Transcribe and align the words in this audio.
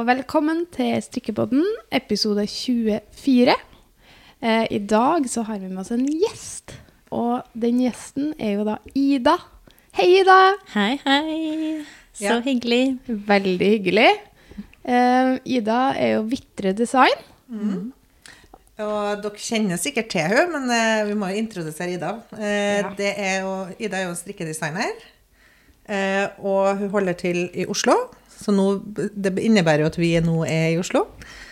og 0.00 0.06
velkommen 0.08 0.62
til 0.72 0.96
Strikkepodden, 1.04 1.64
episode 1.92 2.44
24. 2.48 3.54
Eh, 4.40 4.66
I 4.72 4.78
dag 4.88 5.26
så 5.28 5.42
har 5.44 5.58
vi 5.60 5.68
med 5.68 5.82
oss 5.82 5.90
en 5.94 6.06
gjest, 6.08 6.72
og 7.12 7.42
den 7.58 7.80
gjesten 7.84 8.32
er 8.40 8.54
jo 8.58 8.64
da 8.68 8.78
Ida. 8.96 9.34
Hei, 9.98 10.06
Ida! 10.22 10.38
Hei, 10.74 10.94
hei. 11.04 11.84
Så 12.14 12.24
Ja. 12.24 12.40
hyggelig. 12.40 12.98
Veldig 13.08 13.70
hyggelig. 13.74 14.10
Eh, 14.84 15.38
Ida 15.44 15.92
er 15.96 16.14
jo 16.14 16.22
Vitre 16.22 16.72
Design. 16.72 17.92
Og 18.80 19.22
dere 19.22 19.36
kjenner 19.36 19.76
sikkert 19.76 20.08
til 20.08 20.20
henne, 20.22 20.46
men 20.52 20.70
eh, 20.70 21.04
vi 21.08 21.14
må 21.14 21.28
jo 21.28 21.36
introdusere 21.36 21.92
Ida. 21.94 22.14
Eh, 22.38 22.80
Ja. 22.80 22.94
det 22.96 23.14
er 23.18 23.40
jo, 23.42 23.66
Ida 23.78 23.96
er 23.98 24.02
jo 24.04 24.10
en 24.10 24.16
strikkedesigner, 24.16 24.94
eh, 25.88 26.28
og 26.38 26.78
hun 26.78 26.88
holder 26.90 27.12
til 27.12 27.50
i 27.54 27.66
Oslo. 27.66 27.92
Så 28.40 28.52
nå, 28.56 28.66
det 28.96 29.34
innebærer 29.44 29.82
jo 29.84 29.90
at 29.90 29.98
vi 30.00 30.14
nå 30.24 30.38
er 30.48 30.70
i 30.72 30.78
Oslo. 30.80 31.02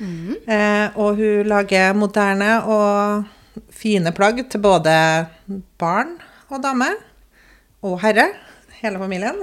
Eh, 0.00 0.96
og 0.96 1.18
hun 1.18 1.48
lager 1.50 1.92
moderne 1.98 2.52
og 2.64 3.26
fine 3.74 4.12
plagg 4.16 4.40
til 4.50 4.62
både 4.64 4.94
barn 5.80 6.14
og 6.48 6.62
dame, 6.64 6.88
og 7.84 7.98
herre, 8.00 8.28
hele 8.80 8.98
familien. 9.02 9.42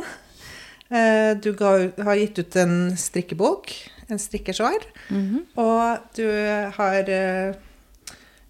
Eh, 0.89 1.35
du 1.41 1.51
ga, 1.57 1.75
har 2.07 2.17
gitt 2.17 2.39
ut 2.41 2.57
en 2.61 2.75
strikkebok, 2.97 3.69
en 4.09 4.19
strikkesår, 4.21 4.83
og 5.57 6.09
du 6.17 6.25
har 6.77 7.09
eh, 7.09 7.55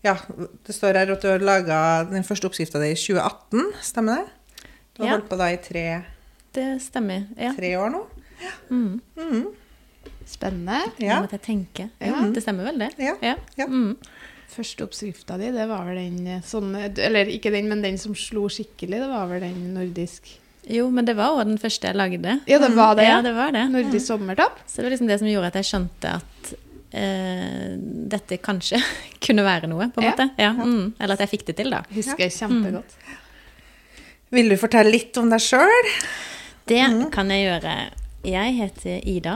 ja, 0.06 0.16
det 0.68 0.76
står 0.76 1.00
her 1.02 1.12
at 1.16 1.24
du 1.24 1.30
har 1.32 1.40
laga 1.44 1.78
den 2.12 2.24
første 2.28 2.48
oppskrifta 2.48 2.80
di 2.84 2.92
i 2.94 2.98
2018, 3.00 3.72
stemmer 3.82 4.22
det? 4.22 4.68
Du 4.96 5.02
har 5.04 5.10
Ja. 5.10 5.16
holdt 5.18 5.30
på 5.32 5.38
da 5.42 5.48
i 5.52 5.58
tre, 5.58 5.86
Det 6.56 6.68
stemmer. 6.82 7.26
Ja. 7.36 7.52
tre 7.58 7.74
år 7.76 7.90
nå? 7.92 8.06
Mm. 8.70 9.00
Spennende. 10.26 10.80
Nå 11.00 11.18
måtte 11.22 11.38
jeg 11.38 11.44
tenke. 11.46 11.90
Ja. 12.02 12.14
Ja, 12.14 12.24
det 12.34 12.42
stemmer 12.44 12.66
vel, 12.72 12.80
det? 12.82 12.90
Ja. 13.02 13.14
Ja. 13.24 13.36
Ja. 13.60 13.68
Mm. 13.70 13.94
Første 14.56 14.86
oppskrifta 14.86 15.38
di, 15.42 15.50
det 15.52 15.66
var 15.68 15.84
vel 15.90 15.98
den 16.00 16.28
eh, 16.38 16.44
sånn 16.46 16.70
Eller 16.78 17.28
ikke 17.34 17.52
den, 17.52 17.66
men 17.68 17.82
den 17.84 17.98
som 18.00 18.14
slo 18.16 18.46
skikkelig. 18.50 19.02
Det 19.04 19.10
var 19.12 19.26
vel 19.32 19.42
den 19.44 19.74
nordisk 19.76 20.30
Jo, 20.72 20.86
men 20.94 21.06
det 21.06 21.16
var 21.18 21.36
òg 21.36 21.44
den 21.50 21.60
første 21.62 21.90
jeg 21.92 21.98
lagde. 22.00 22.38
Ja, 22.50 22.60
det 22.62 22.70
var 22.78 22.96
det, 22.98 23.04
Ja, 23.10 23.18
ja. 23.18 23.24
det 23.26 23.34
var 23.36 23.52
det. 23.54 23.66
Nordisk 23.74 24.06
sommertopp. 24.08 24.62
Så 24.66 24.80
det 24.80 24.88
var 24.88 24.96
liksom 24.96 25.10
det 25.12 25.20
som 25.22 25.28
gjorde 25.30 25.52
at 25.54 25.60
jeg 25.62 25.72
skjønte 25.74 26.16
at 26.22 26.54
Uh, 26.96 27.74
dette 28.08 28.38
kanskje 28.40 28.78
kunne 29.26 29.44
være 29.44 29.68
noe, 29.68 29.90
på 29.92 30.00
en 30.00 30.06
Ja. 30.06 30.12
måte. 30.14 30.26
Ja. 30.40 30.52
Mm. 30.56 30.94
Eller 30.96 31.18
at 31.18 31.24
jeg 31.26 31.32
fikk 31.34 31.42
det 31.50 31.56
til, 31.58 31.68
da. 31.74 31.82
Husker 31.92 32.24
jeg 32.24 32.32
kjempegodt. 32.32 32.94
Vil 34.32 34.48
du 34.54 34.56
fortelle 34.62 34.94
litt 34.94 35.18
om 35.20 35.28
deg 35.34 35.44
sjøl? 35.44 35.90
Det 36.72 36.80
kan 37.12 37.34
jeg 37.36 37.50
gjøre. 37.50 37.74
Jeg 38.26 38.56
heter 38.58 39.04
Ida, 39.06 39.36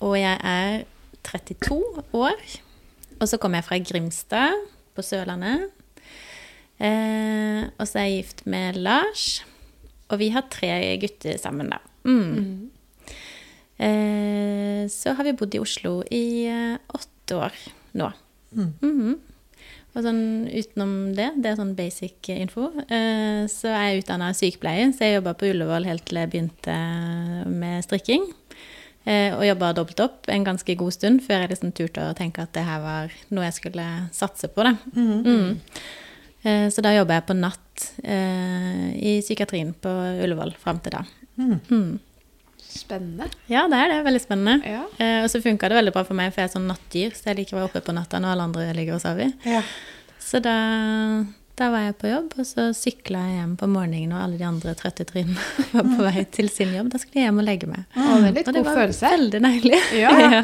og 0.00 0.14
jeg 0.16 0.38
er 0.40 0.84
32 1.28 2.04
år. 2.16 2.38
Og 3.20 3.28
så 3.28 3.36
kommer 3.36 3.60
jeg 3.60 3.66
fra 3.66 3.78
Grimstad 3.84 4.54
på 4.96 5.04
Sørlandet. 5.04 5.66
Eh, 6.78 7.66
og 7.76 7.84
så 7.90 8.00
er 8.00 8.06
jeg 8.06 8.22
gift 8.22 8.44
med 8.46 8.78
Lars. 8.80 9.42
Og 10.08 10.22
vi 10.22 10.30
har 10.32 10.46
tre 10.48 10.70
gutter 11.02 11.36
sammen, 11.42 11.68
da. 11.74 11.82
Mm. 12.08 12.70
Eh, 13.78 14.88
så 14.88 15.12
har 15.18 15.28
vi 15.28 15.36
bodd 15.36 15.54
i 15.58 15.60
Oslo 15.60 15.98
i 16.08 16.24
eh, 16.48 16.78
åtte 16.96 17.36
år 17.44 17.58
nå. 17.98 18.08
Mhm. 18.56 19.18
Og 19.98 20.04
sånn 20.06 20.46
utenom 20.46 20.90
det, 21.16 21.32
det 21.42 21.50
er 21.50 21.56
sånn 21.58 21.74
basic 21.74 22.28
info, 22.30 22.68
eh, 22.86 23.48
så 23.50 23.72
er 23.72 23.88
jeg 23.88 24.04
utdanna 24.04 24.30
sykepleier. 24.36 24.92
Så 24.94 25.08
jeg 25.08 25.18
jobba 25.18 25.34
på 25.34 25.48
Ullevål 25.50 25.88
helt 25.88 26.04
til 26.06 26.20
jeg 26.20 26.30
begynte 26.30 26.76
med 27.50 27.82
strikking. 27.82 28.28
Eh, 29.08 29.32
og 29.34 29.42
jobba 29.46 29.72
dobbelt 29.74 30.02
opp 30.04 30.28
en 30.30 30.46
ganske 30.46 30.74
god 30.78 30.94
stund 30.94 31.22
før 31.24 31.42
jeg 31.42 31.54
liksom 31.54 31.74
turte 31.74 32.04
å 32.04 32.16
tenke 32.16 32.44
at 32.44 32.52
det 32.54 32.66
her 32.66 32.82
var 32.84 33.14
noe 33.32 33.46
jeg 33.48 33.58
skulle 33.58 33.86
satse 34.14 34.50
på. 34.52 34.66
Da. 34.68 34.76
Mm. 34.94 35.56
Eh, 36.42 36.66
så 36.70 36.84
da 36.84 36.94
jobba 36.94 37.18
jeg 37.18 37.28
på 37.30 37.38
natt 37.38 37.88
eh, 38.04 38.90
i 38.94 39.18
psykiatrien 39.24 39.72
på 39.74 39.94
Ullevål 40.22 40.54
fram 40.62 40.78
til 40.84 40.94
da. 40.94 41.02
Mm. 41.38 41.98
Spennende. 42.68 43.26
Ja, 43.48 43.64
det 43.70 43.78
er 43.80 43.92
det. 43.94 44.02
Veldig 44.06 44.22
spennende. 44.22 44.58
Ja. 44.68 44.84
Eh, 45.00 45.22
og 45.24 45.30
så 45.32 45.40
funka 45.42 45.70
det 45.70 45.78
veldig 45.78 45.94
bra 45.94 46.04
for 46.06 46.18
meg, 46.18 46.34
for 46.34 46.44
jeg 46.44 46.50
er 46.50 46.56
sånn 46.58 46.68
nattdyr, 46.68 47.14
så 47.16 47.30
jeg 47.30 47.40
liker 47.40 47.56
å 47.56 47.62
være 47.62 47.70
oppe 47.70 47.82
på 47.86 47.94
natta 47.96 48.20
når 48.20 48.34
alle 48.34 48.48
andre 48.50 48.66
ligger 48.76 48.98
og 48.98 49.02
sover. 49.02 49.32
Ja. 49.48 49.62
Så 50.28 50.40
da, 50.44 50.54
da 51.58 51.70
var 51.72 51.86
jeg 51.86 51.94
på 52.02 52.10
jobb, 52.10 52.34
og 52.38 52.44
så 52.46 52.66
sykla 52.76 53.22
jeg 53.24 53.36
hjem 53.38 53.54
på 53.60 53.68
morgenen, 53.72 54.12
og 54.12 54.20
alle 54.26 54.36
de 54.40 54.44
andre 54.44 54.74
trøtte 54.76 55.06
trinnene 55.08 55.40
var 55.74 55.86
på 55.88 56.04
vei 56.04 56.24
til 56.36 56.50
sin 56.52 56.74
jobb. 56.76 56.90
Da 56.92 57.00
skulle 57.00 57.22
jeg 57.22 57.30
hjem 57.30 57.40
og 57.40 57.46
legge 57.48 57.70
meg. 57.70 57.86
Litt 57.96 58.44
Og 58.44 58.52
det 58.52 58.60
god 58.60 58.68
var 58.68 58.78
følelse. 58.82 59.10
veldig 59.14 59.40
deilig. 59.46 59.80
Ja. 59.96 60.12
ja. 60.36 60.42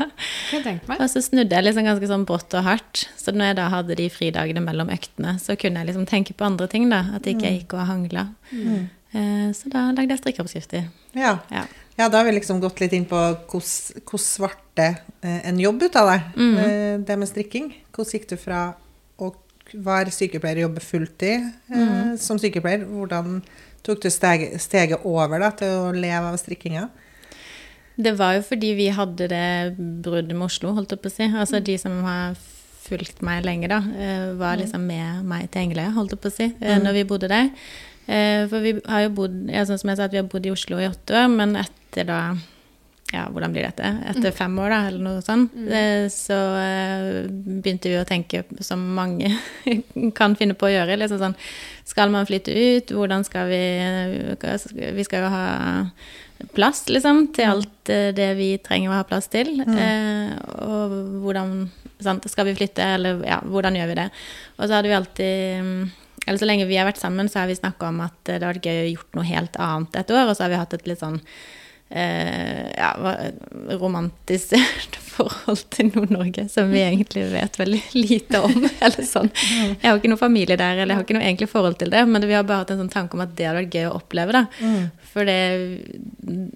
Jeg. 0.55 0.81
Og 0.97 1.05
så 1.13 1.23
snudde 1.27 1.53
jeg 1.59 1.67
liksom 1.69 1.85
ganske 1.91 2.09
sånn 2.11 2.25
brått 2.29 2.57
og 2.57 2.65
hardt. 2.67 3.05
Så 3.21 3.35
når 3.37 3.53
jeg 3.53 3.59
da 3.61 3.69
hadde 3.77 3.99
de 4.01 4.09
fridagene 4.13 4.63
mellom 4.65 4.91
øktene, 4.95 5.37
så 5.43 5.57
kunne 5.61 5.83
jeg 5.83 5.93
liksom 5.93 6.07
tenke 6.11 6.33
på 6.39 6.47
andre 6.49 6.71
ting, 6.73 6.89
da. 6.93 7.03
At 7.19 7.29
ikke 7.31 7.45
jeg 7.51 7.61
gikk 7.63 7.77
og 7.77 7.87
hangla. 7.91 8.29
Mm. 8.55 8.87
så 9.55 9.71
da 9.71 9.85
lagde 9.95 10.11
jeg 10.17 10.23
strikkeoppskrifter. 10.25 10.89
Ja. 11.15 11.37
Ja. 11.53 11.67
ja, 12.01 12.09
da 12.09 12.19
har 12.19 12.25
vi 12.27 12.33
liksom 12.41 12.59
gått 12.65 12.81
litt 12.83 12.97
inn 12.97 13.05
på 13.07 13.21
hvordan 13.53 14.19
svarte 14.19 14.89
eh, 15.23 15.45
en 15.47 15.61
jobb 15.63 15.85
ut 15.87 16.01
av 16.01 16.11
det. 16.11 16.17
Mm. 16.41 16.57
Eh, 16.65 16.97
Det 17.07 17.19
med 17.21 17.31
strikking. 17.31 17.69
Hvordan 17.95 18.17
gikk 18.17 18.27
du 18.33 18.37
fra 18.41 18.65
være 19.73 20.13
sykepleier 20.15 20.61
og 20.61 20.69
jobbe 20.69 20.81
fulltid 20.85 21.47
eh, 21.73 21.79
Mm. 21.79 22.17
som 22.19 22.39
sykepleier? 22.39 22.85
Hvordan 22.85 23.43
tok 23.85 24.03
du 24.03 24.11
steget, 24.11 24.61
steget 24.61 25.05
over 25.05 25.39
da, 25.39 25.51
til 25.51 25.69
å 25.69 25.93
leve 25.93 26.33
av 26.33 26.37
strikkinga? 26.41 26.89
Det 27.97 28.17
var 28.19 28.35
jo 28.35 28.43
fordi 28.43 28.73
vi 28.75 28.89
hadde 28.91 29.29
det 29.31 29.77
bruddet 30.03 30.35
med 30.35 30.47
Oslo, 30.49 30.73
holdt 30.75 30.91
jeg 30.91 31.01
på 31.01 31.11
å 31.11 31.15
si. 31.15 31.29
Altså 31.31 31.61
de 31.63 31.77
som 31.79 32.03
har 32.03 32.35
fulgt 32.85 33.23
meg 33.23 33.45
lenge, 33.47 33.69
da, 33.69 33.79
eh, 33.97 34.33
var 34.35 34.57
liksom 34.59 34.83
med 34.87 35.25
meg 35.25 35.51
til 35.51 35.63
Engeløya, 35.63 35.93
holdt 35.95 36.11
jeg 36.11 36.21
på 36.21 36.29
å 36.29 36.35
si, 36.35 36.49
mm. 36.61 36.83
når 36.83 36.93
vi 36.99 37.05
bodde 37.05 37.29
der. 37.29 37.51
Eh, 38.07 38.47
For 38.49 38.61
vi 38.61 38.75
har 38.87 39.07
jo 39.07 39.11
bodd, 39.11 39.49
ja, 39.49 39.63
sånn 39.65 39.79
som 39.81 39.89
jeg 39.89 39.97
sa, 39.97 40.05
at 40.05 40.13
vi 40.13 40.19
har 40.21 40.29
bodd 40.29 40.45
i 40.47 40.51
Oslo 40.53 40.77
i 40.79 40.89
åtte 40.91 41.15
år, 41.17 41.31
men 41.33 41.57
etter 41.57 42.05
da 42.05 42.19
ja, 43.13 43.27
hvordan 43.31 43.53
blir 43.55 43.67
dette? 43.67 43.91
Etter 44.11 44.33
fem 44.35 44.55
år, 44.59 44.73
da, 44.73 44.79
eller 44.89 45.03
noe 45.05 45.23
sånt, 45.23 45.53
Mm. 45.55 46.09
så 46.11 46.39
eh, 46.59 47.29
begynte 47.63 47.91
vi 47.93 47.99
å 48.01 48.07
tenke, 48.09 48.45
som 48.65 48.81
mange 48.97 49.31
kan 50.19 50.35
finne 50.37 50.57
på 50.59 50.67
å 50.67 50.73
gjøre, 50.73 50.97
liksom 50.99 51.21
sånn 51.21 51.37
Skal 51.85 52.11
man 52.11 52.27
flytte 52.27 52.51
ut? 52.51 52.91
Hvordan 52.91 53.25
skal 53.25 53.49
vi 53.53 53.61
Vi 54.97 55.05
skal 55.05 55.23
jo 55.27 55.29
ha 55.29 55.47
plass, 56.53 56.89
liksom, 56.89 57.29
til 57.33 57.47
alt 57.49 57.91
eh, 57.93 58.11
det 58.17 58.35
vi 58.37 58.49
trenger 58.59 58.91
å 58.91 58.99
ha 58.99 59.05
plass 59.07 59.29
til. 59.33 59.61
Eh, 59.63 60.33
og 60.67 60.97
hvordan 61.23 61.71
sant, 62.03 62.27
Skal 62.29 62.49
vi 62.51 62.57
flytte, 62.59 62.83
eller 62.97 63.23
ja, 63.25 63.39
hvordan 63.41 63.77
gjør 63.79 63.93
vi 63.93 63.99
det? 64.01 64.09
Og 64.59 64.67
så 64.67 64.75
hadde 64.75 64.91
vi 64.91 64.97
alltid 64.99 65.63
mm, 65.65 65.85
eller 66.27 66.41
så 66.41 66.47
lenge 66.49 66.67
vi 66.67 66.77
har 66.81 66.89
vært 66.89 67.01
sammen, 67.01 67.29
så 67.29 67.43
har 67.43 67.51
vi 67.51 67.57
snakka 67.59 67.89
om 67.91 68.01
at 68.01 68.15
det 68.25 68.39
hadde 68.39 68.49
vært 68.55 68.65
gøy 68.67 68.79
å 68.83 68.93
gjort 68.95 69.17
noe 69.19 69.29
helt 69.29 69.57
annet 69.61 69.97
et 70.01 70.11
år. 70.15 70.31
Og 70.31 70.37
så 70.37 70.47
har 70.47 70.53
vi 70.55 70.61
hatt 70.61 70.75
et 70.77 70.87
litt 70.89 71.03
sånn 71.03 71.19
eh, 71.91 72.71
ja, 72.77 72.91
romantisert 73.81 74.99
forhold 75.15 75.63
til 75.71 75.93
Nord-Norge 75.95 76.49
som 76.51 76.73
vi 76.75 76.83
egentlig 76.83 77.27
vet 77.31 77.59
veldig 77.61 77.83
lite 77.95 78.41
om. 78.43 78.67
eller 78.85 79.07
sånn. 79.07 79.31
Jeg 79.37 79.85
har 79.87 80.01
ikke 80.01 80.11
noe 80.11 80.21
familie 80.21 80.59
der, 80.59 80.81
eller 80.81 80.95
jeg 80.95 81.01
har 81.01 81.07
ikke 81.07 81.19
noe 81.19 81.27
egentlig 81.29 81.51
forhold 81.53 81.79
til 81.81 81.93
det, 81.95 82.03
men 82.11 82.27
vi 82.27 82.35
har 82.37 82.47
bare 82.49 82.65
hatt 82.65 82.75
en 82.75 82.83
sånn 82.85 82.93
tanke 82.93 83.19
om 83.19 83.25
at 83.25 83.37
det 83.39 83.49
hadde 83.49 83.63
vært 83.63 83.79
gøy 83.79 83.89
å 83.91 83.97
oppleve. 84.01 84.35
da. 84.35 84.45
For 85.15 85.29
det, 85.29 85.41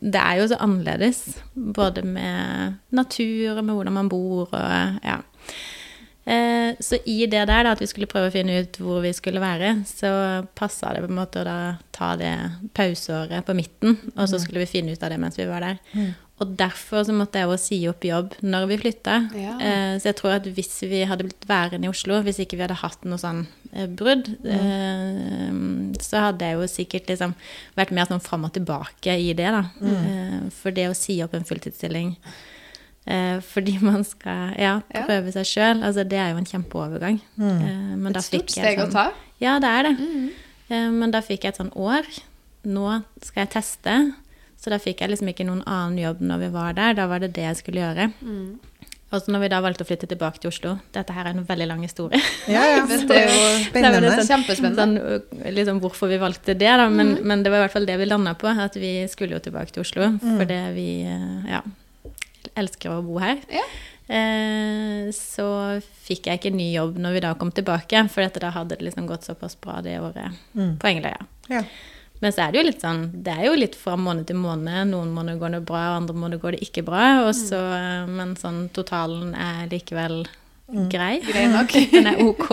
det 0.02 0.22
er 0.22 0.40
jo 0.40 0.50
så 0.50 0.60
annerledes, 0.64 1.24
både 1.54 2.02
med 2.06 2.78
natur 2.94 3.58
og 3.58 3.64
med 3.64 3.76
hvordan 3.76 3.98
man 4.00 4.10
bor 4.10 4.48
og 4.48 5.04
ja. 5.06 5.20
Eh, 6.28 6.76
Så 6.84 6.98
i 7.08 7.22
det 7.26 7.46
der, 7.48 7.64
da, 7.64 7.72
at 7.72 7.80
vi 7.80 7.86
skulle 7.88 8.06
prøve 8.10 8.28
å 8.28 8.34
finne 8.34 8.60
ut 8.60 8.76
hvor 8.82 9.00
vi 9.02 9.14
skulle 9.16 9.40
være, 9.40 9.78
så 9.88 10.10
passa 10.58 10.92
det 10.92 11.00
på 11.06 11.08
en 11.08 11.16
måte 11.18 11.40
å 11.40 11.46
da 11.48 11.58
ta 11.96 12.14
det 12.20 12.34
pauseåret 12.76 13.46
på 13.48 13.54
midten, 13.56 13.96
og 14.14 14.28
så 14.28 14.38
skulle 14.42 14.60
vi 14.66 14.72
finne 14.78 14.92
ut 14.92 15.02
av 15.02 15.10
det 15.14 15.18
mens 15.22 15.38
vi 15.40 15.46
var 15.48 15.64
der. 15.64 15.78
Og 16.38 16.52
derfor 16.54 17.02
så 17.02 17.10
måtte 17.16 17.40
jeg 17.40 17.48
jo 17.50 17.56
si 17.58 17.78
opp 17.90 18.04
jobb 18.06 18.36
når 18.46 18.66
vi 18.70 18.76
flytta. 18.78 19.14
Ja. 19.34 19.54
Eh, 19.58 19.94
Så 19.98 20.12
jeg 20.12 20.16
tror 20.20 20.36
at 20.36 20.44
hvis 20.46 20.76
vi 20.86 21.00
hadde 21.08 21.24
blitt 21.26 21.48
værende 21.48 21.88
i 21.88 21.90
Oslo, 21.90 22.20
hvis 22.22 22.38
ikke 22.44 22.54
vi 22.60 22.62
hadde 22.62 22.76
hatt 22.78 23.02
noe 23.08 23.18
sånn 23.18 23.40
eh, 23.72 23.88
brudd, 23.88 24.28
eh, 24.46 25.50
så 25.98 26.28
hadde 26.28 26.44
jeg 26.46 26.54
jo 26.60 26.68
sikkert 26.70 27.08
liksom 27.10 27.34
vært 27.76 27.90
mer 27.90 28.06
sånn 28.06 28.22
fram 28.22 28.44
og 28.46 28.52
tilbake 28.54 29.16
i 29.18 29.32
det, 29.32 29.50
da. 29.50 29.64
Mm. 29.82 30.52
For 30.54 30.70
det 30.70 30.86
å 30.90 30.94
si 30.94 31.18
opp 31.24 31.34
en 31.34 31.44
fulltidsstilling 31.48 32.14
eh, 33.06 33.40
fordi 33.40 33.78
man 33.90 34.04
skal 34.04 34.54
ja, 34.58 34.80
prøve 35.06 35.32
seg 35.32 35.46
sjøl, 35.46 35.82
altså 35.82 36.04
det 36.08 36.18
er 36.18 36.30
jo 36.32 36.38
en 36.42 36.48
kjempeovergang. 36.52 37.20
Eh, 37.38 38.08
Et 38.10 38.22
stort 38.24 38.50
steg 38.50 38.78
å 38.78 38.86
sånn- 38.88 38.92
ta. 38.92 39.06
Ja, 39.40 39.58
det 39.62 39.68
er 39.68 39.82
det. 39.90 39.94
Eh, 40.70 40.88
Men 40.90 41.10
da 41.14 41.20
fikk 41.22 41.44
jeg 41.44 41.54
et 41.54 41.60
sånn 41.62 41.72
år. 41.76 42.02
Nå 42.68 43.02
skal 43.22 43.44
jeg 43.46 43.50
teste. 43.54 44.12
Så 44.58 44.70
da 44.70 44.78
fikk 44.82 45.00
jeg 45.00 45.10
liksom 45.12 45.28
ikke 45.30 45.46
noen 45.46 45.62
annen 45.70 45.98
jobb 46.02 46.18
når 46.20 46.38
vi 46.42 46.48
var 46.50 46.72
der. 46.74 46.94
Da 46.98 47.06
var 47.06 47.20
det 47.22 47.32
det 47.36 47.44
jeg 47.46 47.56
skulle 47.60 47.78
gjøre. 47.84 48.08
Og 49.08 49.22
så 49.24 49.30
når 49.32 49.40
vi 49.40 49.48
da 49.48 49.60
valgte 49.64 49.84
å 49.86 49.88
flytte 49.88 50.04
tilbake 50.10 50.36
til 50.42 50.50
Oslo 50.50 50.74
Dette 50.92 51.14
her 51.16 51.24
er 51.30 51.30
en 51.38 51.46
veldig 51.48 51.68
lang 51.70 51.80
historie. 51.86 52.18
Ja, 52.50 52.60
ja. 52.74 52.82
Men 52.90 53.06
det 53.08 53.16
er 53.16 53.30
jo 53.30 53.38
Det 53.38 53.54
er 53.54 53.62
Spennende. 53.70 54.10
sånn- 54.18 54.28
Kjempespennende. 54.34 54.82
Sånn, 54.82 55.54
liksom 55.56 55.80
hvorfor 55.80 56.10
vi 56.10 56.18
valgte 56.20 56.52
det, 56.58 56.68
da. 56.82 56.88
Men, 56.92 57.14
men 57.24 57.42
det 57.46 57.48
var 57.54 57.62
i 57.62 57.64
hvert 57.68 57.72
fall 57.78 57.86
det 57.88 57.96
vi 58.02 58.04
landa 58.10 58.34
på. 58.36 58.50
At 58.52 58.76
vi 58.76 59.06
skulle 59.08 59.38
jo 59.38 59.44
tilbake 59.46 59.72
til 59.72 59.86
Oslo. 59.86 60.10
For 60.20 60.44
det 60.44 60.60
vi 60.74 60.88
Ja. 61.48 61.62
Elsker 62.60 62.94
å 62.94 63.02
bo 63.06 63.18
her. 63.22 63.40
Ja. 63.52 63.64
Eh, 64.08 65.10
så 65.12 65.46
fikk 66.06 66.30
jeg 66.30 66.40
ikke 66.40 66.54
ny 66.54 66.70
jobb 66.72 66.96
når 67.02 67.18
vi 67.18 67.22
da 67.26 67.34
kom 67.36 67.52
tilbake, 67.52 68.06
for 68.08 68.40
da 68.40 68.52
hadde 68.54 68.78
det 68.78 68.86
liksom 68.88 69.08
gått 69.10 69.28
såpass 69.28 69.58
bra 69.60 69.82
det 69.84 69.98
året 70.00 70.32
Mm. 70.54 70.78
på 70.78 70.88
Engeløya. 70.88 71.26
Ja. 71.48 71.62
Men 72.20 72.32
så 72.32 72.42
er 72.48 72.52
det 72.52 72.58
jo 72.58 72.66
litt 72.66 72.82
sånn 72.82 73.22
Det 73.22 73.30
er 73.30 73.44
jo 73.46 73.54
litt 73.54 73.76
fra 73.78 73.94
måned 73.96 74.26
til 74.26 74.36
måned. 74.36 74.90
Noen 74.90 75.12
måneder 75.14 75.38
går 75.38 75.50
det 75.52 75.66
bra, 75.66 75.96
andre 75.96 76.14
måneder 76.14 76.40
går 76.42 76.56
det 76.56 76.66
ikke 76.66 76.84
bra. 76.84 77.28
Og 77.28 77.34
så, 77.34 77.60
mm. 77.60 78.10
men 78.16 78.34
sånn 78.34 78.68
totalen 78.74 79.34
er 79.38 79.68
likevel 79.70 80.26
grei. 80.90 81.20
Grei 81.24 81.46
nok. 81.48 81.70
Den 81.92 82.10
er 82.10 82.18
ok. 82.24 82.48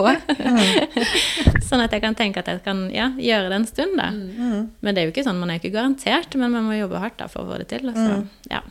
sånn 1.68 1.82
at 1.82 1.92
jeg 1.92 2.04
kan 2.04 2.14
tenke 2.14 2.40
at 2.40 2.48
jeg 2.52 2.62
kan 2.64 2.86
ja, 2.94 3.10
gjøre 3.18 3.50
det 3.50 3.58
en 3.58 3.66
stund, 3.66 3.98
da. 3.98 4.08
Mm. 4.14 4.70
Men 4.80 4.94
det 4.94 5.02
er 5.02 5.08
jo 5.08 5.14
ikke 5.16 5.26
sånn, 5.26 5.40
man 5.42 5.50
er 5.52 5.60
ikke 5.60 5.74
garantert, 5.74 6.38
men 6.38 6.54
man 6.54 6.68
må 6.68 6.78
jobbe 6.78 7.02
hardt 7.02 7.18
da 7.18 7.28
for 7.32 7.42
å 7.44 7.50
få 7.50 7.58
det 7.60 7.68
til. 7.74 7.90
Så, 7.92 8.22
ja. 8.52 8.62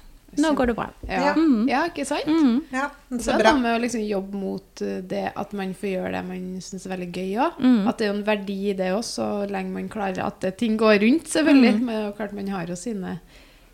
Nå 0.42 0.52
går 0.58 0.72
det 0.72 0.76
bra. 0.78 0.88
Ja. 1.08 1.34
Mm. 1.38 1.68
ja, 1.70 1.84
ikke 1.90 2.06
sant? 2.08 2.28
Mm. 2.28 2.58
ja, 2.74 2.90
Så 3.12 3.20
så 3.24 3.34
er 3.36 3.42
det 3.42 3.48
er 3.48 3.56
noe 3.56 3.64
med 3.64 3.78
å 3.78 3.82
liksom 3.84 4.04
jobbe 4.06 4.42
mot 4.42 4.84
eh, 4.86 5.00
det 5.06 5.24
at 5.36 5.56
man 5.58 5.74
får 5.78 5.92
gjøre 5.92 6.12
det 6.18 6.24
man 6.28 6.46
syns 6.66 6.88
er 6.88 6.94
veldig 6.96 7.10
gøy 7.12 7.40
òg. 7.46 7.60
Mm. 7.64 7.82
At 7.90 7.98
det 7.98 8.08
er 8.08 8.12
jo 8.12 8.18
en 8.18 8.28
verdi 8.28 8.60
i 8.72 8.78
det 8.78 8.92
òg, 8.96 9.04
så 9.08 9.30
lenge 9.50 9.76
man 9.76 9.90
klarer 9.92 10.26
at 10.26 10.48
ting 10.60 10.78
går 10.82 11.00
rundt, 11.06 11.30
selvfølgelig. 11.32 11.76
Mm. 11.80 11.86
Men 11.92 12.16
klart 12.18 12.36
man 12.38 12.52
har 12.56 12.72
jo 12.72 12.80
sine 12.80 13.20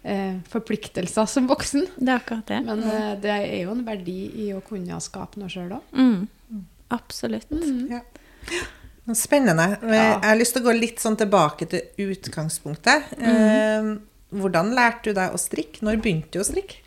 eh, 0.03 0.35
forpliktelser 0.51 1.29
som 1.29 1.49
voksen. 1.49 1.87
Det 1.97 2.09
er 2.09 2.19
akkurat 2.19 2.51
det. 2.51 2.61
Men 2.67 2.83
eh, 2.83 3.15
det 3.21 3.33
er 3.37 3.57
jo 3.63 3.73
en 3.75 3.85
verdi 3.87 4.19
i 4.45 4.51
å 4.55 4.61
kunne 4.65 4.99
skape 5.03 5.41
noe 5.41 5.51
sjøl 5.51 5.73
òg. 5.77 5.97
Mm. 5.97 6.61
Absolutt. 6.91 7.51
Ja. 7.91 8.03
Spennende. 9.17 9.65
Ja. 9.81 9.95
Jeg 9.95 10.27
har 10.27 10.37
lyst 10.39 10.55
til 10.55 10.63
å 10.63 10.69
gå 10.69 10.73
litt 10.77 11.01
sånn 11.01 11.17
tilbake 11.19 11.67
til 11.71 12.09
utgangspunktet. 12.11 13.13
Eh, 13.17 13.91
Hvordan 14.31 14.71
lærte 14.75 15.11
du 15.11 15.17
deg 15.17 15.35
å 15.35 15.39
strikke? 15.39 15.83
Når 15.85 16.01
begynte 16.03 16.37
du 16.37 16.43
å 16.43 16.47
strikke? 16.47 16.80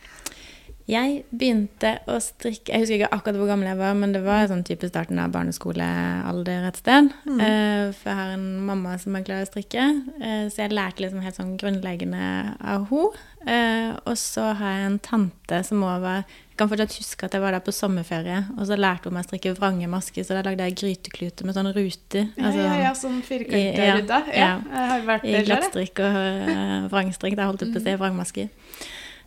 Jeg 0.85 1.23
begynte 1.33 1.95
å 2.13 2.19
strikke 2.21 2.75
Jeg 2.75 2.83
husker 2.83 2.99
ikke 2.99 3.09
akkurat 3.17 3.39
hvor 3.41 3.49
gammel 3.49 3.71
jeg 3.71 3.79
var, 3.79 3.95
men 3.97 4.13
det 4.13 4.21
var 4.25 4.45
sånn 4.51 4.65
type 4.69 4.85
starten 4.91 5.17
av 5.23 5.31
barneskolealder 5.33 6.67
et 6.69 6.81
sted. 6.83 7.09
Eh, 7.25 7.89
for 7.97 8.11
jeg 8.11 8.19
har 8.19 8.33
en 8.35 8.45
mamma 8.69 8.99
som 9.01 9.17
er 9.17 9.25
glad 9.25 9.41
i 9.41 9.47
å 9.47 9.49
strikke, 9.49 9.87
uh, 10.21 10.45
så 10.53 10.67
jeg 10.67 10.75
lærte 10.77 11.01
liksom 11.01 11.23
helt 11.25 11.39
sånn 11.41 11.55
grunnleggende 11.61 12.27
av 12.61 12.85
henne. 12.91 13.97
og 14.05 14.17
så 14.17 14.55
har 14.57 14.71
jeg 14.77 14.87
en 14.91 14.99
tante 15.05 15.59
som 15.65 15.83
òg 15.85 16.01
var 16.01 16.25
Jeg 16.55 16.57
kan 16.61 16.69
fortsatt 16.71 16.95
huske 17.01 17.27
at 17.27 17.33
jeg 17.35 17.43
var 17.43 17.51
der 17.51 17.65
på 17.67 17.73
sommerferie, 17.75 18.45
og 18.55 18.67
så 18.69 18.77
lærte 18.79 19.09
hun 19.09 19.15
meg 19.17 19.25
å 19.25 19.27
strikke 19.27 19.57
vrangemasker, 19.59 20.23
så 20.23 20.37
da 20.37 20.43
lagde 20.47 20.63
jeg 20.69 20.77
grytekluter 20.79 21.45
med 21.49 21.57
sånn 21.57 21.73
ruter. 21.75 22.29
Ja, 22.37 22.45
altså 22.47 22.61
ja, 22.61 22.75
ja, 22.79 22.93
sånn- 22.93 23.01
sånn 23.01 23.19
I- 23.19 23.27
firkanta 23.27 24.21
ja. 24.29 24.37
Ja, 24.37 24.37
ja. 24.39 24.61
jeg 24.71 24.91
har 24.93 25.01
vært 25.09 25.23
der. 25.25 25.41
I 25.41 25.45
glattstrikk 25.49 25.99
og 25.99 26.15
uh, 26.15 26.89
vrangstrikk. 26.93 27.35
Da 27.37 27.49
holdt 27.49 27.65
jeg 27.65 27.73
på 27.75 27.81
å 27.81 27.85
si 27.89 27.97
vrangmasker. 28.05 28.49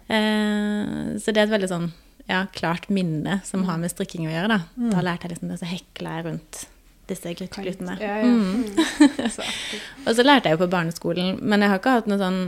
Eh, 0.07 1.17
så 1.19 1.33
det 1.33 1.41
er 1.41 1.47
et 1.47 1.55
veldig 1.55 1.71
sånn 1.71 1.89
ja, 2.27 2.45
klart 2.53 2.89
minne 2.91 3.39
som 3.47 3.63
har 3.67 3.79
med 3.81 3.91
strikking 3.91 4.27
å 4.27 4.33
gjøre. 4.33 4.57
Da, 4.57 4.89
da 4.95 5.03
lærte 5.05 5.27
jeg 5.27 5.35
liksom 5.35 5.51
det, 5.51 5.59
så 5.61 5.69
hekla 5.69 6.17
jeg 6.17 6.27
rundt 6.27 6.65
disse 7.07 7.33
gryteklutene. 7.39 7.97
Ja, 8.01 8.17
ja. 8.19 8.23
Mm. 8.23 8.65
Mm. 8.67 9.29
Så. 9.35 9.45
Og 10.05 10.15
så 10.17 10.25
lærte 10.25 10.49
jeg 10.49 10.57
jo 10.57 10.63
på 10.65 10.71
barneskolen, 10.73 11.37
men 11.39 11.63
jeg 11.63 11.71
har 11.71 11.79
ikke 11.79 11.95
hatt 11.99 12.09
noe 12.11 12.19
sånn 12.19 12.41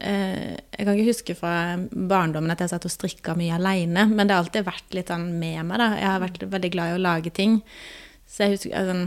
eh, 0.00 0.56
Jeg 0.56 0.86
kan 0.86 0.94
ikke 0.94 1.10
huske 1.10 1.36
fra 1.36 1.52
barndommen 1.92 2.54
at 2.54 2.64
jeg 2.64 2.72
satt 2.72 2.88
og 2.88 2.94
strikka 2.94 3.36
mye 3.38 3.58
aleine, 3.58 4.06
men 4.08 4.24
det 4.24 4.36
har 4.36 4.44
alltid 4.44 4.66
vært 4.68 4.96
litt 4.96 5.12
sånn 5.12 5.28
med 5.36 5.60
meg, 5.68 5.78
da. 5.82 5.92
Jeg 6.00 6.10
har 6.14 6.24
vært 6.24 6.48
veldig 6.56 6.72
glad 6.72 6.92
i 6.92 6.98
å 6.98 7.04
lage 7.04 7.32
ting. 7.36 7.60
Så 8.26 8.46
jeg 8.46 8.56
husker 8.56 8.76
altså, 8.80 8.98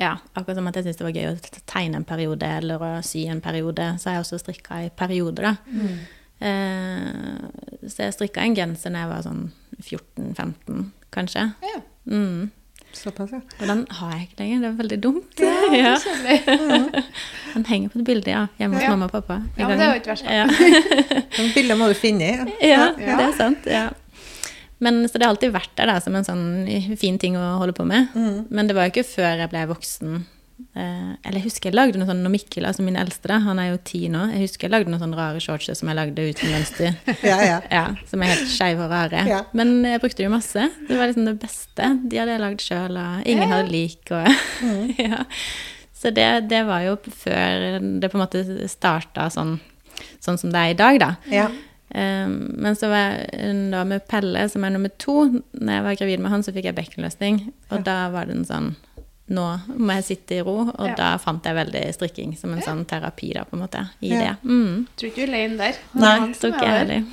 Ja, 0.00 0.14
akkurat 0.32 0.56
som 0.56 0.68
at 0.70 0.78
jeg 0.78 0.86
syntes 0.86 1.02
det 1.02 1.04
var 1.06 1.18
gøy 1.18 1.26
å 1.28 1.62
tegne 1.70 1.98
en 2.00 2.06
periode 2.08 2.48
eller 2.60 2.82
å 2.82 2.92
sy 3.04 3.26
en 3.30 3.42
periode, 3.44 3.96
så 4.00 4.10
har 4.10 4.20
jeg 4.20 4.28
også 4.28 4.44
strikka 4.46 4.84
i 4.86 4.92
perioder, 4.94 5.50
da. 5.50 5.56
Eh, 5.74 6.20
så 6.40 8.04
jeg 8.06 8.14
strikka 8.16 8.42
en 8.44 8.54
genser 8.56 8.92
da 8.94 9.04
jeg 9.04 9.10
var 9.12 9.22
sånn 9.24 9.44
14-15, 9.84 10.84
kanskje. 11.14 11.46
Ja. 11.64 11.80
Mm. 12.10 12.50
Såpass, 12.94 13.32
ja. 13.34 13.40
Og 13.58 13.66
den 13.66 13.80
har 13.90 14.12
jeg 14.14 14.26
ikke 14.28 14.38
lenger, 14.42 14.60
det 14.62 14.68
er 14.68 14.76
veldig 14.78 14.98
dumt. 15.02 15.40
Ja, 15.42 15.54
det 15.74 15.80
Ja. 15.82 17.02
Den 17.54 17.64
henger 17.66 17.90
på 17.90 17.98
et 18.00 18.06
bilde, 18.06 18.30
ja, 18.30 18.44
hjemme 18.58 18.78
hos 18.78 18.84
Ja. 18.86 18.90
mamma 18.94 19.08
og 19.08 19.12
pappa. 19.14 19.40
i 19.56 19.60
Ja, 19.62 19.68
men 19.68 19.78
det 19.78 19.86
er 19.86 19.92
jo 19.94 20.00
ikke 20.00 20.12
verst. 20.12 20.24
Ja. 20.30 20.46
Men 21.38 21.50
bildet 21.54 21.78
må 21.78 21.88
du 21.90 21.94
finne 21.98 22.28
i. 22.28 22.34
ja, 22.68 22.88
Ja. 22.98 23.16
det 23.18 23.26
er 23.28 23.32
sant. 23.38 23.66
Ja. 23.66 23.88
Men, 24.82 25.04
så 25.08 25.18
det 25.18 25.26
har 25.26 25.32
alltid 25.34 25.52
vært 25.54 25.70
der 25.78 25.86
da, 25.90 25.98
som 26.02 26.14
en 26.18 26.26
sånn 26.26 26.96
fin 26.98 27.18
ting 27.18 27.36
å 27.38 27.44
holde 27.60 27.72
på 27.74 27.86
med. 27.86 28.10
Mm. 28.14 28.46
Men 28.50 28.66
det 28.70 28.74
var 28.76 28.86
jo 28.88 28.94
ikke 28.94 29.06
før 29.06 29.38
jeg 29.42 29.50
ble 29.50 29.62
voksen. 29.70 30.24
Eh, 30.74 31.10
eller 31.26 31.40
jeg 31.40 31.48
husker 31.48 31.70
jeg 31.70 31.76
lagde 31.76 31.98
noe 31.98 32.06
sånn 32.06 32.20
når 32.22 32.32
Mikkel, 32.34 32.66
altså 32.68 32.84
min 32.86 32.98
eldste, 32.98 33.26
da, 33.30 33.40
han 33.42 33.58
er 33.62 33.72
jo 33.72 33.80
ti 33.86 34.04
nå. 34.12 34.24
Jeg 34.34 34.44
husker 34.44 34.68
jeg 34.68 34.74
lagde 34.74 34.92
noen 34.92 35.02
sånne 35.02 35.18
rare 35.18 35.42
shortser 35.42 35.76
som 35.78 35.90
jeg 35.90 35.98
lagde 35.98 36.26
uten 36.30 36.54
mønster. 36.54 36.96
Ja, 37.30 37.38
ja. 37.42 37.58
Ja, 37.72 37.84
Som 38.10 38.22
er 38.22 38.34
helt 38.34 38.50
skeive 38.52 38.86
og 38.86 38.94
rare. 38.94 39.24
Ja. 39.30 39.42
Men 39.56 39.76
jeg 39.86 40.02
brukte 40.02 40.26
jo 40.26 40.32
masse. 40.32 40.68
Det 40.88 40.98
var 40.98 41.10
liksom 41.10 41.28
det 41.28 41.36
beste. 41.42 41.90
De 42.06 42.20
hadde 42.20 42.36
jeg 42.36 42.44
lagd 42.44 42.64
sjøl, 42.64 42.98
og 43.00 43.28
ingen 43.30 43.54
hadde 43.54 43.70
lik. 43.72 44.14
Og, 44.14 44.30
ja. 45.08 45.22
Så 45.94 46.12
det, 46.14 46.28
det 46.50 46.64
var 46.68 46.84
jo 46.86 46.96
før 47.02 47.78
det 47.80 48.10
på 48.12 48.18
en 48.18 48.24
måte 48.26 48.44
starta 48.70 49.30
sånn, 49.32 49.56
sånn 50.22 50.38
som 50.40 50.52
det 50.54 50.60
er 50.60 50.74
i 50.74 50.82
dag, 50.84 51.00
da. 51.02 51.14
ja. 51.32 51.48
Um, 51.94 52.48
men 52.58 52.74
så 52.74 52.88
var 52.90 53.20
jeg 53.30 53.52
da 53.70 53.84
med 53.86 54.02
Pelle, 54.10 54.48
som 54.50 54.64
er 54.66 54.72
nummer 54.74 54.90
to. 54.98 55.28
Når 55.54 55.76
jeg 55.76 55.84
var 55.84 55.98
gravid 56.00 56.22
med 56.24 56.32
han, 56.32 56.42
så 56.42 56.50
fikk 56.50 56.66
jeg 56.66 56.74
bekkenløsning. 56.74 57.36
Og 57.70 57.84
da 57.86 58.08
var 58.10 58.26
det 58.26 58.34
en 58.34 58.48
sånn 58.48 58.72
Nå 59.28 59.44
må 59.80 59.94
jeg 59.96 60.04
sitte 60.04 60.36
i 60.36 60.42
ro. 60.44 60.68
Og 60.68 60.86
Ja. 60.88 60.94
da 60.94 61.16
fant 61.18 61.42
jeg 61.44 61.54
veldig 61.56 61.94
strikking 61.94 62.36
som 62.36 62.52
en 62.52 62.60
sånn 62.60 62.84
terapi, 62.84 63.32
da, 63.34 63.44
på 63.44 63.54
en 63.56 63.60
måte, 63.66 63.88
i 64.02 64.08
Ja. 64.10 64.18
det. 64.20 64.36
Mm. 64.44 64.86
Tror 64.96 65.08
ikke 65.10 65.16
du 65.16 65.22
er 65.22 65.28
alene 65.32 65.56
der. 65.56 65.78
Er 65.94 66.00
Nei, 66.00 66.18
han 66.18 66.34
tror 66.34 66.52
ikke 66.52 66.68
jeg 66.68 66.78
heller. 66.78 67.04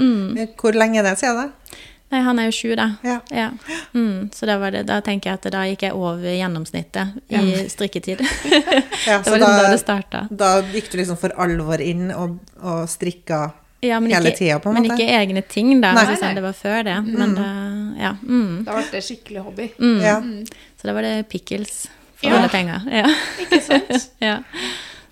Mm. 0.00 0.48
Hvor 0.56 0.72
lenge 0.74 0.98
er 0.98 1.02
det 1.02 1.18
siden, 1.18 1.36
da? 1.36 1.76
Nei, 2.10 2.22
han 2.26 2.38
er 2.40 2.44
jo 2.50 2.50
sju, 2.50 2.74
da. 2.74 2.88
Ja. 3.04 3.20
Ja. 3.30 3.50
Mm, 3.94 4.30
så 4.34 4.44
da, 4.46 4.58
var 4.58 4.72
det, 4.72 4.86
da 4.86 5.00
tenker 5.00 5.30
jeg 5.30 5.34
at 5.34 5.52
da 5.52 5.62
gikk 5.62 5.82
jeg 5.82 5.92
over 5.94 6.18
gjennomsnittet 6.26 7.20
i 7.30 7.34
Ja. 7.36 7.68
strikketid. 7.68 8.18
Ja, 9.06 9.18
det 9.18 9.26
så 9.26 9.30
var 9.30 9.38
liksom 9.38 9.40
da 9.40 9.62
da, 9.62 9.70
det 9.70 9.80
starta. 9.80 10.28
da 10.36 10.62
gikk 10.62 10.90
du 10.90 10.98
liksom 10.98 11.16
for 11.16 11.30
alvor 11.38 11.80
inn 11.80 12.10
og, 12.10 12.40
og 12.60 12.88
strikka 12.88 13.52
Ja, 13.80 14.00
men 14.00 14.12
hele 14.12 14.30
tida, 14.36 14.58
på 14.60 14.68
en 14.68 14.74
men 14.76 14.90
ikke 14.90 15.06
egne 15.08 15.42
ting, 15.48 15.70
da. 15.80 15.94
Nei. 15.96 16.02
Altså, 16.04 16.12
Nei, 16.12 16.20
sånn, 16.20 16.34
det 16.36 16.42
var 16.44 16.56
før 16.58 16.82
det. 16.84 16.96
Men 17.06 17.34
da, 17.38 17.46
ja. 18.00 18.10
Mm, 18.20 18.64
Da 18.66 18.74
ble 18.76 18.82
det 18.92 19.00
skikkelig 19.06 19.44
hobby. 19.46 19.70
mm. 19.78 20.00
Ja. 20.04 20.18
Så 20.76 20.88
da 20.88 20.92
var 20.96 21.02
det 21.08 21.14
pickles 21.32 21.86
for 22.16 22.28
Ja. 22.28 22.36
alle 22.38 22.48
penger. 22.52 22.84
Ja. 22.92 23.06
Ikke 23.40 23.60
sant? 23.64 24.10
ja. 24.28 24.34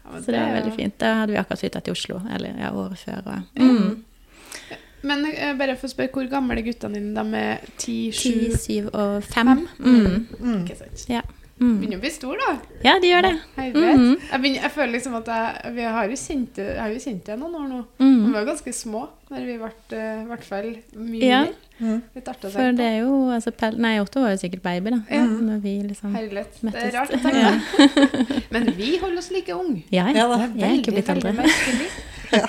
Så 0.08 0.26
det 0.32 0.36
er 0.40 0.52
veldig 0.60 0.74
fint. 0.76 0.98
Da 1.00 1.14
hadde 1.22 1.32
vi 1.32 1.38
akkurat 1.40 1.60
flytta 1.60 1.80
til 1.84 1.92
Oslo, 1.96 2.20
eller 2.34 2.54
ja, 2.60 2.70
året 2.72 2.98
før. 2.98 3.24
Og, 3.24 3.58
mm. 3.60 4.04
Men 5.08 5.24
uh, 5.30 5.52
bare 5.58 5.76
for 5.78 5.86
å 5.86 5.92
spørre, 5.92 6.10
hvor 6.12 6.28
gamle 6.32 6.56
er 6.58 6.64
guttene 6.66 6.98
dine? 6.98 7.24
De 7.24 7.40
er 7.40 7.60
10, 7.78 7.96
7 8.12 8.30
10, 8.52 8.56
7 8.58 8.88
og 8.92 9.22
5. 9.22 9.32
Fem? 9.32 9.68
Mm. 9.78 10.26
Mm. 10.40 10.62
Ikke 10.64 10.76
sant? 10.80 11.04
Ja. 11.08 11.20
Mm. 11.58 11.78
Begynner 11.80 11.98
å 11.98 12.00
bli 12.04 12.10
stor, 12.14 12.36
da. 12.38 12.50
ja, 12.84 12.92
de 13.02 13.08
gjør 13.10 13.24
det. 13.26 13.32
Jeg, 13.56 13.72
vet. 13.74 13.96
Mhm. 13.98 14.12
jeg, 14.30 14.40
begynner, 14.42 14.60
jeg 14.62 14.70
føler 14.76 14.92
liksom 14.94 15.14
at 15.18 15.30
jeg, 15.34 15.72
vi 15.74 15.82
har 15.82 16.04
jo 16.12 16.18
kjent 16.22 16.52
det, 16.54 16.66
jeg 16.68 16.80
har 16.84 16.92
jo 16.94 17.00
kjent 17.02 17.24
det 17.26 17.38
noen 17.40 17.56
år 17.58 17.66
nå. 17.72 17.80
Mm. 17.98 18.20
Vi 18.26 18.32
var 18.36 18.44
ganske 18.46 18.72
små 18.78 19.00
når 19.28 19.40
vi 19.48 19.56
ble 19.60 19.70
eh, 19.98 20.20
i 20.22 20.28
hvert 20.30 20.44
fall 20.46 20.68
mye 20.94 21.24
Ja. 21.26 21.40
mer. 21.48 21.56
Mm. 21.78 21.98
Litt 22.14 22.28
artig 22.30 22.48
å 22.48 22.52
For 22.54 22.72
det 22.78 22.86
er 22.90 22.96
jo 23.04 23.10
altså, 23.30 23.50
Pell, 23.54 23.76
Nei, 23.78 23.92
Otto 24.02 24.22
var 24.24 24.32
jo 24.34 24.40
sikkert 24.40 24.62
baby, 24.64 24.90
da. 24.94 25.00
Ja. 25.14 25.24
Når 25.26 25.58
vi 25.62 25.74
liksom 25.86 26.14
Herlighet. 26.14 26.56
Det 26.62 26.74
er 26.74 26.94
rart 26.96 27.12
å 27.14 27.20
tenke 27.22 27.38
Ja. 27.38 27.52
Men 28.54 28.70
vi 28.78 28.96
holder 28.98 29.18
oss 29.18 29.30
like 29.34 29.54
unge. 29.54 29.82
Ja, 29.94 30.08
Ja 30.14 30.24
Er 30.26 30.32
da. 30.32 30.48
Jeg 30.58 30.66
er 30.70 30.76
ikke 30.80 30.94
blitt 30.96 31.10
eldre. 31.10 31.34
ja. 32.34 32.46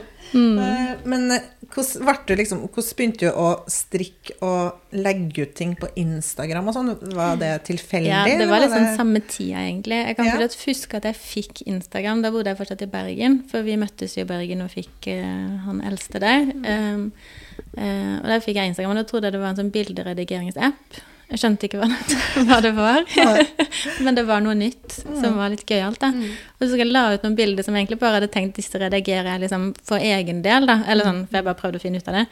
Mm. 0.32 0.58
Eh, 0.58 0.90
Men 1.04 1.30
eh, 1.34 1.40
hvordan, 1.74 2.24
du 2.26 2.34
liksom, 2.36 2.60
hvordan 2.68 2.96
begynte 2.98 3.26
du 3.26 3.38
å 3.38 3.48
strikke 3.70 4.36
og 4.46 4.96
legge 4.96 5.44
ut 5.46 5.54
ting 5.58 5.74
på 5.78 5.88
Instagram 6.00 6.70
og 6.70 6.76
sånn? 6.76 6.90
Var 7.14 7.36
det 7.40 7.50
tilfeldig? 7.68 8.10
Ja, 8.10 8.24
det 8.26 8.48
var 8.50 8.64
liksom 8.64 8.86
det- 8.86 8.96
samme 8.98 9.22
tida, 9.26 9.62
egentlig. 9.64 10.00
Jeg 10.06 10.16
kan 10.16 10.26
Ja. 10.26 10.38
huske 10.38 10.94
at 10.96 11.04
jeg 11.04 11.14
fikk 11.14 11.62
Instagram. 11.66 12.22
Da 12.22 12.30
bodde 12.30 12.46
jeg 12.50 12.58
fortsatt 12.58 12.82
i 12.82 12.86
Bergen, 12.86 13.42
for 13.48 13.62
vi 13.62 13.76
møttes 13.76 14.16
i 14.18 14.24
Bergen 14.24 14.62
og 14.62 14.70
fikk 14.70 15.08
uh, 15.08 15.58
han 15.66 15.80
eldste 15.80 16.20
der. 16.20 16.42
Um, 16.64 17.12
uh, 17.76 18.16
og 18.18 18.26
der 18.26 18.40
fikk 18.40 18.56
jeg 18.56 18.68
Instagram, 18.68 18.90
og 18.90 18.96
da 18.96 19.04
trodde 19.04 19.24
jeg 19.24 19.32
det 19.32 19.40
var 19.40 19.50
en 19.50 19.56
sånn 19.56 19.72
bilderedikeringsapp. 19.72 21.00
Jeg 21.30 21.42
skjønte 21.42 21.68
ikke 21.68 21.78
hva 21.78 21.86
det, 21.90 22.16
hva 22.48 22.60
det 22.64 22.72
var, 22.74 23.04
men 24.02 24.16
det 24.18 24.24
var 24.26 24.42
noe 24.42 24.56
nytt 24.58 24.96
som 24.98 25.36
var 25.38 25.52
litt 25.52 25.62
gøyalt. 25.68 26.00
da. 26.02 26.10
Og 26.58 26.64
så 26.66 26.78
jeg 26.80 26.90
la 26.90 27.04
ut 27.14 27.26
noen 27.26 27.36
bilder 27.38 27.66
som 27.66 27.76
jeg 27.76 27.86
egentlig 27.86 28.00
bare 28.02 28.18
hadde 28.18 28.32
tenkt 28.34 28.58
disse 28.58 28.80
redigerer 28.80 29.36
jeg 29.36 29.44
liksom 29.44 29.70
for 29.86 30.02
egen 30.02 30.42
del. 30.46 30.66
da, 30.66 30.80
eller 30.90 31.06
sånn, 31.06 31.26
For 31.28 31.40
jeg 31.40 31.46
bare 31.46 31.60
prøvde 31.60 31.78
å 31.78 31.84
finne 31.84 32.02
ut 32.02 32.10
av 32.10 32.18
det. 32.18 32.26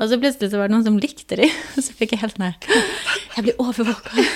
Og 0.00 0.08
så 0.08 0.16
plutselig 0.20 0.50
så 0.50 0.58
var 0.58 0.70
det 0.70 0.74
noen 0.74 0.86
som 0.86 0.98
likte 1.02 1.38
de, 1.38 1.46
og 1.76 1.84
så 1.84 1.94
fikk 1.94 2.16
jeg 2.16 2.24
helt 2.24 2.40
nei. 2.42 2.54
Jeg 3.36 3.46
blir 3.46 3.62
overvåka. 3.62 4.26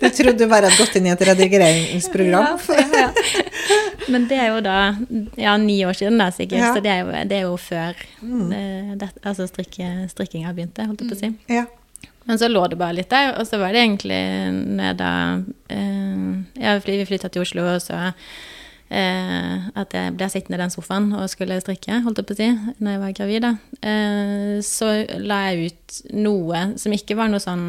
Du 0.00 0.06
trodde 0.08 0.38
du 0.40 0.46
bare 0.48 0.68
hadde 0.68 0.78
gått 0.80 0.96
inn 0.98 1.06
i 1.06 1.12
et 1.12 1.22
redigeringsprogram? 1.28 2.58
Ja, 2.70 2.86
ja. 3.04 3.08
Men 4.10 4.24
det 4.30 4.38
er 4.40 4.48
jo 4.54 4.62
da 4.64 4.78
ja, 5.38 5.54
ni 5.60 5.76
år 5.86 5.98
siden, 5.98 6.18
da, 6.18 6.30
sikkert. 6.34 6.62
Ja. 6.62 6.70
Så 6.74 6.82
det 6.84 6.92
er 6.92 7.04
jo, 7.04 7.12
det 7.30 7.36
er 7.36 7.44
jo 7.46 7.56
før 7.60 8.00
mm. 8.22 8.54
det, 8.98 9.10
altså 9.20 9.46
strikke, 9.50 9.90
strikkinga 10.10 10.54
begynte, 10.56 10.88
holdt 10.88 11.04
jeg 11.04 11.12
på 11.12 11.18
å 11.18 11.20
si. 11.20 11.30
Ja. 11.52 11.66
Men 12.28 12.38
så 12.38 12.50
lå 12.50 12.62
det 12.68 12.78
bare 12.80 12.98
litt 12.98 13.10
der, 13.12 13.34
og 13.40 13.46
så 13.48 13.58
var 13.60 13.72
det 13.74 13.84
egentlig 13.84 14.22
når 14.52 14.90
jeg 14.90 14.98
da 15.00 15.12
eh, 15.72 16.24
Ja, 16.60 16.76
vi 16.84 17.04
flytta 17.08 17.30
til 17.32 17.44
Oslo, 17.46 17.64
og 17.74 17.80
så 17.82 18.10
eh, 18.90 19.70
at 19.80 19.96
jeg 19.96 20.16
ble 20.18 20.28
sittende 20.30 20.58
i 20.58 20.62
den 20.62 20.74
sofaen 20.74 21.10
og 21.16 21.30
skulle 21.32 21.60
strikke, 21.62 22.02
holdt 22.04 22.20
jeg 22.20 22.28
på 22.28 22.36
å 22.36 22.40
si, 22.42 22.50
når 22.78 22.94
jeg 22.94 23.02
var 23.04 23.16
gravid, 23.16 23.46
da, 23.46 23.54
eh, 23.80 24.54
så 24.66 24.92
la 25.22 25.42
jeg 25.48 25.72
ut 25.72 26.00
noe 26.20 26.64
som 26.80 26.94
ikke 26.96 27.18
var 27.18 27.32
noe 27.32 27.42
sånn 27.42 27.66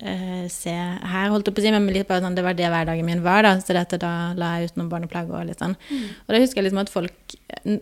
eh, 0.00 0.46
se 0.52 0.72
her, 0.72 1.30
holdt 1.32 1.48
jeg 1.48 1.56
på 1.56 1.62
å 1.62 1.64
si, 1.64 1.72
men 1.74 1.88
litt 1.92 2.08
bare 2.08 2.24
sånn, 2.24 2.36
det 2.38 2.44
var 2.46 2.56
det 2.58 2.70
hverdagen 2.72 3.06
min 3.06 3.22
var, 3.24 3.44
da. 3.46 3.54
Så 3.62 3.76
dette, 3.76 4.00
da 4.00 4.32
la 4.38 4.54
jeg 4.58 4.70
ut 4.70 4.80
noen 4.80 4.90
barneplagg 4.92 5.30
og 5.32 5.46
litt 5.48 5.62
sånn. 5.62 5.76
Og 5.76 6.32
da 6.34 6.40
husker 6.40 6.60
jeg 6.60 6.68
liksom 6.68 6.82
at 6.82 6.92
folk 6.92 7.36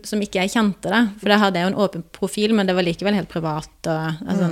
som 0.07 0.21
ikke 0.23 0.43
jeg 0.43 0.53
kjente, 0.55 0.91
da, 0.91 1.05
for 1.21 1.31
da 1.31 1.39
hadde 1.43 1.61
jeg 1.61 1.67
jo 1.67 1.71
en 1.73 1.81
åpen 1.85 2.05
profil, 2.15 2.53
men 2.57 2.69
det 2.69 2.75
var 2.77 2.87
likevel 2.87 3.17
helt 3.17 3.31
privat, 3.31 3.71
og 3.87 4.25
altså, 4.27 4.51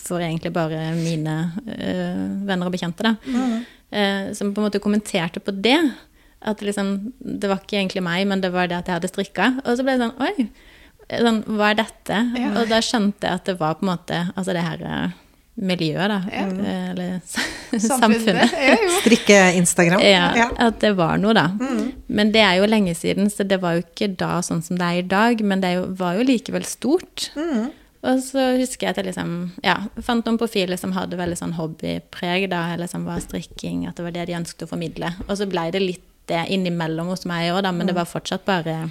for 0.00 0.22
egentlig 0.22 0.54
bare 0.54 0.90
mine 0.98 1.36
uh, 1.66 2.24
venner 2.46 2.68
og 2.68 2.74
bekjente, 2.74 3.06
da. 3.06 3.16
Eh, 3.90 4.32
som 4.38 4.52
på 4.54 4.60
en 4.60 4.68
måte 4.68 4.82
kommenterte 4.82 5.42
på 5.42 5.50
det. 5.50 5.78
At 6.40 6.62
liksom, 6.62 7.12
det 7.18 7.50
var 7.50 7.60
ikke 7.60 7.80
egentlig 7.80 8.04
meg, 8.06 8.26
men 8.30 8.40
det 8.40 8.52
var 8.54 8.70
det 8.70 8.78
at 8.78 8.88
jeg 8.88 9.00
hadde 9.00 9.10
strikka. 9.10 9.48
Og 9.64 9.76
så 9.76 9.84
ble 9.84 9.96
det 9.98 10.06
sånn 10.06 10.22
Oi, 10.24 10.46
sånn, 11.10 11.42
hva 11.58 11.72
er 11.72 11.80
dette? 11.82 12.20
Ja. 12.38 12.52
Og 12.54 12.70
da 12.70 12.78
skjønte 12.84 13.26
jeg 13.26 13.40
at 13.42 13.50
det 13.50 13.58
var 13.60 13.76
på 13.76 13.84
en 13.84 13.92
måte 13.92 14.20
Altså 14.36 14.54
det 14.56 14.64
her 14.64 14.86
miljøet, 15.60 16.08
da. 16.12 16.20
Ja. 16.32 16.44
Eller 16.90 17.18
samfunnet. 17.76 18.54
Ja. 18.54 18.76
Strikke-Instagram. 19.00 20.02
Ja, 20.04 20.48
at 20.56 20.80
det 20.82 20.94
var 20.98 21.20
noe, 21.20 21.34
da. 21.36 21.48
Men 22.08 22.32
det 22.34 22.42
er 22.44 22.58
jo 22.60 22.70
lenge 22.70 22.94
siden, 22.98 23.30
så 23.32 23.46
det 23.46 23.60
var 23.62 23.76
jo 23.76 23.84
ikke 23.84 24.10
da 24.20 24.38
sånn 24.44 24.64
som 24.66 24.80
det 24.80 24.88
er 24.88 25.02
i 25.02 25.06
dag. 25.10 25.44
Men 25.44 25.62
det 25.64 25.74
var 26.00 26.18
jo 26.18 26.26
likevel 26.26 26.66
stort. 26.68 27.30
Og 28.00 28.22
så 28.24 28.46
husker 28.56 28.86
jeg 28.86 28.94
at 28.94 28.98
jeg 29.02 29.10
liksom, 29.10 29.32
ja, 29.60 29.76
fant 30.00 30.24
noen 30.24 30.38
profiler 30.40 30.80
som 30.80 30.94
hadde 30.96 31.18
veldig 31.20 31.36
sånn 31.36 31.58
hobbypreg, 31.58 32.46
da, 32.48 32.70
eller 32.74 32.88
som 32.88 33.04
var 33.04 33.20
strikking, 33.20 33.84
at 33.84 34.00
det 34.00 34.06
var 34.06 34.14
det 34.16 34.30
de 34.30 34.38
ønsket 34.38 34.64
å 34.64 34.70
formidle. 34.70 35.12
Og 35.26 35.34
så 35.36 35.48
blei 35.50 35.68
det 35.74 35.82
litt 35.84 36.06
det 36.30 36.44
innimellom 36.54 37.10
hos 37.10 37.26
meg 37.28 37.50
òg, 37.50 37.64
da, 37.66 37.72
men 37.74 37.88
det 37.88 37.96
var 37.96 38.06
fortsatt 38.08 38.44
bare 38.46 38.86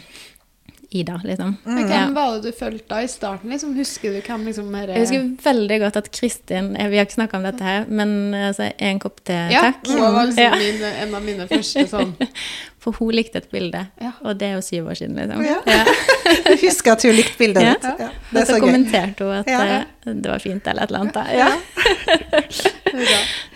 Ida, 0.91 1.19
liksom. 1.23 1.51
Mm. 1.65 1.77
Ja. 1.77 1.85
hvem 1.87 2.13
var 2.15 2.31
det 2.39 2.49
du 2.49 2.57
fulgte 2.57 2.87
da 2.89 3.01
i 3.05 3.07
starten? 3.11 3.51
Liksom? 3.53 3.75
Husker 3.77 4.15
du 4.15 4.21
hvem 4.25 4.45
liksom 4.49 4.71
er 4.79 4.87
Jeg 4.95 5.03
husker 5.03 5.27
veldig 5.43 5.77
godt 5.83 5.99
at 6.01 6.07
Kristin 6.11 6.71
eh, 6.75 6.89
Vi 6.89 6.97
har 6.97 7.05
ikke 7.05 7.13
snakka 7.19 7.37
om 7.37 7.45
dette 7.45 7.63
her, 7.67 7.85
men 7.87 8.33
altså, 8.33 8.71
en 8.77 8.99
kopp 8.99 9.21
te, 9.23 9.37
Ja, 9.53 9.61
takk. 9.67 9.85
hun 9.85 10.01
var 10.01 10.25
liksom 10.25 10.43
Ja. 10.43 10.55
min, 10.57 10.81
en 11.03 11.13
av 11.19 11.23
mine 11.23 11.45
første 11.51 11.85
sånn 11.91 12.15
For 12.79 12.95
hun 12.95 13.11
likte 13.11 13.41
et 13.41 13.49
bilde, 13.51 13.81
Ja. 13.99 14.11
og 14.23 14.37
det 14.39 14.47
er 14.47 14.53
jo 14.55 14.61
syv 14.63 14.85
år 14.87 14.95
siden, 14.95 15.15
liksom. 15.19 15.41
Ja. 15.43 15.57
Ja. 15.67 15.83
Jeg 16.45 16.59
husker 16.61 16.93
at 16.93 17.03
hun 17.03 17.11
likte 17.17 17.37
bildet 17.37 17.63
Ja. 17.65 17.73
ditt. 17.73 17.83
Ja. 17.99 18.09
Det 18.31 18.41
er 18.41 18.45
så 18.45 18.55
så 18.55 18.59
kommenterte 18.63 19.25
hun 19.27 19.33
at 19.41 19.47
eh, 19.51 20.13
det 20.13 20.31
var 20.31 20.39
fint, 20.39 20.67
eller 20.67 20.83
et 20.83 20.89
eller 20.89 20.99
annet. 20.99 21.13
Da. 21.13 21.23
Ja. 21.35 21.49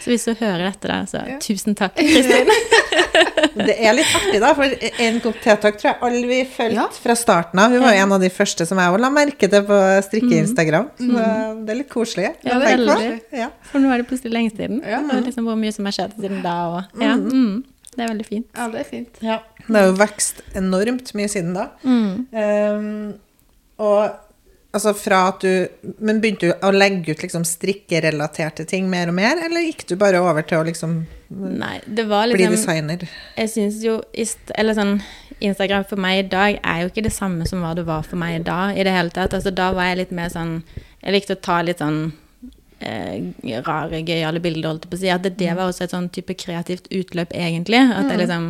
Så 0.03 0.11
hvis 0.11 0.25
du 0.27 0.33
hører 0.35 0.65
dette, 0.67 0.87
da, 0.89 0.97
så 1.07 1.21
tusen 1.41 1.75
takk, 1.79 1.95
Kristin. 1.95 2.49
Det 3.53 3.75
er 3.85 3.93
litt 3.95 4.09
artig, 4.17 4.39
da, 4.41 4.49
for 4.57 4.65
en 5.05 5.19
kopp 5.23 5.37
tetak 5.43 5.77
tror 5.79 5.89
jeg 5.91 5.97
alle 6.07 6.21
vi 6.29 6.39
fulgte 6.49 7.01
fra 7.03 7.15
starten 7.17 7.61
av. 7.61 7.71
Hun 7.73 7.83
var 7.85 7.93
jo 7.95 8.03
en 8.03 8.15
av 8.17 8.23
de 8.23 8.29
første 8.33 8.65
som 8.67 8.79
jeg 8.81 8.93
òg 8.93 8.99
la 9.03 9.09
merke 9.13 9.49
til 9.51 9.65
på 9.67 9.77
strikke-Instagram. 10.07 10.87
Så 10.99 11.27
det 11.63 11.75
er 11.75 11.79
litt 11.79 11.91
koselig. 11.91 12.31
Ja, 12.45 12.57
veldig. 12.61 13.11
Ja. 13.43 13.49
For 13.69 13.83
nå 13.83 13.91
er 13.93 14.01
det 14.03 14.09
plutselig 14.09 14.33
lenge 14.33 14.53
siden. 14.55 14.81
Ja. 14.89 15.03
Og 15.05 15.21
liksom 15.27 15.47
hvor 15.49 15.59
mye 15.59 15.73
som 15.75 15.87
har 15.89 15.95
skjedd 15.95 16.17
siden 16.19 16.41
da. 16.45 16.55
Og, 16.73 16.99
ja. 17.03 17.13
mm. 17.19 17.61
Det 17.93 18.03
er 18.03 18.11
veldig 18.11 18.27
fint. 18.27 18.49
Ja, 18.57 18.67
det 18.73 18.83
er 18.83 18.89
fint. 18.89 19.21
Det 19.21 19.77
har 19.77 19.87
jo 19.89 19.95
vokst 19.99 20.43
enormt 20.59 21.13
mye 21.17 21.31
siden 21.31 21.53
da. 21.55 21.69
Mm. 21.85 22.27
Um, 22.33 23.13
og 23.83 24.13
altså 24.73 24.93
fra 24.97 25.19
at 25.31 25.43
du 25.43 25.91
Men 26.01 26.21
begynte 26.21 26.49
du 26.49 26.65
å 26.65 26.71
legge 26.73 27.13
ut 27.13 27.23
liksom 27.23 27.45
strikkerelaterte 27.47 28.65
ting 28.69 28.89
mer 28.91 29.11
og 29.11 29.17
mer, 29.17 29.41
eller 29.45 29.65
gikk 29.67 29.85
du 29.89 29.95
bare 29.99 30.21
over 30.21 30.45
til 30.47 30.61
å 30.61 30.67
liksom 30.69 31.03
Nei, 31.33 31.79
det 31.85 32.05
var 32.09 32.27
bli 32.29 32.43
liksom 32.43 32.53
designer? 32.53 33.05
Jeg 33.39 33.49
syns 33.49 33.79
jo 33.81 33.99
Eller 34.53 34.77
sånn 34.77 34.97
Instagram 35.43 35.85
for 35.89 35.99
meg 35.99 36.19
i 36.19 36.27
dag 36.29 36.59
er 36.61 36.83
jo 36.83 36.91
ikke 36.91 37.05
det 37.07 37.13
samme 37.15 37.47
som 37.49 37.63
hva 37.63 37.73
det 37.75 37.87
var 37.87 38.05
for 38.05 38.21
meg 38.21 38.45
da 38.47 38.69
i 38.71 38.83
det 38.85 38.93
hele 38.93 39.11
tatt. 39.11 39.33
Altså 39.35 39.51
da 39.51 39.71
var 39.75 39.89
jeg 39.89 40.03
litt 40.03 40.13
mer 40.15 40.29
sånn 40.31 40.61
Jeg 41.01 41.15
likte 41.17 41.35
å 41.35 41.41
ta 41.43 41.57
litt 41.65 41.81
sånn 41.83 42.13
eh, 42.83 43.59
rare, 43.65 44.01
gøyale 44.05 44.41
bilder, 44.43 44.69
holdt 44.69 44.87
jeg 44.87 44.91
på 44.91 44.99
å 44.99 45.01
si. 45.01 45.11
At 45.13 45.25
det, 45.25 45.35
det 45.39 45.51
var 45.55 45.69
også 45.69 45.85
et 45.85 45.95
sånn 45.95 46.09
type 46.13 46.35
kreativt 46.39 46.89
utløp, 46.93 47.33
egentlig. 47.37 47.81
At 47.93 48.11
jeg 48.11 48.23
liksom 48.23 48.49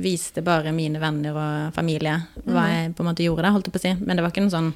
viste 0.00 0.44
bare 0.46 0.74
mine 0.74 1.00
venner 1.02 1.36
og 1.36 1.76
familie 1.76 2.16
hva 2.46 2.66
jeg 2.70 2.94
på 2.96 3.04
en 3.04 3.10
måte 3.10 3.24
gjorde 3.26 3.46
da, 3.46 3.54
holdt 3.54 3.70
jeg 3.70 3.76
på 3.76 3.82
å 3.82 3.86
si. 3.86 3.94
Men 4.00 4.18
det 4.18 4.26
var 4.26 4.34
ikke 4.34 4.44
noe 4.46 4.54
sånn 4.54 4.70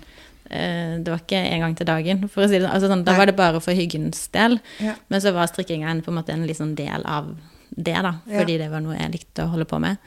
eh, 0.50 0.96
det 1.00 1.12
var 1.12 1.22
ikke 1.22 1.42
en 1.42 1.66
gang 1.66 1.76
til 1.78 1.90
dagen, 1.90 2.24
for 2.28 2.46
å 2.46 2.48
si 2.50 2.58
det 2.58 2.64
sånn. 2.66 2.72
Altså, 2.76 2.92
sånn 2.92 3.04
da 3.06 3.16
var 3.18 3.30
det 3.30 3.36
bare 3.38 3.62
for 3.64 3.76
hyggens 3.76 4.26
del. 4.34 4.58
Ja. 4.84 4.96
Men 5.12 5.24
så 5.24 5.34
var 5.36 5.50
strikkinga 5.50 5.90
en, 5.90 6.02
på 6.04 6.12
en 6.12 6.20
måte 6.20 6.34
en 6.36 6.46
litt 6.48 6.60
sånn 6.60 6.76
del 6.78 7.06
av 7.08 7.34
det, 7.74 7.96
da. 7.96 8.16
Ja. 8.28 8.40
Fordi 8.40 8.58
det 8.60 8.72
var 8.72 8.84
noe 8.84 8.98
jeg 8.98 9.14
likte 9.18 9.46
å 9.46 9.52
holde 9.54 9.68
på 9.70 9.80
med. 9.82 10.02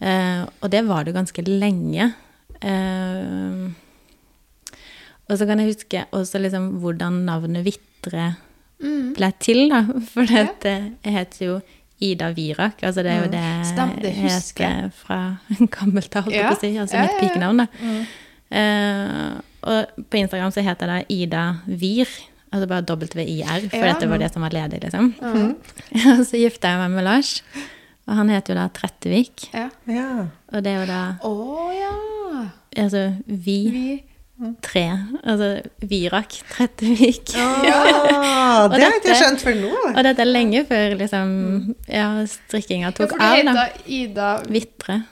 Eh, 0.00 0.44
og 0.60 0.70
det 0.72 0.84
var 0.88 1.06
det 1.06 1.16
ganske 1.16 1.46
lenge. 1.48 2.12
Eh, 2.60 3.64
og 5.24 5.38
så 5.40 5.46
kan 5.48 5.60
jeg 5.60 5.72
huske 5.72 6.04
også 6.12 6.40
liksom 6.42 6.68
hvordan 6.82 7.22
navnet 7.28 7.64
Vitre 7.64 7.93
Mm. 8.82 9.14
ble 9.14 9.32
til, 9.40 9.68
da. 9.70 9.82
For 10.12 10.22
Ja. 10.28 10.46
det 10.60 10.76
heter 11.04 11.46
jo 11.46 11.60
Ida 12.00 12.32
Virak. 12.34 12.82
Altså 12.82 13.02
det 13.02 13.12
er 13.12 13.22
jo 13.24 13.30
det 13.30 13.66
Stem, 13.66 13.94
det 14.02 14.10
jeg 14.14 14.22
husker 14.24 14.64
jeg. 14.64 14.74
heter 14.74 14.90
fra 14.92 15.20
gammelt 15.78 16.16
av, 16.16 16.22
holdt 16.24 16.34
jeg 16.34 16.42
Ja. 16.42 16.50
på 16.50 16.56
å 16.56 16.60
si. 16.60 16.76
Altså 16.78 16.94
Ja, 16.96 17.02
mitt 17.02 17.10
ja, 17.10 17.16
ja. 17.16 17.28
pikenavn, 17.28 17.56
da. 17.56 17.66
Eh, 18.54 19.40
og 19.64 20.04
på 20.10 20.18
Instagram 20.20 20.52
så 20.52 20.62
heter 20.62 20.86
det 20.90 21.06
Ida 21.10 21.44
Vir. 21.66 22.08
Altså 22.52 22.68
bare 22.68 22.84
WIR, 23.16 23.68
for 23.70 23.76
Ja. 23.78 23.92
dette 23.94 24.08
var 24.08 24.18
det 24.18 24.32
som 24.32 24.42
var 24.42 24.50
ledig, 24.50 24.82
liksom. 24.84 25.14
Ja. 25.20 26.10
Og 26.20 26.26
så 26.26 26.36
gifta 26.38 26.68
jeg 26.68 26.78
meg 26.78 26.90
med 26.90 27.04
Lars, 27.04 27.42
og 28.06 28.14
han 28.14 28.28
heter 28.28 28.54
jo 28.54 28.60
da 28.60 28.68
Trettevik. 28.68 29.48
ja. 29.54 29.70
Ja. 29.88 30.26
Og 30.52 30.62
det 30.62 30.70
er 30.70 30.80
jo 30.80 30.86
da 30.86 31.16
Å 31.24 31.72
ja. 31.74 32.50
altså 32.76 33.16
vi, 33.26 33.58
Vi 33.70 34.02
tre. 34.62 34.84
Altså 35.24 35.48
Virak 35.90 36.36
Trettevik. 36.50 37.34
Ah, 37.36 38.68
det 38.72 38.82
har 38.82 38.90
jeg 38.90 39.00
ikke 39.02 39.16
skjønt 39.20 39.40
før 39.46 39.54
nå. 39.62 39.72
Og 39.94 40.02
dette 40.06 40.20
er 40.26 40.30
lenge 40.30 40.64
før 40.68 40.96
liksom, 41.00 41.74
ja, 41.88 42.10
strikkinga 42.26 42.90
Ja, 42.90 42.94
tok 42.98 43.10
for 43.16 43.22
av. 43.22 43.34
det 43.36 43.46
du 43.46 43.50
heter 43.50 43.88
Ida 44.00 44.30
Vitre. 44.48 45.02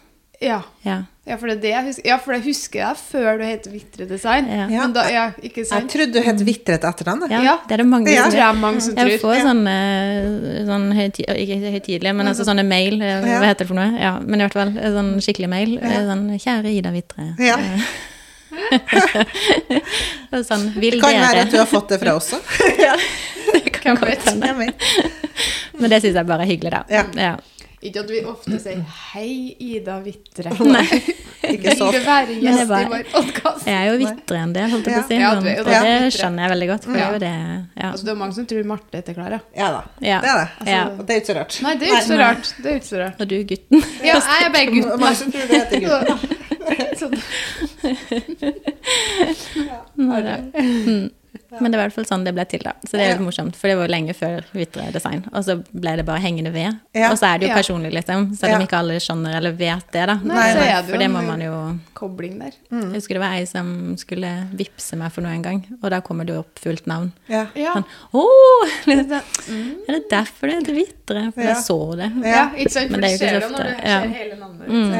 Ja. 0.43 0.61
Ja. 0.83 1.03
Ja, 1.23 1.37
for 1.39 1.47
det 1.47 1.59
er 1.59 1.61
det 1.63 1.71
jeg 1.71 1.85
husker. 1.87 2.07
Ja, 2.09 2.17
for 2.19 2.33
jeg 2.35 2.43
husker 2.49 2.81
jeg 2.81 2.97
før 2.99 3.37
du 3.39 3.45
het 3.47 3.67
Vitre 3.71 4.07
Design. 4.11 4.49
Ja. 4.51 4.65
Ja. 4.67 4.81
Men 4.83 4.93
da, 4.97 5.05
ja, 5.07 5.27
ikke 5.39 5.63
Jeg 5.63 5.85
trodde 5.93 6.13
du 6.17 6.19
het 6.27 6.41
Vitre 6.43 6.75
et 6.75 6.83
etternavn. 6.89 7.31
ja, 7.31 7.43
Ja. 7.47 7.53
det 7.69 7.77
er 7.77 7.83
det 7.85 7.87
mange 7.87 8.11
Ja. 8.11 8.25
Det 8.29 8.41
jeg 8.41 8.57
mange 8.59 8.81
som 8.83 8.97
Jeg 8.99 9.21
tror. 9.21 9.31
får 9.31 9.37
Ja. 9.39 9.45
sånne, 9.47 10.67
sånn 10.67 10.89
høytid, 10.99 11.27
ikke 11.31 11.71
høytidelige, 11.77 12.15
men 12.19 12.27
altså 12.27 12.43
sånne 12.45 12.65
mail. 12.67 13.01
eh, 13.01 13.23
Hva 13.23 13.47
heter 13.47 13.59
det 13.63 13.69
for 13.69 13.75
noe? 13.79 13.95
Ja, 14.01 14.19
men 14.19 14.41
i 14.41 14.43
hvert 14.49 14.53
fall 14.59 14.75
eh, 14.77 14.91
sånn 14.91 15.15
skikkelig 15.23 15.49
mail. 15.49 15.79
eh, 15.79 16.03
Sånn 16.11 16.27
'Kjære 16.35 16.75
Ida 16.75 16.91
Vitre'. 16.91 17.39
Ja. 17.39 17.57
Og 20.33 20.45
sånn, 20.49 20.69
vil 20.81 20.97
Det 20.97 21.01
kan 21.03 21.13
dere 21.13 21.29
være 21.29 21.47
at 21.47 21.53
du 21.55 21.59
har 21.61 21.69
fått 21.71 21.89
det 21.95 22.01
fra 22.03 22.17
oss 22.19 22.33
òg. 22.37 22.53
ja, 22.81 22.95
det 23.53 23.73
kan 23.77 23.99
godt 24.01 24.29
hende. 24.31 24.73
Men 25.79 25.91
det 25.93 26.03
syns 26.05 26.15
jeg 26.21 26.29
bare 26.29 26.47
er 26.47 26.53
hyggelig, 26.55 26.73
da. 26.79 26.85
Ja. 26.93 27.05
Ja. 27.19 27.35
Ikke 27.83 28.05
at 28.05 28.11
vi 28.15 28.21
ofte 28.31 28.59
sier 28.63 28.79
'Hei, 28.87 29.57
Ida 29.59 29.97
Vitre'. 30.05 30.53
Nei. 30.77 30.85
Ikke 31.43 31.73
så 31.75 31.89
Vil 31.91 32.05
være 32.07 32.37
gjest 32.39 32.69
var- 32.71 32.85
i 32.85 32.91
vår 32.93 33.09
podkast? 33.11 33.65
Jeg 33.67 33.75
er 33.75 33.89
jo 33.91 33.97
vitre 33.99 34.37
enn 34.39 34.53
det, 34.55 34.67
holdt 34.71 34.87
jeg 34.87 34.95
på 34.95 35.01
å 35.03 35.09
si. 35.09 35.17
Ja, 35.19 35.31
og 35.35 35.43
det. 35.43 35.57
det 35.67 36.13
skjønner 36.15 36.45
jeg 36.47 36.53
veldig 36.53 36.69
godt, 36.71 36.85
for 36.87 36.93
det 36.95 37.01
Ja. 37.03 37.09
det 37.19 37.33
ja. 37.83 37.89
Altså, 37.91 38.05
det 38.07 38.13
er 38.15 38.19
mange 38.21 38.35
som 38.39 38.47
tror 38.47 38.65
Marte 38.71 38.95
heter 39.01 39.15
Klara. 39.19 39.41
Ja 39.59 39.71
da. 39.75 39.81
Ja. 39.99 40.21
Det 40.23 40.31
er 40.31 40.39
det. 40.39 40.71
Ja. 40.71 40.85
Og 40.95 41.03
det 41.09 41.11
er 41.17 41.19
ikke 41.25 41.33
så 41.33 41.37
rart. 41.41 41.59
Nei, 41.67 41.75
det 41.75 41.89
er 41.89 41.97
ikke 41.97 42.07
så 42.13 42.19
rart. 42.23 42.55
Det 42.63 42.71
er 42.71 42.77
ikke 42.79 42.91
så 42.93 43.01
rart. 43.03 43.19
Og 43.21 43.29
du 43.29 43.35
er 43.41 43.45
gutten. 43.51 43.83
Ja, 44.07 44.15
jeg 44.15 44.47
er 44.47 44.55
bare 44.55 44.67
gutten. 44.77 45.01
Mange 45.03 45.17
som 45.19 45.33
tror 45.35 45.51
du 45.51 45.55
heter 45.59 45.81
gutten. 45.83 46.39
Sånn. 47.01 47.17
ja. 49.57 50.37
Mm. 50.55 51.11
Men 51.61 51.73
det 51.73 51.77
var 51.79 51.85
i 51.85 51.89
hvert 51.91 51.95
fall 51.97 52.07
sånn 52.09 52.23
det 52.25 52.33
ble 52.37 52.45
til, 52.49 52.63
da. 52.65 52.73
Så 52.85 52.97
det 52.97 53.01
er 53.05 53.09
Ja. 53.11 53.13
litt 53.17 53.25
morsomt, 53.25 53.57
for 53.57 53.69
det 53.69 53.77
var 53.77 53.87
jo 53.87 53.93
lenge 53.93 54.15
før 54.17 54.45
Vitre 54.57 54.87
Design. 54.93 55.23
Og 55.33 55.45
så 55.45 55.59
ble 55.73 55.97
det 55.97 56.05
bare 56.09 56.21
hengende 56.21 56.53
ved. 56.53 56.79
Ja. 56.97 57.11
Og 57.13 57.19
så 57.21 57.27
er 57.29 57.39
det 57.39 57.49
jo 57.49 57.53
Ja. 57.53 57.57
personlig, 57.61 57.93
liksom. 57.93 58.35
Selv 58.37 58.55
om 58.55 58.61
Ja. 58.61 58.67
ikke 58.67 58.79
alle 58.79 58.97
skjønner 59.01 59.35
eller 59.37 59.53
vet 59.53 59.91
det, 59.93 60.07
da. 60.07 60.15
Nei, 60.25 60.53
så 60.55 60.59
er 60.61 60.83
det 60.83 60.91
for 60.91 60.99
det 60.99 61.11
må 61.11 61.23
man 61.27 61.41
jo 61.41 61.79
Kobling 61.95 62.39
der. 62.39 62.53
Mm. 62.71 62.93
Jeg 62.93 62.95
husker 63.01 63.15
det 63.15 63.21
var 63.21 63.33
ei 63.37 63.45
som 63.45 63.97
skulle 63.97 64.49
vippse 64.57 64.97
meg 64.97 65.13
for 65.13 65.21
noe 65.23 65.33
en 65.33 65.43
gang, 65.43 65.67
og 65.83 65.91
da 65.91 66.01
kommer 66.01 66.25
det 66.27 66.35
jo 66.35 66.41
opp 66.41 66.59
fullt 66.59 66.87
navn. 66.87 67.13
Ja. 67.29 67.47
Ja. 67.55 67.75
Sånn, 67.75 67.85
oh! 68.15 68.69
Mm. 69.53 69.75
Er 69.89 69.93
det 69.93 70.09
derfor 70.11 70.47
det 70.49 70.55
heter 70.63 70.75
Vitre? 70.75 71.33
For 71.33 71.41
Ja. 71.43 71.49
jeg 71.49 71.57
så 71.57 71.97
det. 71.97 72.13
Ja, 72.25 72.51
ikke 72.57 72.71
sant? 72.71 72.91
Men 72.91 73.01
For 73.01 73.01
det 73.01 73.03
det 73.03 73.13
er 73.13 73.13
ikke 73.13 73.19
ser 73.19 73.33
det 73.33 73.43
du 73.43 73.49
når 73.49 73.59
du 73.59 73.63
ofte, 73.63 73.83
ser 73.83 74.09
hele 74.09 74.37
navnet. 74.37 74.69
Mm. 74.69 74.93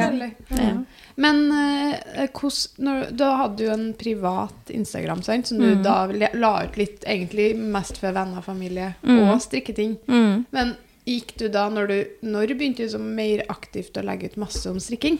Ja. 0.51 0.73
Men 1.15 1.51
eh, 1.51 2.27
hos, 2.41 2.67
når, 2.77 3.11
Da 3.15 3.35
hadde 3.37 3.57
du 3.57 3.67
en 3.71 3.93
privat 3.93 4.69
Instagram, 4.73 5.21
sant? 5.21 5.47
som 5.47 5.57
du 5.59 5.75
Mm. 5.75 5.83
da 5.83 6.07
la 6.33 6.63
ut 6.63 6.75
litt 6.77 7.03
egentlig 7.05 7.55
mest 7.57 7.97
for 7.97 8.11
venner 8.11 8.37
og 8.37 8.43
familie, 8.45 8.95
Mm. 9.03 9.19
og 9.29 9.41
strikketing. 9.41 9.97
Mm. 10.07 10.45
Men 10.51 10.75
gikk 11.05 11.35
du 11.37 11.49
da, 11.49 11.69
når 11.69 11.87
du 11.87 12.05
Når 12.23 12.47
begynte 12.57 12.77
du 12.77 12.89
så 12.89 12.99
mer 12.99 13.43
aktivt 13.49 13.93
å 13.93 14.03
legge 14.03 14.25
ut 14.31 14.37
masse 14.37 14.65
om 14.69 14.79
strikking? 14.79 15.19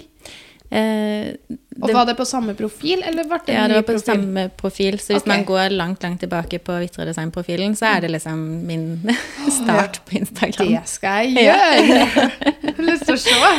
Eh, 0.73 1.57
Og 1.83 1.91
var 1.93 2.05
det 2.09 2.15
på 2.17 2.25
samme 2.25 2.55
profil, 2.57 3.03
eller 3.05 3.27
ble 3.29 3.37
det 3.45 3.53
ja, 3.53 3.63
en 3.65 3.69
det 3.69 3.75
var 3.77 3.83
på 3.85 3.93
profil? 3.93 4.05
samme 4.07 4.43
profil. 4.57 4.95
Så 5.01 5.13
hvis 5.13 5.21
okay. 5.21 5.31
man 5.31 5.43
går 5.45 5.75
langt, 5.77 6.01
langt 6.05 6.19
tilbake 6.23 6.57
på 6.65 6.77
Vitre 6.81 7.05
Design-profilen, 7.05 7.75
så 7.77 7.91
er 7.91 8.01
det 8.05 8.09
liksom 8.13 8.39
min 8.65 8.85
start 9.59 9.99
på 10.07 10.17
Instagram. 10.21 10.71
Det 10.73 10.81
skal 10.89 11.29
jeg 11.29 11.45
gjøre! 11.47 12.31
Jeg 12.63 12.75
har 12.77 12.85
lyst 12.89 13.05
til 13.05 13.13
å 13.13 13.21
se. 13.21 13.53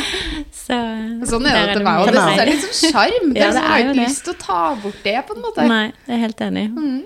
Så 0.51 0.77
Sånn 1.29 1.45
er 1.47 1.55
det 1.69 1.75
til 1.77 1.85
meg. 1.85 2.01
Og 2.03 2.09
mye 2.11 2.23
det 2.35 2.43
er 2.43 2.49
litt 2.51 2.63
sånn 2.65 2.91
sjarm. 2.91 3.27
Ja, 3.31 3.49
det 3.53 3.61
jeg 3.61 3.67
har 3.69 3.83
ikke 3.85 3.97
lyst 4.01 4.23
til 4.25 4.33
å 4.33 4.37
ta 4.41 4.61
bort 4.83 5.03
det, 5.05 5.15
på 5.27 5.35
en 5.37 5.43
måte. 5.45 5.67
Nei, 5.71 5.83
jeg 6.07 6.15
er 6.17 6.23
helt 6.25 6.41
enig. 6.49 6.65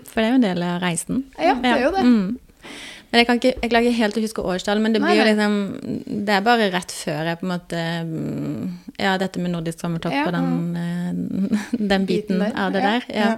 For 0.09 0.21
det 0.21 0.25
er 0.25 0.31
jo 0.31 0.39
en 0.39 0.45
del 0.47 0.63
av 0.71 0.77
reisen. 0.81 1.23
Ja, 1.37 1.53
det 1.59 1.73
er 1.75 1.83
jo 1.83 1.91
det. 1.97 2.05
Mm. 2.07 2.71
Men 3.09 3.21
jeg, 3.21 3.25
kan 3.25 3.39
ikke, 3.39 3.53
jeg 3.57 3.71
klarer 3.71 3.87
ikke 3.87 3.99
helt 4.03 4.17
å 4.19 4.21
huske 4.23 4.43
årstall, 4.53 4.81
men 4.83 4.93
det 4.93 5.01
blir 5.01 5.17
jo 5.17 5.25
liksom 5.25 5.55
Det 6.27 6.35
er 6.35 6.43
bare 6.45 6.67
rett 6.69 6.93
før 6.93 7.31
jeg 7.31 7.39
på 7.39 7.47
en 7.47 7.53
måte 7.55 7.79
mm, 8.05 8.67
Ja, 9.01 9.15
dette 9.21 9.41
med 9.41 9.55
nordisk 9.55 9.81
sommertopp 9.81 10.13
Ja, 10.13 10.27
og 10.29 10.35
den, 10.35 10.77
eh, 10.77 11.65
den 11.93 12.05
biten 12.09 12.43
der, 12.43 12.53
av 12.53 12.75
det 12.75 12.83
ja. 12.83 12.93
der. 12.93 13.09
Ja. 13.15 13.31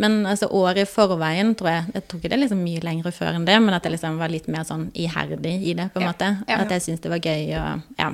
Men 0.00 0.22
altså 0.24 0.48
året 0.56 0.86
i 0.86 0.88
forveien, 0.88 1.52
tror 1.58 1.68
jeg 1.68 1.96
Jeg 1.98 2.06
tror 2.08 2.22
ikke 2.22 2.32
det 2.32 2.38
er 2.38 2.44
liksom 2.46 2.64
mye 2.64 2.84
lenger 2.84 3.12
før 3.12 3.36
enn 3.36 3.44
det, 3.48 3.58
men 3.60 3.76
at 3.76 3.84
jeg 3.84 3.98
liksom 3.98 4.16
var 4.22 4.32
litt 4.32 4.48
mer 4.48 4.64
sånn 4.68 4.88
iherdig 4.96 5.58
i 5.60 5.76
det, 5.76 5.90
på 5.92 6.00
en 6.00 6.08
måte. 6.08 6.30
At 6.48 6.72
jeg 6.72 6.86
syntes 6.86 7.04
det 7.04 7.12
var 7.12 7.20
gøy 7.20 7.52
å 7.60 7.66
ja, 8.00 8.08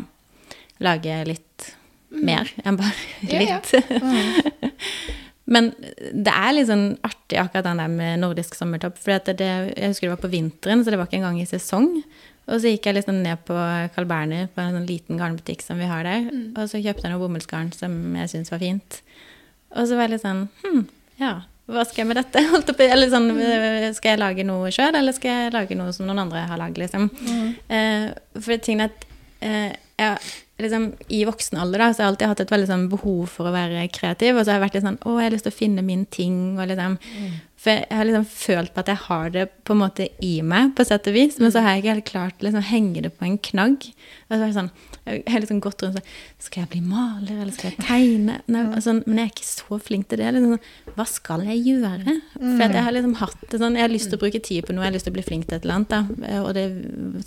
lage 0.83 1.21
litt 1.29 1.71
mer 2.11 2.51
enn 2.65 2.79
bare 2.81 2.95
Mm. 3.19 3.41
Litt. 3.43 3.75
Men 5.49 5.71
det 5.81 6.33
er 6.33 6.53
litt 6.53 6.69
sånn 6.69 6.91
artig 7.07 7.39
akkurat 7.41 7.65
den 7.65 7.81
der 7.81 7.93
med 7.93 8.21
nordisk 8.21 8.57
sommertopp. 8.59 8.99
For 9.01 9.17
det, 9.33 9.47
jeg 9.73 9.93
husker 9.95 10.09
det 10.09 10.15
var 10.17 10.25
på 10.27 10.33
vinteren, 10.33 10.85
så 10.85 10.93
det 10.93 10.99
var 11.01 11.09
ikke 11.09 11.23
engang 11.23 11.39
i 11.41 11.49
sesong. 11.49 12.03
Og 12.49 12.61
så 12.61 12.73
gikk 12.73 12.89
jeg 12.89 12.97
liksom 12.99 13.21
ned 13.25 13.43
på 13.49 13.57
Carl 13.95 14.09
Berner, 14.09 14.49
på 14.53 14.63
en 14.63 14.77
sånn 14.77 14.89
liten 14.89 15.21
garnbutikk 15.21 15.65
som 15.65 15.81
vi 15.81 15.89
har 15.89 16.05
der. 16.05 16.29
Mm. 16.29 16.47
Og 16.57 16.69
så 16.71 16.81
kjøpte 16.81 17.05
jeg 17.07 17.13
noe 17.15 17.23
bomullsgarn 17.25 17.73
som 17.77 17.97
jeg 18.21 18.33
syntes 18.33 18.53
var 18.55 18.63
fint. 18.63 19.01
Og 19.77 19.89
så 19.89 19.99
var 19.99 20.09
jeg 20.09 20.15
litt 20.17 20.25
sånn 20.25 20.47
Hm, 20.63 20.85
ja, 21.21 21.33
hva 21.69 21.85
skal 21.85 22.03
jeg 22.03 22.09
med 22.09 22.17
dette? 22.23 22.41
Eller 22.93 23.11
sånn, 23.13 23.29
Mm. 23.37 23.93
Skal 23.97 24.15
jeg 24.15 24.21
lage 24.23 24.45
noe 24.49 24.71
sjøl, 24.73 24.97
eller 24.97 25.13
skal 25.17 25.31
jeg 25.33 25.53
lage 25.53 25.77
noe 25.77 25.93
som 25.97 26.09
noen 26.09 26.23
andre 26.25 26.47
har 26.49 26.61
lagd, 26.61 26.81
liksom? 26.81 27.09
Mm. 27.25 27.51
Eh, 27.69 28.07
for 28.41 28.57
tingen 28.65 28.87
er 28.87 28.93
at 28.93 29.05
eh, 29.45 29.77
jeg, 29.99 30.19
liksom, 30.63 30.87
I 31.11 31.25
voksen 31.27 31.59
alder 31.59 31.83
da, 31.83 31.89
så 31.91 32.03
har 32.03 32.07
jeg 32.07 32.13
alltid 32.13 32.33
hatt 32.33 32.43
et 32.45 32.53
veldig 32.55 32.71
sånn 32.71 32.87
behov 32.93 33.21
for 33.33 33.51
å 33.51 33.55
være 33.55 33.85
kreativ. 33.95 34.37
Og 34.37 34.45
så 34.45 34.53
har 34.53 34.59
jeg 34.59 34.65
vært 34.67 34.79
litt 34.79 34.87
sånn 34.87 35.01
Å, 35.03 35.15
jeg 35.19 35.29
har 35.29 35.35
lyst 35.35 35.49
til 35.49 35.55
å 35.55 35.59
finne 35.59 35.85
min 35.87 36.05
ting. 36.15 36.39
Og 36.59 36.71
liksom, 36.71 36.99
For 37.59 37.75
jeg 37.75 37.99
har 37.99 38.07
liksom 38.07 38.29
følt 38.31 38.75
på 38.75 38.85
at 38.85 38.93
jeg 38.93 39.03
har 39.09 39.33
det 39.35 39.47
på 39.67 39.75
en 39.75 39.83
måte 39.83 40.09
i 40.23 40.35
meg, 40.47 40.77
på 40.79 40.87
sett 40.87 41.11
og 41.11 41.19
vis. 41.19 41.41
Men 41.43 41.55
så 41.55 41.65
har 41.65 41.75
jeg 41.75 41.85
ikke 41.85 41.97
helt 41.97 42.13
klart 42.13 42.39
å 42.39 42.49
liksom, 42.49 42.67
henge 42.71 43.03
det 43.07 43.15
på 43.19 43.27
en 43.27 43.39
knagg. 43.51 43.89
Og 44.29 44.37
så 44.37 44.41
er 44.41 44.47
det 44.47 44.59
sånn, 44.61 44.73
jeg 45.09 45.25
har 45.33 45.43
liksom 45.45 45.61
gått 45.65 45.83
rundt 45.85 45.99
sånn 45.99 46.09
Skal 46.47 46.63
jeg 46.63 46.71
bli 46.75 46.81
maler, 46.85 47.41
eller 47.43 47.55
skal 47.57 47.73
jeg 47.73 47.85
tegne? 47.85 48.39
Nei, 48.47 48.65
og 48.69 48.83
sånn, 48.85 49.03
men 49.07 49.21
jeg 49.23 49.29
er 49.29 49.33
ikke 49.35 49.49
så 49.49 49.79
flink 49.89 50.09
til 50.11 50.23
det. 50.23 50.31
Liksom, 50.37 50.55
sånn, 50.57 50.95
hva 50.99 51.07
skal 51.09 51.45
jeg 51.49 51.63
gjøre? 51.67 52.17
For 52.39 52.65
jeg 52.67 52.85
har 52.89 52.95
liksom 52.97 53.15
hatt 53.23 53.45
det 53.51 53.61
sånn 53.63 53.79
Jeg 53.79 53.87
har 53.87 53.93
lyst 53.93 54.13
til 54.13 54.19
å 54.19 54.23
bruke 54.23 54.43
tid 54.45 54.67
på 54.67 54.77
noe, 54.77 54.85
jeg 54.87 54.93
har 54.93 54.97
lyst 54.99 55.09
til 55.09 55.15
å 55.15 55.19
bli 55.19 55.27
flink 55.27 55.49
til 55.49 55.59
et 55.59 55.67
eller 55.67 55.79
annet. 55.79 55.95
Da. 55.95 56.41
Og 56.45 56.51
det 56.57 56.67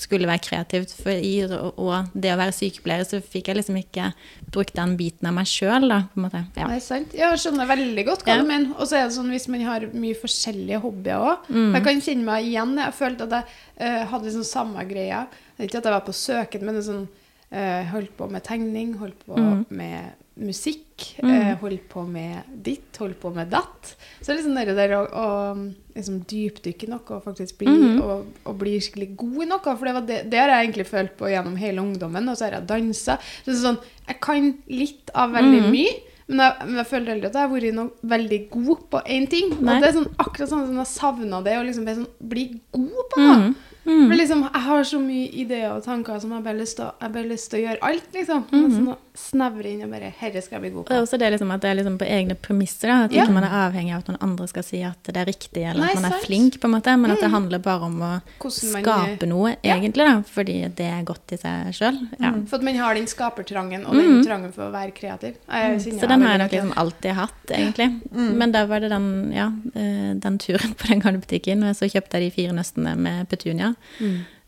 skulle 0.02 0.30
være 0.30 0.44
kreativt. 0.46 0.96
For 1.02 1.12
i 1.12 1.34
og, 1.48 2.12
det 2.14 2.34
å 2.34 2.40
være 2.40 2.56
sykepleier, 2.56 3.06
så 3.08 3.22
fikk 3.24 3.52
jeg 3.52 3.60
liksom 3.60 3.80
ikke 3.82 4.12
brukt 4.52 4.76
den 4.78 4.96
biten 5.00 5.30
av 5.30 5.36
meg 5.38 5.50
sjøl, 5.50 5.88
da. 5.92 6.02
På 6.12 6.20
en 6.22 6.28
måte. 6.28 6.44
Ja. 6.60 6.70
Nei, 6.72 6.80
sant. 6.84 7.16
Jeg 7.18 7.42
skjønner 7.42 7.70
veldig 7.70 8.06
godt 8.08 8.26
hva 8.26 8.36
Ja. 8.36 8.42
du 8.42 8.48
mener. 8.50 8.76
Og 8.78 8.88
så 8.90 9.00
er 9.00 9.08
det 9.08 9.16
sånn 9.18 9.32
hvis 9.34 9.48
man 9.52 9.66
har 9.68 9.88
mye 9.94 10.18
forskjellige 10.18 10.82
hobbyer 10.84 11.26
òg. 11.32 11.50
Mm. 11.50 11.72
Jeg 11.78 11.84
kan 11.88 12.04
kjenne 12.08 12.28
meg 12.28 12.50
igjen. 12.52 12.76
Jeg 12.82 12.98
følte 12.98 13.28
at 13.28 13.38
jeg 13.38 13.46
uh, 13.82 14.06
hadde 14.12 14.30
liksom 14.30 14.48
samme 14.48 14.86
greia. 14.90 15.26
Ikke 15.62 15.78
at 15.78 15.86
jeg 15.86 15.94
var 15.94 16.06
på 16.06 16.16
søken, 16.16 16.66
men 16.66 16.76
det 16.78 16.84
er 16.84 16.90
sånn 16.92 17.10
Holdt 17.52 18.14
på 18.18 18.30
med 18.32 18.44
tegning, 18.48 18.94
holdt 18.98 19.26
på 19.28 19.36
Mm. 19.38 19.66
med 19.70 20.14
musikk, 20.42 21.18
eh, 21.22 21.56
holdt 21.60 21.90
på 21.90 22.06
med 22.08 22.44
ditt, 22.64 22.96
holdt 22.98 23.20
på 23.20 23.30
med 23.36 23.50
datt. 23.52 23.96
Så 24.22 24.34
liksom 24.34 24.56
det 24.56 24.76
der 24.78 24.94
å, 24.96 25.02
å 25.12 25.74
liksom 25.94 26.22
dypdykke 26.26 26.88
i 26.88 26.90
noe 26.90 27.02
og 27.18 27.24
faktisk 27.26 27.58
bli, 27.60 27.68
mm. 27.68 28.02
og, 28.02 28.26
og 28.48 28.58
bli 28.58 28.78
skikkelig 28.80 29.10
god 29.20 29.42
i 29.44 29.50
noe. 29.52 29.60
For 29.76 29.86
det, 29.86 29.94
var 29.98 30.06
det, 30.08 30.20
det 30.32 30.40
har 30.40 30.48
jeg 30.54 30.70
egentlig 30.70 30.88
følt 30.88 31.18
på 31.20 31.28
gjennom 31.30 31.58
hele 31.60 31.82
ungdommen. 31.84 32.30
Og 32.32 32.38
så 32.40 32.48
har 32.48 32.56
jeg 32.62 32.68
dansa. 32.72 33.18
Så 33.46 33.58
sånn, 33.60 33.78
jeg 34.08 34.20
kan 34.24 34.54
litt 34.72 35.12
av 35.14 35.32
veldig 35.36 35.62
Mhm. 35.66 35.72
mye. 35.76 35.94
Men 36.32 36.40
jeg, 36.46 36.68
men 36.70 36.76
jeg 36.80 36.88
føler 36.88 37.12
aldri 37.12 37.28
at 37.28 37.34
jeg 37.34 37.42
har 37.42 37.50
vært 37.52 37.74
noe 37.76 37.92
veldig 38.08 38.50
god 38.50 38.78
på 38.90 39.02
én 39.06 39.26
ting. 39.30 39.50
Nei. 39.60 39.76
Og 39.76 39.82
det 39.84 39.90
er 39.90 39.98
sånn, 40.00 40.16
akkurat 40.16 40.48
sånn 40.50 40.66
som 40.70 40.78
jeg 40.80 40.88
savna 40.88 41.42
det, 41.44 41.58
å 41.60 41.66
liksom 41.68 41.84
bli, 41.84 41.96
sånn, 42.00 42.08
bli 42.24 42.46
god 42.72 43.10
på 43.12 43.20
noe. 43.20 43.38
Mm. 43.50 43.56
Mm. 43.92 44.08
For 44.08 44.16
liksom, 44.18 44.42
jeg 44.54 44.62
har 44.62 44.84
så 44.88 45.00
mye 45.04 45.28
ideer 45.44 45.72
og 45.76 45.84
tanker 45.84 46.20
som 46.24 46.32
jeg 46.32 46.44
bare 46.46 46.58
lyst 46.62 46.78
til 46.78 46.86
å- 46.86 46.94
jeg 47.02 47.12
bare 47.14 47.28
lyst 47.28 47.50
til 47.52 47.60
å 47.60 47.64
gjøre 47.68 47.80
alt, 47.82 48.08
liksom. 48.14 48.44
Mm 48.52 48.66
-hmm. 48.72 48.86
sånn 48.86 48.98
snevre 49.14 49.66
inn 49.68 49.84
og 49.84 49.90
bare 49.92 50.14
'Herre 50.18 50.42
skal 50.42 50.56
jeg 50.56 50.62
bli 50.62 50.70
god 50.70 50.80
Og 50.80 50.88
det 50.88 50.96
er 50.98 51.02
også 51.02 51.18
det 51.20 51.32
liksom 51.34 51.52
at 51.52 51.62
det 51.62 51.70
er 51.70 51.76
liksom 51.76 51.98
på 51.98 52.06
egne 52.08 52.36
premisser. 52.36 52.88
Da, 52.88 53.04
at 53.04 53.12
Ja. 53.12 53.24
ikke 53.24 53.34
man 53.34 53.44
er 53.44 53.50
avhengig 53.70 53.92
av 53.94 53.98
at 54.00 54.08
noen 54.08 54.18
andre 54.22 54.48
skal 54.48 54.64
si 54.64 54.82
at 54.84 55.04
det 55.04 55.18
er 55.18 55.26
riktig, 55.26 55.64
eller 55.70 55.82
Nei, 55.82 55.90
at 55.90 55.96
man 55.96 56.06
er 56.06 56.10
sant. 56.10 56.22
Mm. 56.22 56.26
flink, 56.28 56.60
på 56.62 56.66
en 56.66 56.72
måte, 56.82 56.98
men 57.00 57.12
at 57.12 57.20
det 57.20 57.30
handler 57.32 57.60
bare 57.60 57.82
om 57.84 57.96
å 57.96 58.00
man- 58.00 58.22
skape 58.52 59.28
noe, 59.28 59.58
Ja. 59.64 59.76
egentlig, 59.76 59.96
da, 60.08 60.22
fordi 60.22 60.74
det 60.76 60.86
er 60.86 61.04
godt 61.04 61.32
i 61.34 61.36
seg 61.38 61.74
sjøl. 61.74 62.08
Ja. 62.20 62.32
For 62.48 62.56
at 62.58 62.64
man 62.64 62.76
har 62.76 62.94
den 62.96 63.06
skapertrangen 63.08 63.86
og 63.86 63.94
den 63.94 64.24
trangen 64.26 64.52
for 64.54 64.64
å 64.64 64.72
være 64.72 64.92
kreativ. 64.94 65.36
Mm. 65.50 66.00
Så 66.00 66.08
den 66.08 66.22
har 66.22 66.38
jeg 66.38 66.40
nok 66.40 66.52
liksom 66.52 66.74
alltid 66.78 67.12
hatt, 67.14 67.46
egentlig. 67.50 68.02
Men 68.12 68.52
da 68.52 68.66
var 68.66 68.80
det 68.80 68.90
den, 68.90 69.32
ja, 69.34 69.52
eh, 69.76 70.14
den 70.14 70.38
turen 70.38 70.74
på 70.76 70.88
den 70.88 71.00
gamle 71.02 71.20
butikken, 71.20 71.64
og 71.64 71.76
så 71.76 71.86
kjøpte 71.90 72.14
jeg 72.14 72.32
de 72.32 72.32
fire 72.32 72.54
nøstene 72.54 72.96
med 72.98 73.28
petunia. 73.30 73.76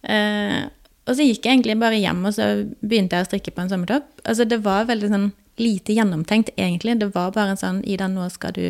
Eh, 0.03 0.63
og 1.03 1.15
så 1.17 1.25
gikk 1.27 1.43
jeg 1.45 1.57
egentlig 1.57 1.77
bare 1.81 1.99
hjem, 1.99 2.21
og 2.29 2.35
så 2.35 2.49
begynte 2.79 3.17
jeg 3.17 3.25
å 3.25 3.29
strikke 3.29 3.51
på 3.55 3.63
en 3.63 3.71
sommertopp. 3.71 4.05
Altså, 4.23 4.45
det 4.47 4.61
var 4.63 4.85
veldig 4.87 5.09
sånn 5.11 5.29
lite 5.59 5.93
gjennomtenkt, 5.97 6.53
egentlig. 6.57 6.95
Det 7.01 7.09
var 7.13 7.33
bare 7.35 7.53
en 7.53 7.59
sånn 7.59 7.81
Ida, 7.85 8.07
nå 8.09 8.29
skal 8.33 8.55
du 8.55 8.63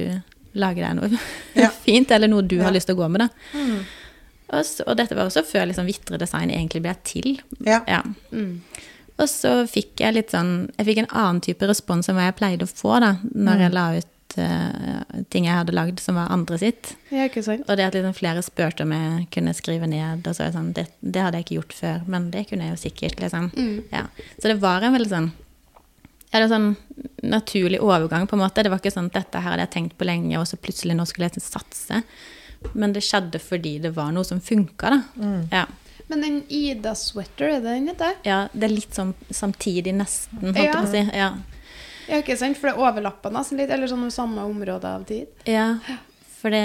lage 0.58 0.82
deg 0.82 0.97
noe 0.97 1.10
Ja. 1.63 1.69
fint, 1.86 2.12
eller 2.12 2.30
noe 2.32 2.45
du 2.45 2.60
har 2.62 2.73
lyst 2.73 2.89
til 2.89 2.97
å 2.97 3.04
gå 3.04 3.10
med, 3.13 3.26
da. 3.28 3.60
Og, 4.54 4.65
så, 4.65 4.84
og 4.86 4.97
dette 4.99 5.15
var 5.17 5.30
også 5.30 5.45
før 5.47 5.69
liksom 5.69 5.88
Vitre 5.89 6.19
Design 6.21 6.52
egentlig 6.54 6.84
ble 6.86 6.93
til. 7.08 7.30
Ja. 7.65 7.80
Ja. 7.89 8.02
Mm. 8.34 8.60
Og 9.21 9.30
så 9.30 9.54
fikk 9.69 10.02
jeg 10.02 10.15
litt 10.15 10.32
sånn 10.34 10.71
Jeg 10.73 10.88
fikk 10.88 10.99
en 11.04 11.12
annen 11.13 11.41
type 11.45 11.67
respons 11.69 12.10
enn 12.10 12.17
hva 12.17 12.23
jeg 12.32 12.38
pleide 12.39 12.65
å 12.65 12.69
få 12.71 12.95
da 13.02 13.12
når 13.30 13.60
jeg 13.62 13.73
la 13.76 13.84
ut 13.99 14.10
eh, 14.41 15.22
ting 15.30 15.46
jeg 15.46 15.54
hadde 15.58 15.76
lagd 15.76 16.00
som 16.00 16.15
var 16.15 16.32
andre 16.34 16.58
sitt. 16.62 16.96
Ja, 17.12 17.28
ikke 17.30 17.43
sant? 17.46 17.65
Og 17.69 17.78
det 17.78 17.86
at 17.86 17.93
liksom 17.98 18.15
flere 18.17 18.41
spurte 18.46 18.84
om 18.88 18.91
jeg 18.96 19.28
kunne 19.34 19.54
skrive 19.58 19.88
ned, 19.88 20.26
og 20.28 20.36
så 20.36 20.43
er 20.46 20.52
det 20.52 20.58
sånn 20.58 20.74
det, 20.74 20.88
det 21.02 21.22
hadde 21.22 21.38
jeg 21.41 21.46
ikke 21.48 21.58
gjort 21.60 21.74
før, 21.78 22.04
men 22.08 22.30
det 22.34 22.46
kunne 22.50 22.67
jeg 22.67 22.76
jo 22.76 22.82
sikkert, 22.89 23.19
liksom. 23.24 23.52
Mm. 23.58 23.84
Ja. 23.91 24.06
Så 24.39 24.48
det 24.52 24.60
var 24.63 24.82
en 24.88 24.93
veldig 24.98 25.12
sånn 25.13 25.32
ja, 26.34 26.39
det 26.39 26.48
var 26.48 26.56
sånn 26.56 26.72
naturlig 27.30 27.78
overgang, 27.86 28.24
på 28.26 28.34
en 28.34 28.41
måte. 28.41 28.63
Det 28.65 28.72
var 28.74 28.80
ikke 28.82 28.89
sånn 28.96 29.12
at 29.12 29.19
dette 29.19 29.38
her 29.38 29.52
hadde 29.54 29.67
jeg 29.67 29.74
tenkt 29.76 29.98
på 30.00 30.08
lenge, 30.10 30.34
og 30.39 30.48
så 30.50 30.58
plutselig 30.58 30.96
nå 30.98 31.06
skulle 31.06 31.28
jeg 31.30 31.43
satse. 31.46 32.00
Men 32.74 32.96
det 32.96 33.04
skjedde 33.06 33.38
fordi 33.43 33.76
det 33.84 33.91
var 33.93 34.10
noe 34.15 34.26
som 34.26 34.39
funka, 34.41 34.89
da. 34.96 35.30
Ja. 35.54 35.65
Men 36.10 36.22
den 36.26 36.39
Ida 36.50 36.96
Sweater, 36.98 37.52
er 37.52 37.62
det 37.62 37.76
den 37.78 37.88
heter? 37.91 38.15
ja. 38.26 38.48
Det 38.52 38.65
er 38.65 38.74
litt 38.74 38.98
sånn 38.98 39.13
samtidig, 39.30 39.93
nesten, 39.93 40.39
holdt 40.41 40.58
jeg 40.58 40.65
Ja. 40.65 40.74
på 40.74 40.88
å 40.88 40.91
si. 40.91 41.04
Ja. 41.22 41.30
Ja, 42.10 42.20
ikke 42.22 42.36
sant? 42.38 42.58
For 42.60 42.70
det 42.72 42.78
overlapper 42.80 43.32
nesten 43.32 43.58
litt, 43.62 43.70
eller 43.72 43.88
sånn 43.88 44.10
samme 44.12 44.44
område 44.44 44.84
av 44.89 45.06
tid. 45.08 45.28
Ja, 45.48 45.78
for 46.44 46.52
det, 46.52 46.60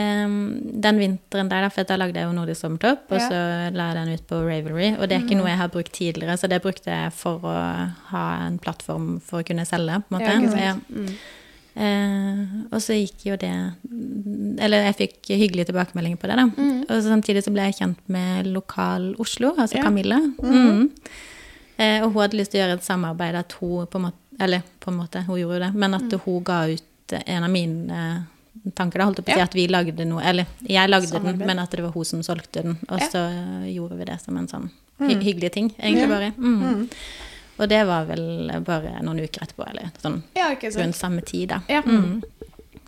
den 0.83 0.99
vinteren 0.99 1.49
der, 1.53 1.69
for 1.71 1.87
da 1.87 1.95
lagde 2.01 2.19
jeg 2.19 2.27
jo 2.27 2.33
Nordisk 2.35 2.61
sommertopp, 2.65 3.05
og 3.13 3.19
Ja. 3.21 3.29
så 3.29 3.75
la 3.77 3.93
jeg 3.93 3.99
den 4.01 4.15
ut 4.15 4.27
på 4.27 4.41
Ravelry, 4.43 4.89
og 4.99 5.09
det 5.09 5.17
er 5.17 5.23
ikke 5.27 5.37
noe 5.39 5.47
jeg 5.53 5.59
har 5.61 5.69
brukt 5.69 5.93
tidligere, 5.95 6.35
så 6.37 6.49
det 6.51 6.63
brukte 6.65 6.91
jeg 6.91 7.13
for 7.15 7.39
å 7.47 7.55
ha 8.11 8.25
en 8.47 8.59
plattform 8.59 9.21
for 9.23 9.41
å 9.43 9.47
kunne 9.47 9.65
selge, 9.69 10.03
på 10.03 10.11
en 10.11 10.19
måte. 10.19 10.33
Ja, 10.33 10.41
ikke 10.41 10.51
sant? 10.51 10.61
Ja. 10.61 10.75
Mm. 10.91 11.15
Eh, 11.79 12.47
og 12.75 12.81
så 12.83 12.97
gikk 12.99 13.21
jo 13.29 13.37
det 13.39 13.53
Eller 14.59 14.89
jeg 14.89 14.97
fikk 14.99 15.29
hyggelige 15.31 15.69
tilbakemeldinger 15.69 16.19
på 16.19 16.27
det, 16.27 16.37
da. 16.41 16.47
Og 16.89 16.89
så 16.91 17.07
samtidig 17.13 17.45
så 17.45 17.53
ble 17.55 17.69
jeg 17.69 17.77
kjent 17.79 18.01
med 18.11 18.49
Lokal 18.51 19.13
Oslo, 19.23 19.53
altså 19.55 19.77
Ja. 19.79 19.85
Camilla. 19.85 20.19
Mm. 20.43 20.91
Eh, 21.79 22.01
og 22.03 22.11
hun 22.13 22.23
hadde 22.25 22.35
lyst 22.41 22.51
til 22.51 22.59
å 22.59 22.65
gjøre 22.67 22.79
et 22.81 22.83
samarbeid 22.89 23.37
at 23.39 23.53
hun 23.61 23.87
på 23.87 23.95
en 24.01 24.07
måte 24.09 24.17
Eller 24.41 24.63
på 24.81 24.91
en 24.91 24.97
måte, 25.01 25.23
hun 25.27 25.39
gjorde 25.41 25.59
jo 25.59 25.63
det, 25.67 25.71
men 25.75 25.95
at 25.99 26.13
hun 26.25 26.43
ga 26.47 26.59
ut 26.71 27.13
en 27.27 27.45
av 27.45 27.51
mine 27.51 28.01
eh, 28.03 28.71
tanker, 28.75 28.99
da, 29.01 29.05
holdt 29.09 29.19
jeg 29.23 29.27
på 29.27 29.33
å 29.33 29.39
si, 29.39 29.45
at 29.47 29.55
vi 29.57 29.65
lagde 29.71 30.05
noe 30.05 30.23
Eller 30.23 30.47
jeg 30.69 30.91
lagde 30.91 31.21
den, 31.25 31.39
men 31.39 31.59
at 31.63 31.71
det 31.73 31.83
var 31.83 31.95
hun 31.95 32.05
som 32.05 32.23
solgte 32.23 32.63
den. 32.63 32.77
Og 32.89 33.01
så 33.11 33.25
eh, 33.31 33.71
gjorde 33.75 33.97
vi 33.99 34.05
det 34.11 34.19
som 34.23 34.37
en 34.37 34.49
sånn 34.51 34.69
hy 34.99 35.15
hyggelig 35.23 35.53
ting, 35.55 35.69
egentlig 35.79 36.09
bare. 36.11 36.33
Mm. 36.37 36.89
Og 37.59 37.69
det 37.71 37.79
var 37.87 38.05
vel 38.07 38.51
bare 38.67 38.97
noen 39.03 39.21
uker 39.25 39.45
etterpå, 39.47 39.67
eller 39.71 39.91
sånn 40.03 40.21
Ja, 40.35 40.51
rundt 40.55 40.97
samme 40.99 41.23
tid, 41.27 41.49
da. 41.55 41.61
Ja. 41.71 41.83
Mm. 41.87 42.21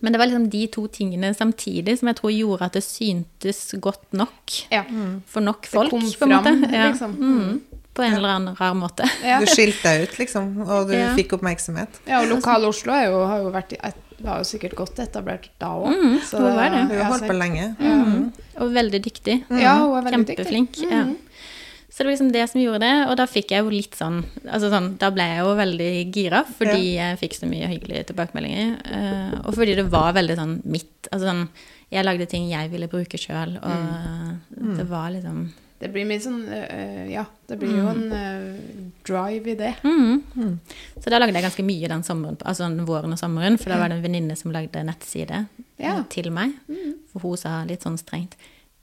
Men 0.00 0.12
det 0.14 0.18
var 0.18 0.26
liksom 0.30 0.48
de 0.50 0.62
to 0.72 0.86
tingene 0.88 1.34
samtidig 1.36 1.98
som 2.00 2.08
jeg 2.08 2.16
tror 2.16 2.32
gjorde 2.32 2.68
at 2.70 2.76
det 2.78 2.82
syntes 2.86 3.74
godt 3.84 4.12
nok 4.16 4.54
Ja. 4.72 4.84
for 5.26 5.44
nok 5.44 5.66
folk, 5.68 5.90
kom 5.90 6.00
på 6.00 6.24
en 6.24 6.32
måte. 6.36 6.52
fram, 6.54 6.72
Ja. 6.74 6.86
liksom. 6.90 7.16
Mm. 7.18 7.60
På 8.00 8.06
en 8.08 8.16
eller 8.18 8.34
annen 8.36 8.56
rar 8.58 8.74
måte. 8.78 9.06
Ja. 9.30 9.38
Du 9.42 9.46
skilte 9.52 9.82
deg 9.92 10.08
ut, 10.08 10.18
liksom, 10.22 10.50
og 10.66 10.88
du 10.90 10.94
Ja. 10.96 11.12
fikk 11.16 11.36
oppmerksomhet. 11.38 12.00
ja, 12.08 12.20
og 12.24 12.28
Lokal 12.32 12.64
Oslo 12.68 12.92
er 12.96 13.06
jo, 13.12 13.22
har 13.28 13.44
jo 13.44 13.50
vært 13.54 13.76
et, 13.78 13.96
var 14.20 14.42
jo 14.42 14.44
sikkert 14.50 14.74
godt 14.76 14.98
etablert 15.00 15.48
da 15.60 15.68
òg. 15.80 15.94
Mm, 15.94 16.18
hun 16.20 16.54
var 16.56 16.68
det. 16.74 16.80
Hun 16.90 16.98
har 16.98 17.10
holdt 17.14 17.26
på 17.30 17.36
lenge. 17.38 17.70
Mm. 17.80 18.32
Og 18.60 18.72
veldig 18.76 19.00
dyktig. 19.06 19.36
Ja, 19.48 19.78
hun 19.80 19.96
er 19.96 20.04
veldig 20.10 20.26
dyktig. 20.26 20.44
Kjempeflink. 20.44 20.80
Ja. 20.90 21.04
Mhm. 21.06 21.16
Så 21.90 22.04
det 22.04 22.06
var 22.06 22.12
liksom 22.12 22.28
det 22.32 22.42
som 22.48 22.60
gjorde 22.62 22.78
det, 22.84 23.08
og 23.10 23.16
da 23.18 23.24
fikk 23.26 23.50
jeg 23.50 23.64
jo 23.64 23.70
litt 23.74 23.96
sånn 23.98 24.20
altså 24.46 24.68
sånn, 24.70 24.92
Da 24.96 25.08
ble 25.10 25.24
jeg 25.26 25.40
jo 25.42 25.54
veldig 25.58 25.88
gira, 26.14 26.44
fordi 26.46 26.94
jeg 26.94 27.18
fikk 27.18 27.34
så 27.34 27.48
mye 27.50 27.66
hyggelige 27.66 28.04
tilbakemeldinger. 28.12 28.76
eh, 28.86 29.32
og 29.44 29.56
fordi 29.56 29.74
det 29.74 29.88
var 29.90 30.12
veldig 30.14 30.36
sånn 30.38 30.54
mitt 30.64 31.08
Altså 31.12 31.26
sånn 31.26 31.48
Jeg 31.90 32.04
lagde 32.06 32.28
ting 32.30 32.46
jeg 32.48 32.70
ville 32.70 32.86
bruke 32.86 33.18
sjøl, 33.18 33.56
og 33.58 34.76
det 34.78 34.86
var 34.88 35.10
liksom 35.10 35.50
Det 35.80 35.88
blir 35.94 36.04
mye 36.04 36.20
sånn 36.20 36.42
øh, 36.52 37.06
Ja, 37.08 37.22
det 37.48 37.56
blir 37.60 37.72
jo 37.78 37.86
en 37.88 38.12
øh, 38.12 38.84
drive 39.08 39.48
i 39.54 39.56
det. 39.56 39.70
Mhm. 39.82 40.58
Så 41.00 41.08
da 41.12 41.18
lagde 41.18 41.32
jeg 41.38 41.46
ganske 41.46 41.64
mye 41.64 41.88
den 41.88 42.04
sommeren, 42.04 42.36
altså 42.44 42.68
den 42.68 42.84
våren 42.88 43.16
og 43.16 43.20
sommeren, 43.20 43.56
for 43.58 43.72
da 43.72 43.78
var 43.80 43.88
det 43.88 43.96
en 43.98 44.04
venninne 44.04 44.36
som 44.36 44.52
lagde 44.52 44.82
nettside 44.84 45.46
Ja. 45.80 46.02
til 46.12 46.28
meg. 46.36 46.52
For 47.12 47.24
hun 47.24 47.36
sa 47.40 47.62
litt 47.64 47.82
sånn 47.86 47.96
strengt 48.00 48.36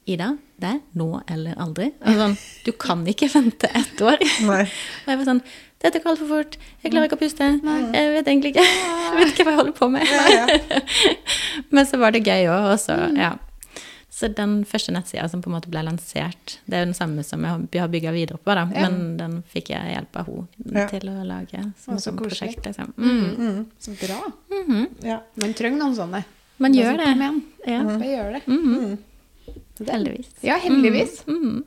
Ida, 0.07 0.37
det 0.55 0.69
er 0.71 0.77
nå 0.95 1.21
eller 1.29 1.57
aldri. 1.59 1.89
Altså, 1.99 2.29
du 2.63 2.71
kan 2.79 3.01
ikke 3.11 3.27
vente 3.33 3.67
ett 3.75 3.99
år. 4.01 4.21
Nei. 4.47 4.61
Og 5.03 5.09
jeg 5.11 5.17
var 5.19 5.25
sånn 5.27 5.41
Dette 5.83 5.99
går 6.01 6.15
altfor 6.15 6.29
fort. 6.31 6.55
Jeg 6.81 6.89
klarer 6.93 7.05
ikke 7.05 7.17
å 7.19 7.21
puste. 7.21 7.47
Jeg 7.93 8.13
vet 8.15 8.25
egentlig 8.31 8.55
ikke 8.55 8.63
Jeg 9.11 9.17
vet 9.19 9.33
ikke 9.35 9.43
hva 9.45 9.51
jeg 9.53 9.59
holder 9.59 9.75
på 9.77 9.89
med. 9.93 10.07
Ja, 10.09 10.23
ja. 10.47 10.79
Men 11.75 11.85
så 11.85 11.99
var 12.01 12.15
det 12.15 12.23
gøy 12.25 12.47
òg, 12.49 12.71
og 12.71 12.79
så 12.81 12.95
Ja. 13.19 13.35
Så 14.17 14.27
den 14.33 14.63
første 14.65 14.89
nettsida 14.95 15.27
som 15.29 15.43
på 15.45 15.49
en 15.51 15.53
måte 15.53 15.69
ble 15.69 15.83
lansert, 15.85 16.55
det 16.65 16.73
er 16.73 16.79
jo 16.81 16.87
den 16.89 16.97
samme 16.97 17.23
som 17.23 17.43
jeg 17.45 17.51
har- 17.81 17.87
bygga 17.87 18.11
videre 18.11 18.39
på, 18.41 18.55
da. 18.55 18.63
Ja. 18.73 18.89
Men 18.89 19.17
den 19.17 19.43
fikk 19.43 19.69
jeg 19.69 19.93
hjelp 19.93 20.15
av 20.17 20.25
henne 20.25 20.79
Ja. 20.79 20.87
til 20.87 21.09
å 21.09 21.23
lage 21.23 21.73
som 21.77 21.93
et 21.97 22.17
prosjekt. 22.17 22.65
Liksom. 22.65 22.93
Mm. 22.97 23.65
Så 23.79 23.91
bra. 23.91 24.31
-hmm. 24.49 24.87
ja. 25.03 25.21
Man 25.35 25.53
trenger 25.53 25.77
noen 25.77 25.95
sånne. 25.95 26.23
Man 26.57 26.71
Det 26.71 26.81
gjør 26.81 26.97
det. 26.97 27.41
Ja. 27.67 27.83
Bare 27.83 27.99
gjør 27.99 28.33
det. 28.33 28.41
-hmm. 28.47 28.97
Heldigvis. 29.85 30.27
Ja, 30.41 30.57
heldigvis. 30.57 31.23
Mhm. 31.27 31.63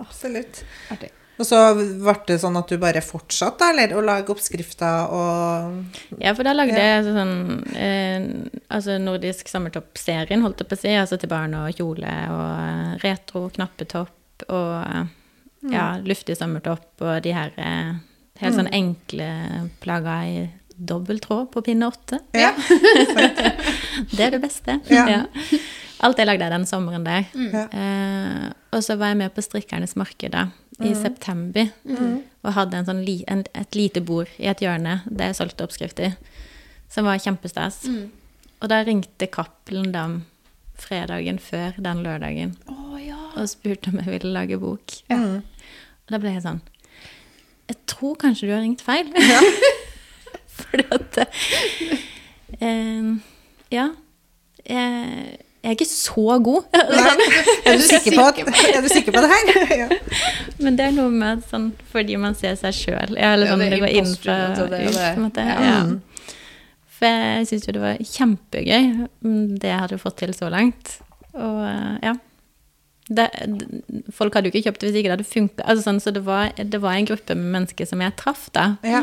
Absolutt. 0.00 0.64
Artig. 0.90 1.10
Og 1.40 1.46
så 1.48 1.58
ble 1.74 2.14
det 2.28 2.36
sånn 2.42 2.58
at 2.60 2.68
du 2.68 2.76
bare 2.80 3.00
fortsatte, 3.04 3.70
eller 3.72 3.94
å 3.96 4.02
lage 4.04 4.30
oppskrifter 4.34 5.12
og 5.16 6.20
Ja, 6.20 6.34
for 6.36 6.44
da 6.46 6.52
lagde 6.54 6.76
jeg 6.76 7.06
sånn 7.08 7.34
eh, 7.72 8.26
Altså 8.68 8.98
nordisk 9.00 9.48
sommertopp-serien, 9.50 10.44
holdt 10.44 10.62
jeg 10.62 10.70
på 10.70 10.78
å 10.78 10.82
si. 10.84 10.92
Altså 10.92 11.18
til 11.20 11.32
barn 11.32 11.56
og 11.58 11.72
kjole 11.78 12.12
og 12.32 12.46
eh, 12.68 12.94
retro 13.04 13.46
knappetopp 13.56 14.46
og 14.52 14.72
eh, 14.82 15.04
ja, 15.72 15.92
luftig 16.02 16.36
sommertopp 16.38 17.04
og 17.04 17.20
de 17.24 17.34
her 17.36 17.52
eh, 17.60 17.92
helt 18.42 18.58
sånn 18.58 18.70
enkle 18.74 19.28
plagga 19.82 20.16
i 20.26 20.40
dobbel 20.82 21.20
tråd 21.22 21.50
på 21.52 21.62
pinne 21.62 21.86
åtte. 21.92 22.18
Ja. 22.34 22.52
Det 24.16 24.24
er 24.24 24.34
det 24.34 24.40
beste. 24.42 24.80
Ja. 24.90 25.04
Ja. 25.06 25.22
Alt 26.02 26.18
det 26.18 26.26
lagde 26.26 26.42
jeg 26.48 26.50
den 26.50 26.66
sommeren 26.66 27.04
der. 27.06 27.28
Mm. 27.36 27.52
Eh, 27.54 28.46
og 28.74 28.82
så 28.82 28.96
var 28.98 29.12
jeg 29.12 29.20
med 29.20 29.34
på 29.36 29.44
Strikkernes 29.44 29.94
marked 30.00 30.32
da, 30.34 30.48
i 30.84 30.94
september. 30.98 31.70
Og 32.42 32.56
hadde 32.56 32.80
en 32.80 32.88
sånn 32.88 33.04
li, 33.06 33.20
en, 33.30 33.44
et 33.54 33.78
lite 33.78 34.02
bord 34.04 34.30
i 34.42 34.48
et 34.50 34.62
hjørne 34.62 35.00
der 35.06 35.30
jeg 35.30 35.38
solgte 35.38 35.66
oppskrifter. 35.66 36.16
Som 36.92 37.08
var 37.08 37.22
kjempestas. 37.22 37.84
Og 38.62 38.70
da 38.70 38.82
ringte 38.86 39.30
Cappelen 39.32 39.92
Dam 39.94 40.20
fredagen 40.82 41.38
før 41.42 41.76
den 41.78 42.02
lørdagen 42.02 42.56
oh, 42.66 42.96
ja. 42.98 43.18
og 43.38 43.46
spurte 43.50 43.92
om 43.92 44.00
jeg 44.00 44.16
ville 44.16 44.32
lage 44.34 44.58
bok. 44.58 44.94
Ja. 45.12 45.18
Og 46.02 46.14
da 46.14 46.18
ble 46.22 46.32
jeg 46.34 46.42
sånn 46.42 46.58
Jeg 47.70 47.76
tror 47.90 48.16
kanskje 48.18 48.48
du 48.48 48.54
har 48.54 48.64
ringt 48.64 48.82
feil. 48.82 49.12
Fordi 50.58 50.86
at 50.96 51.20
eh, 52.58 53.12
Ja. 53.72 53.88
Jeg, 54.62 55.38
jeg 55.62 55.70
er 55.70 55.76
ikke 55.76 55.86
så 55.86 56.38
god. 56.42 56.64
Nei. 56.74 57.10
Er 57.70 57.76
du 57.78 57.84
sikker 57.86 58.16
på, 58.18 58.22
at, 58.26 58.38
du 58.82 58.88
sikker 58.90 59.14
på 59.14 59.20
det 59.22 59.28
her? 59.30 59.50
Ja. 59.82 59.86
Men 60.58 60.78
det 60.78 60.88
er 60.88 60.96
noe 60.96 61.12
med 61.14 61.44
sånn, 61.46 61.68
fordi 61.92 62.16
man 62.18 62.34
ser 62.38 62.56
seg 62.58 62.74
sjøl 62.74 63.14
Eller 63.14 63.46
Ja, 63.46 63.52
sånn, 63.52 63.62
det 63.62 63.68
er 63.68 63.76
det 63.76 63.82
går 63.84 63.94
inn 64.00 64.10
fra 64.18 64.36
det 64.58 64.80
ut, 64.88 64.96
på 64.98 65.06
en 65.12 65.22
måte. 65.22 65.44
Ja. 65.46 65.60
Ja. 65.68 66.32
For 66.98 67.22
jeg 67.22 67.46
syns 67.50 67.68
jo 67.68 67.76
det 67.76 67.82
var 67.82 68.02
kjempegøy, 68.10 68.90
mm, 69.22 69.46
det 69.62 69.70
jeg 69.70 69.80
hadde 69.84 70.00
fått 70.02 70.18
til 70.22 70.34
så 70.34 70.50
langt. 70.52 70.96
Og 71.32 71.62
eh, 71.68 71.94
ja. 72.08 72.16
Det, 73.12 73.28
folk 74.14 74.34
hadde 74.34 74.48
jo 74.48 74.54
ikke 74.54 74.68
kjøpt 74.68 74.82
det 74.82 74.90
hvis 74.90 74.98
ikke 75.00 75.10
det 75.10 75.16
hadde 75.16 75.30
funka. 75.30 75.62
Altså, 75.62 75.86
sånn, 75.86 76.02
så 76.02 76.14
det 76.14 76.24
var, 76.26 76.50
det 76.58 76.82
var 76.82 76.98
en 76.98 77.06
gruppe 77.06 77.38
med 77.38 77.54
mennesker 77.54 77.86
som 77.90 78.02
jeg 78.02 78.18
traff 78.18 78.48
da. 78.54 78.72
Ja. 78.86 79.02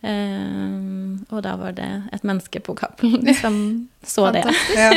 Eh, 0.00 1.34
og 1.34 1.42
da 1.42 1.56
var 1.58 1.74
det 1.74 1.88
et 2.14 2.26
menneske 2.26 2.60
på 2.62 2.76
Cappelen 2.78 3.26
som 3.42 3.58
så 4.06 4.30
det. 4.34 4.44
Ja. 4.76 4.92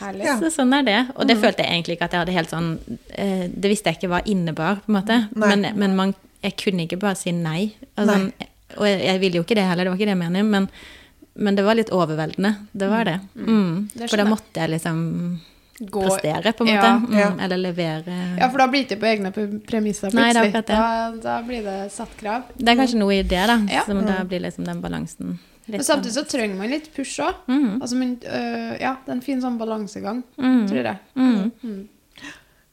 Herlig. 0.00 0.24
Ja. 0.24 0.36
Så 0.40 0.50
sånn 0.54 0.72
er 0.76 0.84
det. 0.86 1.00
Og 1.16 1.28
det 1.28 1.36
følte 1.40 1.64
jeg 1.64 1.76
egentlig 1.76 1.98
ikke 1.98 2.08
at 2.08 2.16
jeg 2.16 2.22
hadde 2.22 2.36
helt 2.36 2.52
sånn 2.52 2.70
eh, 3.12 3.48
Det 3.52 3.68
visste 3.68 3.92
jeg 3.92 4.00
ikke 4.00 4.12
hva 4.14 4.22
innebar, 4.24 4.80
på 4.84 4.92
en 4.92 4.96
måte. 4.96 5.18
Men, 5.36 5.66
men 5.76 5.96
man, 5.98 6.14
jeg 6.44 6.56
kunne 6.60 6.86
ikke 6.86 7.00
bare 7.02 7.18
si 7.20 7.34
nei. 7.36 7.74
Altså, 8.00 8.16
Nei. 8.30 8.48
Og 8.78 8.86
jeg, 8.86 9.00
jeg 9.02 9.20
ville 9.24 9.40
jo 9.40 9.44
ikke 9.44 9.58
det 9.58 9.66
heller, 9.66 9.84
det 9.84 9.92
var 9.92 9.98
ikke 9.98 10.08
det 10.08 10.14
jeg 10.14 10.22
mener. 10.22 10.46
Men, 10.46 10.68
men 11.40 11.56
det 11.58 11.64
var 11.66 11.76
litt 11.76 11.92
overveldende. 11.94 12.54
Det 12.72 12.88
var 12.90 13.08
det. 13.08 13.16
Mm. 13.34 13.88
Det 13.92 14.08
For 14.08 14.22
da 14.22 14.28
måtte 14.30 14.62
jeg 14.62 14.72
liksom 14.76 15.00
Gå 15.80 16.02
prestere, 16.04 16.52
på 16.52 16.66
en 16.66 16.74
Ja. 16.74 16.80
måte. 16.98 17.08
Mm. 17.08 17.18
Ja. 17.18 17.28
Eller 17.44 17.56
levere. 17.56 18.16
Ja, 18.38 18.48
for 18.50 18.58
da 18.58 18.66
blir 18.68 18.84
det 18.84 18.88
ikke 18.90 19.00
på 19.00 19.06
egne 19.08 19.32
pre- 19.32 19.60
premisser 19.66 20.12
Nei, 20.12 20.32
det 20.32 20.36
er 20.36 20.50
plutselig. 20.50 20.64
akkurat 20.64 20.66
Da, 20.66 21.10
da 21.22 21.42
blir 21.46 21.62
det 21.64 21.92
satt 21.92 22.16
krav. 22.20 22.42
Det 22.56 22.68
er 22.68 22.76
kanskje 22.76 22.98
noe 22.98 23.14
i 23.14 23.22
det, 23.22 23.46
da. 23.46 23.56
Ja. 23.70 23.84
Som 23.86 24.04
da 24.04 24.22
blir 24.24 24.40
liksom 24.44 24.64
den 24.66 24.82
balansen. 24.82 25.38
litt 25.68 25.78
Men 25.78 25.80
samtidig 25.86 26.12
så 26.12 26.24
trenger 26.28 26.56
man 26.56 26.68
litt 26.68 26.92
push 26.94 27.20
òg. 27.20 27.34
Mm. 27.48 27.80
Altså, 27.80 27.94
men, 27.96 28.16
øh, 28.26 28.80
ja, 28.80 28.96
det 29.06 29.08
er 29.08 29.12
en 29.12 29.20
fin 29.22 29.40
sånn 29.40 29.56
balansegang, 29.58 30.22
Mm. 30.36 30.68
tror 30.68 30.82
jeg. 30.84 30.98
Mm. 31.16 31.52
Mm. 31.64 31.88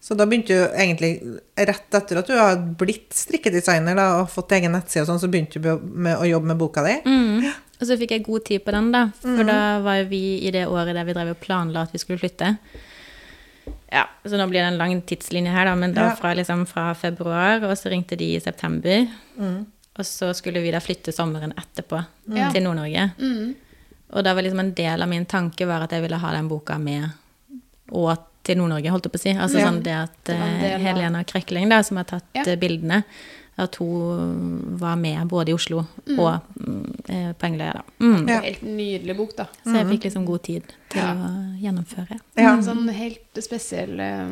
Så 0.01 0.15
da 0.15 0.25
begynte 0.25 0.47
du 0.47 0.67
egentlig, 0.75 1.39
rett 1.57 1.91
etter 1.93 2.17
at 2.17 2.27
du 2.27 2.33
har 2.37 2.55
blitt 2.55 3.09
strikkedesigner 3.11 3.95
da, 3.95 4.21
og 4.21 4.29
fått 4.29 4.51
egen 4.51 4.71
nettside 4.71 5.01
og 5.03 5.07
sånn, 5.07 5.19
så 5.19 5.29
begynte 5.31 5.61
du 5.61 5.77
med 5.81 6.17
å 6.17 6.23
jobbe 6.27 6.45
med 6.45 6.57
boka 6.57 6.83
di? 6.83 7.01
Mm. 7.05 7.45
Og 7.79 7.87
så 7.87 7.97
fikk 7.99 8.09
jeg 8.11 8.23
god 8.25 8.45
tid 8.45 8.63
på 8.65 8.71
den, 8.71 8.91
da. 8.91 9.11
For 9.21 9.43
da 9.43 9.79
var 9.81 9.97
jo 10.01 10.05
vi 10.09 10.21
i 10.47 10.51
det 10.51 10.65
året 10.67 10.93
der 10.95 11.03
vi 11.05 11.13
drev 11.13 11.29
og 11.35 11.39
planla 11.41 11.83
at 11.83 11.91
vi 11.91 11.99
skulle 11.99 12.17
flytte. 12.19 12.57
Ja, 13.91 14.03
så 14.25 14.35
nå 14.35 14.47
blir 14.51 14.59
det 14.59 14.71
en 14.73 14.79
lang 14.81 14.97
tidslinje 15.07 15.51
her, 15.53 15.69
da, 15.69 15.75
men 15.79 15.93
da 15.95 16.09
Ja. 16.09 16.15
fra, 16.15 16.33
liksom, 16.33 16.65
fra 16.67 16.93
februar, 16.95 17.63
og 17.63 17.77
så 17.77 17.89
ringte 17.89 18.17
de 18.19 18.33
i 18.35 18.39
september. 18.43 19.07
Og 19.97 20.05
så 20.05 20.33
skulle 20.35 20.61
vi 20.61 20.71
da 20.71 20.81
flytte 20.83 21.13
sommeren 21.15 21.53
etterpå 21.57 22.03
mm. 22.27 22.51
til 22.53 22.63
Nord-Norge. 22.63 23.11
Mm. 23.17 23.55
Og 24.13 24.23
da 24.23 24.33
var 24.33 24.45
liksom 24.45 24.59
en 24.59 24.73
del 24.73 25.01
av 25.01 25.09
min 25.09 25.25
tanke 25.25 25.65
var 25.67 25.83
at 25.85 25.95
jeg 25.95 26.03
ville 26.03 26.19
ha 26.19 26.33
den 26.35 26.47
boka 26.51 26.77
med 26.77 27.09
og 27.91 28.17
til 28.47 28.57
Nord-Norge, 28.59 28.91
holdt 28.93 29.07
jeg 29.09 29.13
på 29.13 29.19
å 29.19 29.25
si. 29.25 29.33
Altså 29.35 29.59
Ja. 29.61 29.67
sånn 29.69 29.81
det 29.85 29.97
at 29.97 30.31
av- 30.33 30.79
Helena 30.85 31.23
Krekling, 31.27 31.69
da, 31.69 31.81
som 31.83 31.97
har 31.99 32.05
tatt 32.09 32.23
Ja. 32.35 32.43
eh, 32.47 32.55
bildene, 32.59 33.03
at 33.59 33.75
hun 33.81 34.77
var 34.77 34.95
med 35.01 35.27
både 35.31 35.49
i 35.49 35.53
Oslo 35.57 35.79
og 35.79 36.41
mm, 36.61 36.83
eh, 37.09 37.31
på 37.33 37.47
Engeløya, 37.47 37.73
da. 37.73 37.81
Mm. 37.99 38.27
Ja. 38.29 38.41
Helt 38.41 38.61
nydelig 38.61 39.15
bok, 39.17 39.35
da. 39.35 39.47
Så 39.65 39.73
jeg 39.79 39.87
fikk 39.87 40.03
liksom 40.11 40.25
god 40.27 40.43
tid 40.45 40.63
til 40.93 41.01
å 41.01 41.57
gjennomføre. 41.61 42.19
Ja. 42.37 42.53
En 42.53 42.61
sånn 42.63 42.87
helt 42.93 43.41
spesiell 43.41 43.99
eh, 43.99 44.29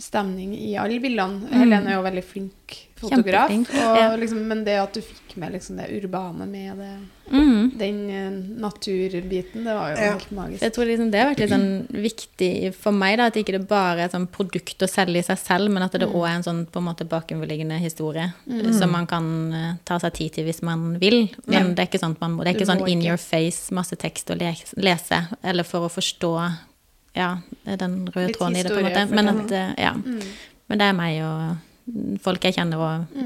stemning 0.00 0.54
i 0.58 0.74
alle 0.76 1.00
bildene. 1.00 1.48
Helene 1.52 1.92
er 1.92 1.98
jo 1.98 2.04
veldig 2.06 2.24
flink 2.24 2.76
fotograf. 2.96 3.50
Og 3.52 3.98
ja. 4.00 4.08
liksom, 4.16 4.40
men 4.48 4.64
det 4.64 4.78
at 4.80 4.94
du 4.96 5.02
fikk 5.04 5.36
med 5.40 5.52
liksom 5.52 5.76
det 5.80 5.90
urbane 5.98 6.46
med 6.48 6.78
det, 6.80 6.94
Mm. 7.26 7.72
den 7.74 7.96
uh, 8.06 8.60
naturbiten, 8.62 9.64
det 9.64 9.72
var 9.74 9.90
jo 9.90 9.96
Ja. 9.96 10.12
helt 10.12 10.30
magisk. 10.30 10.62
Jeg 10.62 10.72
tror 10.72 10.86
liksom 10.86 11.10
det 11.10 11.18
har 11.20 11.34
vært 11.34 11.40
litt 11.42 11.50
sånn 11.50 11.88
viktig 11.90 12.74
for 12.74 12.92
meg, 12.92 13.16
da, 13.18 13.26
at 13.26 13.34
ikke 13.34 13.56
det 13.56 13.68
bare 13.68 13.98
er 13.98 14.04
et 14.04 14.12
sånn 14.12 14.28
produkt 14.30 14.78
å 14.78 14.88
selge 14.88 15.18
i 15.18 15.22
seg 15.26 15.38
selv, 15.42 15.68
men 15.70 15.82
at 15.82 15.92
det 15.98 16.06
òg 16.06 16.22
er 16.22 16.36
en 16.36 16.42
sånn 16.46 16.66
på 16.70 16.78
en 16.78 16.86
måte 16.86 17.04
bakenforliggende 17.08 17.80
historie 17.82 18.32
som 18.78 18.92
man 18.92 19.06
kan 19.10 19.26
uh, 19.52 19.74
ta 19.84 19.98
seg 19.98 20.14
tid 20.14 20.32
til 20.34 20.44
hvis 20.46 20.62
man 20.62 20.98
vil. 21.00 21.28
Men 21.46 21.52
Ja. 21.52 21.74
det 21.74 21.78
er 21.80 21.90
ikke 21.90 22.04
sånn 22.04 22.16
man 22.20 22.36
må, 22.36 22.44
det 22.44 22.54
er 22.54 22.60
ikke 22.60 22.70
sånn 22.70 22.80
må 22.80 22.88
in 22.88 23.02
your 23.02 23.18
face, 23.18 23.72
masse 23.74 23.96
tekst 23.98 24.30
å 24.30 24.38
lese, 24.38 25.26
eller 25.42 25.64
for 25.64 25.88
å 25.88 25.90
forstå 25.90 26.32
ja, 27.16 27.30
den 27.80 27.96
røde 28.12 28.28
Litt 28.28 28.36
tråden 28.38 28.58
i 28.58 28.62
det, 28.66 28.72
på 28.74 28.82
en 28.82 28.88
måte. 28.90 29.06
Men 29.16 29.32
at, 29.32 29.54
eh, 29.56 29.72
ja. 29.86 29.94
Mm. 29.96 30.20
Men 30.68 30.80
det 30.82 30.86
er 30.90 30.96
meg 30.98 31.18
og 31.22 32.20
folk 32.22 32.42
jeg 32.44 32.56
kjenner, 32.56 32.80
og 32.82 33.20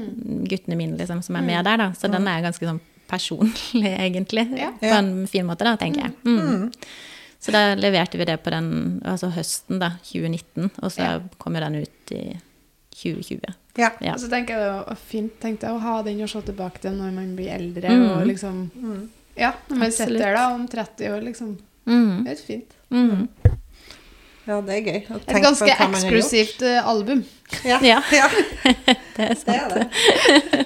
guttene 0.49 0.77
mine 0.77 0.97
liksom, 0.99 1.21
som 1.25 1.37
er 1.39 1.45
med 1.47 1.65
der, 1.65 1.77
da. 1.81 1.87
Så 1.97 2.09
den 2.13 2.27
er 2.29 2.43
ganske 2.45 2.67
sånn 2.69 2.81
personlig, 3.11 3.93
egentlig. 4.07 4.45
Ja. 4.57 4.71
På 4.79 4.93
en 4.99 5.15
fin 5.27 5.47
måte, 5.47 5.65
da, 5.67 5.75
tenker 5.81 6.05
jeg. 6.07 6.13
Mm. 6.25 6.69
Så 7.41 7.49
da 7.55 7.71
leverte 7.73 8.19
vi 8.21 8.25
det 8.29 8.37
på 8.45 8.51
den 8.53 8.67
altså 9.09 9.31
høsten, 9.33 9.79
da, 9.81 9.95
2019, 10.05 10.69
og 10.77 10.91
så 10.93 11.01
Ja. 11.07 11.15
kom 11.41 11.55
jo 11.57 11.63
den 11.63 11.79
ut 11.81 12.13
i 12.13 12.21
2020. 13.01 13.55
Ja. 13.79 13.89
Ja. 14.03 14.13
Og 14.13 14.19
så 14.21 14.29
tenker 14.29 14.53
jeg 14.53 14.61
det 14.67 14.71
var 14.75 14.99
fint 14.99 15.39
tenkte 15.41 15.65
jeg, 15.65 15.73
å 15.75 15.81
ha 15.81 16.01
den 16.05 16.21
og 16.21 16.29
se 16.29 16.41
tilbake 16.45 16.83
til 16.83 16.93
når 16.99 17.13
man 17.15 17.31
blir 17.35 17.49
eldre. 17.55 17.89
Mm. 17.89 18.05
Og 18.11 18.27
liksom, 18.29 18.57
ja, 19.39 19.53
når 19.71 19.77
man 19.79 19.91
sitter 19.91 20.11
Absolutt. 20.11 20.21
der 20.21 20.37
da 20.37 20.45
om 20.53 20.67
30 20.67 21.15
år, 21.15 21.21
liksom. 21.25 21.57
Mm. 21.89 22.23
Det 22.27 22.31
er 22.35 22.45
fint. 22.45 22.77
Mm. 22.91 23.27
Ja, 24.47 24.57
det 24.65 24.73
er 24.73 24.81
gøy. 24.81 24.99
å 25.13 25.19
Et 25.21 25.43
ganske 25.43 25.69
har 25.69 25.91
eksklusivt 25.91 26.63
eh, 26.65 26.87
album. 26.87 27.21
Ja. 27.67 27.77
Ja. 27.85 27.99
ja, 28.19 28.29
Det 29.15 29.27
er 29.27 29.35
det 29.45 29.55
er 29.55 29.69
det. 29.75 30.65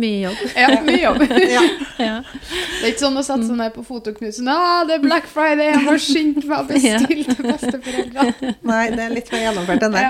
Mye 0.00 0.18
jobb. 0.24 0.42
Ja, 0.56 0.68
mye 0.84 1.00
jobb. 1.00 1.24
Ja. 1.56 1.62
Ja. 2.00 2.16
Det 2.24 2.84
er 2.84 2.92
ikke 2.92 3.02
sånn 3.02 3.18
å 3.20 3.24
sette 3.24 3.46
seg 3.48 3.56
ned 3.58 3.74
på 3.74 3.84
fotoknusen. 3.86 4.48
Ah, 4.52 4.82
det 4.88 4.98
er 4.98 5.02
Black 5.04 5.26
Friday, 5.30 5.70
jeg 5.72 5.82
må 5.86 5.96
skynde 6.00 6.44
meg 6.44 6.58
å 6.58 6.68
bestille 6.68 7.24
til 7.26 7.48
besteforeldrene. 7.48 8.54
Nei, 8.68 8.84
det 8.94 9.06
er 9.06 9.16
litt 9.16 9.32
mer 9.32 9.44
gjennomført 9.48 9.88
enn 9.88 9.98
det. 9.98 10.06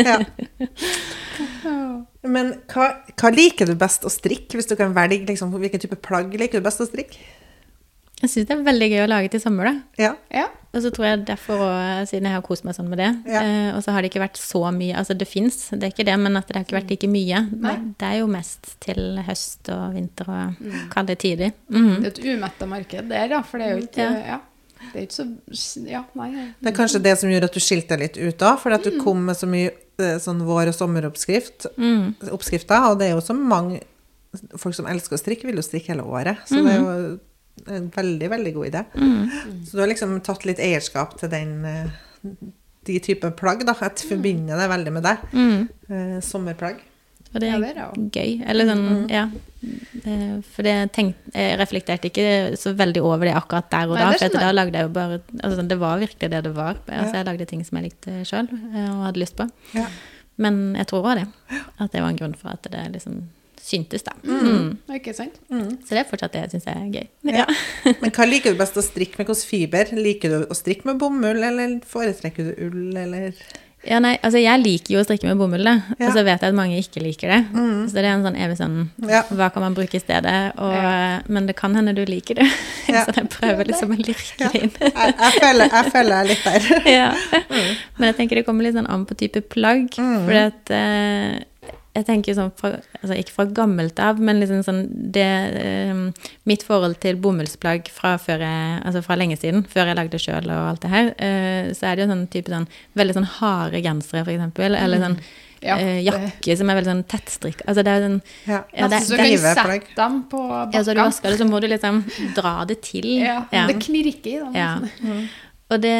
Ja. 0.00 0.18
Ja. 1.64 1.78
Men 2.24 2.54
hva, 2.72 2.90
hva 3.20 3.30
liker 3.34 3.68
du 3.68 3.74
best 3.78 4.04
å 4.06 4.12
strikke, 4.12 4.56
hvis 4.56 4.68
du 4.70 4.76
kan 4.80 4.94
velge 4.96 5.28
liksom, 5.28 5.52
hvilken 5.60 5.82
type 5.82 5.98
plagg 6.04 6.32
liker 6.40 6.60
du 6.60 6.66
best 6.66 6.80
å 6.84 6.88
strikke? 6.88 7.20
Jeg 8.24 8.30
syns 8.32 8.48
det 8.48 8.54
er 8.56 8.62
veldig 8.66 8.86
gøy 8.94 9.02
å 9.04 9.08
lage 9.10 9.30
til 9.34 9.40
sommer, 9.42 9.68
da. 9.68 9.74
Ja. 10.00 10.12
Ja. 10.32 10.46
Og 10.74 10.82
så 10.82 10.90
tror 10.90 11.04
jeg 11.06 11.20
derfor 11.28 11.60
òg, 11.62 12.06
siden 12.10 12.24
jeg 12.26 12.34
har 12.34 12.42
kost 12.42 12.64
meg 12.66 12.74
sånn 12.74 12.88
med 12.90 12.98
det 12.98 13.10
Ja. 13.30 13.42
eh, 13.44 13.76
Og 13.76 13.82
så 13.84 13.92
har 13.94 14.02
det 14.02 14.10
ikke 14.10 14.22
vært 14.24 14.40
så 14.40 14.62
mye 14.74 14.96
Altså 14.98 15.14
det 15.16 15.28
fins, 15.30 15.68
det 15.70 15.84
er 15.84 15.92
ikke 15.92 16.06
det, 16.08 16.16
men 16.18 16.36
at 16.40 16.48
det 16.48 16.56
har 16.56 16.64
ikke 16.64 16.78
vært 16.80 16.90
like 16.90 17.06
mye. 17.06 17.42
Nei. 17.60 17.74
Det 18.00 18.08
er 18.08 18.16
jo 18.18 18.26
mest 18.26 18.72
til 18.80 19.20
høst 19.22 19.68
og 19.70 19.94
vinter 19.94 20.26
og 20.28 20.56
Mm. 20.58 20.88
kalde 20.90 21.14
tider. 21.16 21.52
Mhm. 21.70 22.02
Det 22.02 22.06
er 22.06 22.30
et 22.32 22.38
umetta 22.38 22.66
marked 22.66 23.08
der, 23.08 23.28
ja. 23.28 23.42
For 23.42 23.58
det 23.58 23.66
er 23.68 23.76
jo 23.78 23.86
ikke 23.86 23.98
Ja. 24.02 24.26
Ja. 24.32 24.40
Det 24.92 24.96
er 25.00 25.06
ikke 25.06 25.46
så 25.54 25.86
Ja, 25.88 26.04
nei. 26.14 26.30
Det 26.60 26.72
er 26.74 26.76
kanskje 26.76 27.02
det 27.02 27.18
som 27.18 27.30
gjorde 27.30 27.44
at 27.44 27.52
du 27.54 27.60
skilte 27.60 27.88
deg 27.96 28.00
litt 28.00 28.18
ut 28.18 28.38
da, 28.38 28.56
fordi 28.56 28.74
at 28.74 28.84
Mm. 28.84 28.90
du 28.98 29.00
kom 29.04 29.24
med 29.26 29.36
så 29.36 29.46
mye 29.46 29.70
eh, 30.00 30.18
sånn 30.18 30.42
vår- 30.42 30.68
og 30.68 30.74
sommeroppskrift, 30.74 31.66
Mm. 31.78 32.14
oppskrifter, 32.32 32.90
og 32.90 32.98
det 32.98 33.10
er 33.10 33.14
jo 33.14 33.20
så 33.20 33.32
mange 33.38 33.80
folk 34.58 34.74
som 34.74 34.86
elsker 34.86 35.14
å 35.16 35.22
strikke, 35.22 35.44
vil 35.44 35.54
jo 35.54 35.62
strikke 35.62 35.86
hele 35.94 36.02
året, 36.02 36.36
så 36.48 36.56
det 36.64 36.72
er 36.74 36.80
jo 36.80 37.20
en 37.66 37.88
veldig, 37.94 38.30
veldig 38.30 38.54
god 38.54 38.66
idé. 38.66 38.84
Mm. 38.94 39.30
Så 39.64 39.76
du 39.76 39.82
har 39.82 39.90
liksom 39.90 40.18
tatt 40.26 40.44
litt 40.48 40.62
eierskap 40.62 41.16
til 41.20 41.30
den, 41.32 41.54
eh, 41.64 42.32
de 42.84 42.98
typer 43.00 43.32
plagg, 43.36 43.64
da. 43.66 43.76
Jeg 43.80 44.08
forbinder 44.10 44.60
det 44.60 44.68
veldig 44.72 44.92
med 44.92 45.06
deg. 45.06 45.30
Mm. 45.32 45.68
Eh, 45.88 46.18
sommerplagg. 46.20 46.82
Og 47.34 47.40
det 47.42 47.50
er 47.50 47.78
gøy. 48.14 48.44
Eller 48.46 48.68
sånn, 48.68 49.08
ja. 49.10 49.24
Eh, 50.04 50.40
For 50.54 50.62
det 50.62 50.92
tenk, 50.94 51.16
jeg 51.34 51.58
reflekterte 51.58 52.10
ikke 52.10 52.54
så 52.60 52.74
veldig 52.78 53.02
over 53.02 53.26
det 53.26 53.34
akkurat 53.34 53.70
der 53.72 53.90
og 53.90 53.98
da. 53.98 54.12
For 54.20 54.38
da 54.38 54.52
lagde 54.52 54.78
jeg 54.78 54.86
jo 54.86 54.92
bare 54.94 55.20
altså, 55.42 55.66
Det 55.66 55.78
var 55.80 55.98
virkelig 55.98 56.30
det 56.30 56.42
det 56.44 56.52
var. 56.54 56.78
Altså, 56.86 57.16
jeg 57.16 57.26
lagde 57.26 57.48
ting 57.50 57.64
som 57.64 57.80
jeg 57.80 57.90
likte 57.90 58.20
sjøl 58.28 58.50
og 58.52 59.06
hadde 59.08 59.22
lyst 59.24 59.36
på. 59.40 59.48
Ja. 59.74 59.88
Men 60.36 60.76
jeg 60.78 60.86
tror 60.90 61.08
òg 61.08 61.22
det. 61.22 61.26
At 61.80 61.90
det 61.90 62.02
var 62.02 62.12
en 62.12 62.20
grunn 62.20 62.36
for 62.38 62.54
at 62.54 62.70
det 62.70 62.84
liksom 62.92 63.24
syntes, 63.64 64.04
da. 64.04 64.12
Mm. 64.28 64.76
Ikke 64.98 65.14
sant? 65.16 65.36
Så 65.48 65.94
det 65.96 66.02
er 66.04 66.08
fortsatt 66.10 66.34
det 66.36 66.44
jeg 66.44 66.54
syns 66.58 66.68
er 66.68 66.86
gøy. 66.92 67.06
Ja. 67.32 67.46
Men 68.02 68.12
hva 68.14 68.28
liker 68.28 68.52
du 68.54 68.60
best 68.60 68.76
å 68.76 68.84
strikke 68.84 69.16
med? 69.20 69.28
Hvilken 69.30 69.48
fiber? 69.48 69.92
Liker 69.96 70.34
du 70.34 70.40
å 70.52 70.56
strikke 70.58 70.90
med 70.90 71.00
bomull, 71.00 71.40
eller 71.48 71.78
foretrekker 71.88 72.50
du 72.52 72.66
ull, 72.68 72.90
eller 73.00 73.30
Ja, 73.84 73.98
nei, 74.00 74.14
altså 74.24 74.40
jeg 74.40 74.60
liker 74.62 74.94
jo 74.94 75.00
å 75.02 75.04
strikke 75.04 75.28
med 75.28 75.36
bomull, 75.40 75.64
da. 75.64 75.74
Ja. 75.98 76.06
Og 76.08 76.14
så 76.16 76.22
vet 76.24 76.40
jeg 76.44 76.52
at 76.52 76.56
mange 76.56 76.78
ikke 76.80 77.02
liker 77.04 77.28
det. 77.34 77.40
Så 77.52 77.96
det 77.98 78.04
er 78.06 78.10
en 78.14 78.22
sånn 78.24 78.38
evig 78.40 78.56
sånn 78.60 78.76
Ja. 79.10 79.20
Hva 79.28 79.50
kan 79.52 79.64
man 79.66 79.76
bruke 79.76 79.98
i 79.98 80.00
stedet? 80.04 80.36
Og, 80.56 80.72
Ja. 80.76 80.94
Men 81.28 81.48
det 81.48 81.56
kan 81.58 81.76
hende 81.76 81.92
du 81.96 82.00
liker 82.08 82.40
det. 82.40 82.46
Ja. 82.94 83.02
så 83.08 83.14
jeg 83.16 83.28
prøver 83.32 83.64
liksom 83.68 83.92
å 83.92 83.96
lirke 84.00 84.40
Ja. 84.44 84.48
det 84.52 84.60
inn. 84.62 84.72
Jeg, 84.80 84.92
jeg, 85.20 85.32
føler, 85.40 85.68
jeg 85.72 85.92
føler 85.96 86.14
jeg 86.16 86.30
litt 86.32 86.44
der. 86.48 86.68
ja. 86.98 87.10
Men 87.98 88.10
jeg 88.10 88.16
tenker 88.20 88.40
det 88.40 88.44
kommer 88.48 88.64
litt 88.68 88.76
sånn 88.76 88.88
an 88.92 89.04
på 89.08 89.16
type 89.20 89.40
plagg. 89.52 89.88
Mm. 89.96 90.16
For 90.28 90.40
at 90.46 90.72
eh, 90.80 91.42
jeg 91.94 92.06
tenker 92.06 92.34
sånn 92.34 92.50
fra, 92.58 92.72
altså 93.02 93.14
Ikke 93.20 93.30
fra 93.36 93.44
gammelt 93.46 94.00
av, 94.02 94.18
men 94.18 94.40
liksom 94.40 94.62
sånn 94.66 94.80
det 95.14 95.22
eh, 95.60 95.94
Mitt 96.44 96.62
forhold 96.66 96.98
til 97.00 97.16
bomullsplagg 97.22 97.88
fra, 97.94 98.16
før 98.18 98.42
jeg, 98.42 98.82
altså 98.84 99.02
fra 99.06 99.16
lenge 99.20 99.36
siden, 99.38 99.64
før 99.70 99.86
jeg 99.92 99.96
lagde 100.00 100.18
sjøl 100.18 100.50
og 100.50 100.68
alt 100.72 100.80
det 100.82 100.90
her, 100.90 101.14
eh, 101.18 101.72
så 101.72 101.86
er 101.92 101.96
det 101.96 102.04
jo 102.06 102.10
sånn 102.12 102.26
type 102.34 102.50
sånn 102.50 102.66
veldig 102.98 103.14
sånn 103.20 103.30
harde 103.38 103.80
gensere, 103.84 104.24
for 104.24 104.32
eksempel. 104.34 104.74
Eller 104.76 104.98
sånn 105.06 105.18
Ja, 105.64 105.78
eh, 105.80 106.02
jakke 106.04 106.56
som 106.58 106.68
er 106.68 106.76
veldig 106.76 106.90
sånn 106.92 107.04
tettstrikk. 107.08 107.62
Altså 107.64 107.82
det 107.86 107.92
er 107.94 108.02
sånn 108.04 108.18
Ja. 108.46 108.58
Ja, 108.76 108.88
det- 108.88 109.00
så 109.06 109.16
du 109.16 109.16
kan 109.16 109.54
sette 109.54 109.94
dem 109.96 110.24
på 110.28 110.40
bakken. 110.50 110.74
ja, 110.74 110.80
så 110.82 110.94
du 110.94 111.00
vasker 111.00 111.30
det, 111.30 111.38
så 111.40 111.46
må 111.48 111.60
du 111.60 111.68
liksom 111.68 112.04
dra 112.34 112.64
det 112.66 112.82
til. 112.82 113.06
Ja, 113.52 113.66
Det 113.66 113.78
knirker 113.80 114.26
i 114.26 114.38
dem. 114.40 114.54
Ja. 114.54 114.78
Og 115.74 115.80
det 115.82 115.94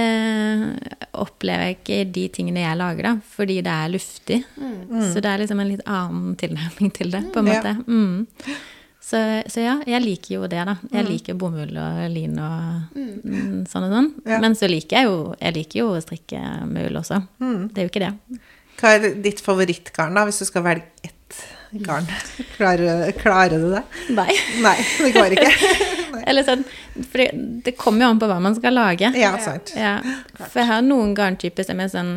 opplever 1.19 1.69
jeg 1.69 1.77
ikke 1.79 1.97
i 2.03 2.07
de 2.15 2.25
tingene 2.35 2.63
jeg 2.63 2.79
lager, 2.79 3.07
da, 3.09 3.13
fordi 3.37 3.57
det 3.65 3.73
er 3.75 3.91
luftig. 3.93 4.39
Så 5.11 5.23
det 5.25 5.31
er 5.33 5.43
liksom 5.43 5.61
en 5.63 5.71
litt 5.73 5.83
annen 5.91 6.37
tilnærming 6.41 6.93
til 6.95 7.11
det, 7.15 7.25
på 7.35 7.43
en 7.43 7.51
Ja. 7.51 7.59
måte. 7.59 7.75
Mm. 7.89 8.55
Så, 9.05 9.19
så 9.53 9.61
ja, 9.61 9.75
jeg 9.85 10.01
liker 10.01 10.35
jo 10.39 10.47
det, 10.49 10.63
da. 10.65 10.77
Jeg 10.95 11.05
liker 11.05 11.37
bomull 11.37 11.75
og 11.77 11.99
lin 12.09 12.39
og 12.41 12.95
mm, 12.97 13.67
sånn 13.69 13.85
og 13.85 13.93
sånn. 13.93 14.09
Ja. 14.25 14.39
Men 14.41 14.55
så 14.57 14.65
liker 14.71 14.97
jeg 15.03 15.11
jo 15.11 15.19
Jeg 15.43 15.53
liker 15.59 15.79
jo 15.83 15.89
å 15.93 16.01
strikke 16.01 16.41
med 16.71 16.89
ull 16.89 16.97
også. 17.03 17.19
Det 17.37 17.83
er 17.83 17.85
jo 17.85 17.93
ikke 17.93 18.05
det. 18.07 18.41
Hva 18.81 18.95
er 18.97 19.11
ditt 19.23 19.43
favorittgarn, 19.45 20.17
da, 20.17 20.25
hvis 20.25 20.41
du 20.41 20.49
skal 20.49 20.65
velge 20.65 20.89
ett 21.05 21.43
garn? 21.85 22.09
Klarer, 22.57 23.13
klarer 23.21 23.61
du 23.61 23.69
det? 23.77 23.85
Nei. 24.17 24.31
Nei, 24.65 24.77
det 25.05 25.13
går 25.19 25.37
ikke. 25.37 25.53
Eller 26.27 26.44
sånn 26.46 26.64
For 27.11 27.18
det, 27.18 27.31
det 27.64 27.77
kommer 27.77 28.05
jo 28.07 28.11
an 28.12 28.20
på 28.22 28.29
hva 28.31 28.40
man 28.40 28.55
skal 28.55 28.74
lage. 28.74 29.11
Ja, 29.18 29.33
sant. 29.42 29.72
Ja, 29.77 29.98
for 30.38 30.61
jeg 30.62 30.68
har 30.70 30.83
noen 30.83 31.14
garntyper 31.18 31.64
som 31.66 31.81
er 31.81 31.88
sånn 31.92 32.12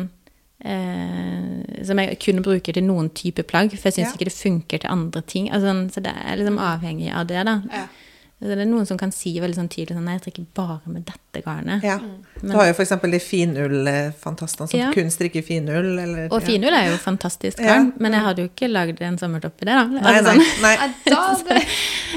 eh, 0.64 1.84
Som 1.86 1.98
jeg 2.02 2.18
kun 2.22 2.42
bruker 2.42 2.74
til 2.76 2.84
noen 2.86 3.10
type 3.14 3.44
plagg, 3.48 3.70
for 3.76 3.88
jeg 3.90 3.98
syns 3.98 4.10
Ja. 4.10 4.14
ikke 4.16 4.28
det 4.30 4.34
funker 4.36 4.78
til 4.82 4.90
andre 4.90 5.22
ting. 5.22 5.48
Altså, 5.50 5.70
sånn, 5.72 5.84
så 5.94 6.02
det 6.02 6.12
er 6.14 6.36
liksom 6.40 6.58
avhengig 6.58 7.12
av 7.14 7.26
det, 7.30 7.44
da. 7.46 7.60
Ja. 7.72 7.86
Det 8.40 8.54
er 8.54 8.68
noen 8.70 8.86
som 8.86 8.98
kan 9.00 9.10
si 9.10 9.32
veldig 9.42 9.56
sånn 9.56 9.68
tydelig 9.72 9.96
sånn 9.96 10.04
Nei, 10.06 10.12
jeg 10.14 10.22
strikker 10.28 10.44
bare 10.54 10.92
med 10.94 11.04
dette 11.08 11.40
garnet. 11.42 11.82
Ja. 11.82 11.96
Du 12.38 12.52
har 12.54 12.68
jo 12.68 12.74
f.eks. 12.76 12.92
de 13.02 13.18
finullfantastene 13.18 14.68
som 14.70 14.78
Ja. 14.78 14.92
kun 14.94 15.10
strikker 15.10 15.42
finull, 15.42 15.98
eller 15.98 16.28
Og 16.30 16.42
finull 16.46 16.72
er 16.72 16.90
jo 16.92 16.96
fantastisk 17.02 17.58
Ja. 17.58 17.66
garn, 17.74 17.92
men 17.98 18.12
jeg 18.12 18.22
hadde 18.22 18.38
jo 18.44 18.48
ikke 18.48 18.70
lagd 18.70 19.02
en 19.02 19.18
sommertopp 19.18 19.60
i 19.62 19.64
det, 19.64 19.74
da. 19.74 19.84
Nei, 19.84 20.00
Altså, 20.02 20.36
nei. 20.36 20.44
sånn, 20.44 20.62
nei. 20.62 20.76
Da 21.04 21.34
det 21.48 21.62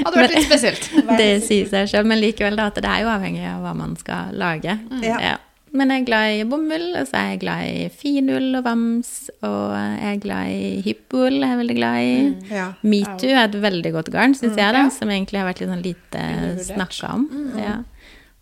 hadde 0.04 0.16
vært 0.22 0.34
litt 0.36 0.46
spesielt. 0.46 0.90
det 1.18 1.42
sier 1.42 1.68
seg 1.68 1.88
selv, 1.90 2.06
men 2.06 2.20
likevel 2.20 2.56
da, 2.56 2.66
at 2.66 2.74
det 2.78 2.84
er 2.84 3.00
jo 3.02 3.08
avhengig 3.08 3.44
av 3.46 3.62
hva 3.66 3.74
man 3.74 3.96
skal 3.96 4.30
lage. 4.32 4.78
Ja. 5.02 5.18
Ja. 5.20 5.36
Men 5.72 5.88
jeg 5.88 6.02
er 6.02 6.04
glad 6.04 6.34
i 6.36 6.42
bomull, 6.44 6.88
og 7.00 7.06
så 7.08 7.16
er 7.16 7.28
jeg 7.30 7.40
glad 7.40 7.62
i 7.64 7.84
finull 7.96 8.56
og 8.58 8.64
vams, 8.66 9.12
og 9.42 9.70
jeg 9.72 10.10
er 10.10 10.18
glad 10.20 10.50
i 10.52 10.82
hyppull, 10.84 11.38
jeg 11.40 11.48
er 11.48 11.60
veldig 11.62 11.76
glad 11.78 11.96
i. 12.04 12.18
Ja. 12.52 12.66
Metoo 12.84 13.30
er 13.32 13.46
et 13.46 13.56
veldig 13.62 13.92
godt 13.94 14.10
garn, 14.12 14.34
syns 14.36 14.56
jeg, 14.60 14.74
da, 14.76 14.82
Ja. 14.84 14.90
som 14.92 15.08
egentlig 15.08 15.40
har 15.40 15.48
vært 15.48 15.60
litt 15.62 15.70
sånn 15.72 15.82
lite 15.86 16.26
snakka 16.66 17.14
om. 17.14 17.24
Ja. 17.56 17.78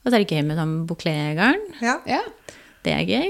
Og 0.05 0.11
så 0.11 0.15
er 0.17 0.25
det 0.25 0.29
gøy 0.33 0.43
med 0.49 0.57
sånn 0.59 0.75
bouclé-garn. 0.89 1.63
Ja. 1.81 2.01
Ja. 2.07 2.21
Det 2.83 2.93
er 2.97 3.05
gøy. 3.07 3.29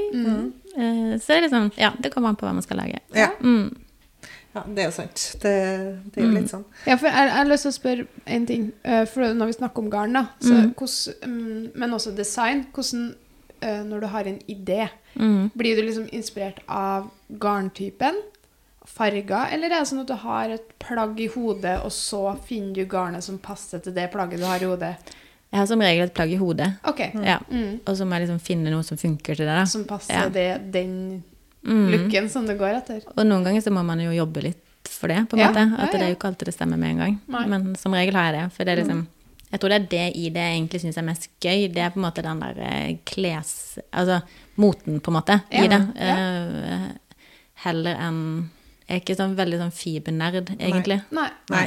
Eh, 0.79 1.19
Så 1.19 1.27
det 1.27 1.37
er 1.37 1.49
liksom 1.49 1.73
Ja, 1.77 1.91
det 2.01 2.13
kommer 2.15 2.29
an 2.31 2.37
på 2.37 2.47
hva 2.47 2.55
man 2.55 2.63
skal 2.63 2.79
lage. 2.79 3.01
Ja. 3.15 3.31
Mm. 3.43 3.77
ja, 4.55 4.63
det 4.67 4.79
er 4.79 4.85
jo 4.87 4.93
sant. 4.93 5.37
Det, 5.43 5.55
det 6.15 6.23
er 6.23 6.27
jo 6.27 6.31
litt 6.41 6.49
sånn. 6.51 6.65
Ja, 6.87 6.97
for 6.97 7.07
jeg, 7.09 7.17
jeg 7.29 7.37
har 7.37 7.45
lyst 7.45 7.63
til 7.67 7.73
å 7.73 7.79
spørre 7.81 8.07
en 8.27 8.47
ting. 8.47 8.73
eh, 8.85 9.05
For 9.05 9.35
når 9.35 9.47
vi 9.47 9.53
snakker 9.59 9.79
om 9.79 9.91
garn, 9.91 10.13
da, 10.13 10.27
så 10.41 10.55
Mm. 10.55 10.75
hvordan, 10.75 11.15
mm, 11.27 11.71
men 11.75 11.91
også 11.91 12.15
design 12.17 12.67
hvordan, 12.73 13.15
eh, 13.62 13.83
Når 13.85 14.01
du 14.01 14.07
har 14.07 14.25
en 14.25 14.38
idé, 14.49 14.88
Mm. 15.18 15.51
blir 15.57 15.77
du 15.77 15.83
liksom 15.83 16.09
inspirert 16.12 16.59
av 16.68 17.11
garntypen? 17.33 18.14
Farger? 18.87 19.49
Eller 19.53 19.66
er 19.70 19.81
det 19.81 19.88
sånn 19.90 20.01
at 20.01 20.07
du 20.11 20.14
har 20.14 20.51
et 20.55 20.70
plagg 20.79 21.18
i 21.20 21.27
hodet, 21.29 21.81
og 21.85 21.90
så 21.94 22.37
finner 22.46 22.75
du 22.75 22.85
garnet 22.87 23.23
som 23.27 23.38
passer 23.38 23.79
til 23.85 23.92
det 23.94 24.11
plagget 24.12 24.38
du 24.40 24.46
har 24.49 24.62
i 24.62 24.64
hodet? 24.70 24.94
Jeg 25.51 25.59
har 25.59 25.66
som 25.66 25.81
regel 25.83 26.05
et 26.07 26.14
plagg 26.14 26.31
i 26.33 26.38
hodet. 26.38 26.68
Ok. 26.87 27.01
Ja. 27.27 27.38
Mm. 27.51 27.81
Og 27.85 27.96
så 27.99 28.07
må 28.07 28.14
jeg 28.16 28.29
liksom 28.29 28.40
finne 28.40 28.70
noe 28.70 28.83
som 28.87 28.96
funker 28.96 29.35
til 29.37 29.46
det. 29.46 29.57
da. 29.59 29.64
Som 29.66 29.85
passer 29.85 30.14
Ja. 30.14 30.29
det, 30.29 30.70
den 30.73 31.25
Mm. 31.66 32.29
som 32.31 32.46
det 32.46 32.57
går 32.59 32.77
etter. 32.77 33.03
Og 33.16 33.27
noen 33.27 33.44
ganger 33.44 33.61
så 33.61 33.70
må 33.70 33.85
man 33.85 33.99
jo 34.01 34.11
jobbe 34.11 34.42
litt 34.42 34.57
for 34.88 35.09
det, 35.09 35.29
på 35.29 35.35
en 35.35 35.38
Ja, 35.40 35.49
måte. 35.49 35.77
ja, 35.79 35.85
At 35.85 35.92
det 35.92 36.01
er 36.03 36.09
jo 36.09 36.14
ikke 36.16 36.29
alltid 36.33 36.44
det 36.46 36.55
stemmer 36.55 36.79
med 36.79 36.90
en 36.90 36.99
gang. 36.99 37.20
Nei. 37.29 37.46
Men 37.46 37.75
som 37.77 37.92
regel 37.92 38.14
har 38.14 38.33
jeg 38.33 38.42
det. 38.44 38.53
For 38.53 38.64
det 38.64 38.79
er 38.79 38.83
liksom 38.85 39.07
Jeg 39.51 39.61
tror 39.61 39.73
det 39.73 39.79
er 39.81 39.89
det 39.91 40.17
i 40.17 40.29
det 40.31 40.43
jeg 40.47 40.57
egentlig 40.61 40.81
syns 40.85 40.99
er 41.01 41.07
mest 41.09 41.29
gøy. 41.43 41.67
Det 41.75 41.83
er 41.83 41.91
på 41.91 41.99
en 41.99 42.05
måte 42.07 42.23
den 42.23 42.41
der 42.45 42.59
eh, 42.63 42.97
kles... 43.05 43.79
Altså 43.93 44.21
moten, 44.61 45.01
på 45.01 45.11
en 45.11 45.17
måte, 45.19 45.41
Ja, 45.51 45.65
i 45.65 45.69
det. 45.73 45.81
ja. 45.97 46.17
Uh, 46.21 46.89
heller 47.65 47.97
enn 48.01 48.21
Jeg 48.87 48.97
er 48.97 49.01
ikke 49.05 49.17
sånn 49.19 49.35
veldig 49.39 49.59
sånn 49.61 49.73
fibernerd, 49.75 50.49
egentlig. 50.59 51.01
Nei. 51.15 51.29
Nei. 51.51 51.67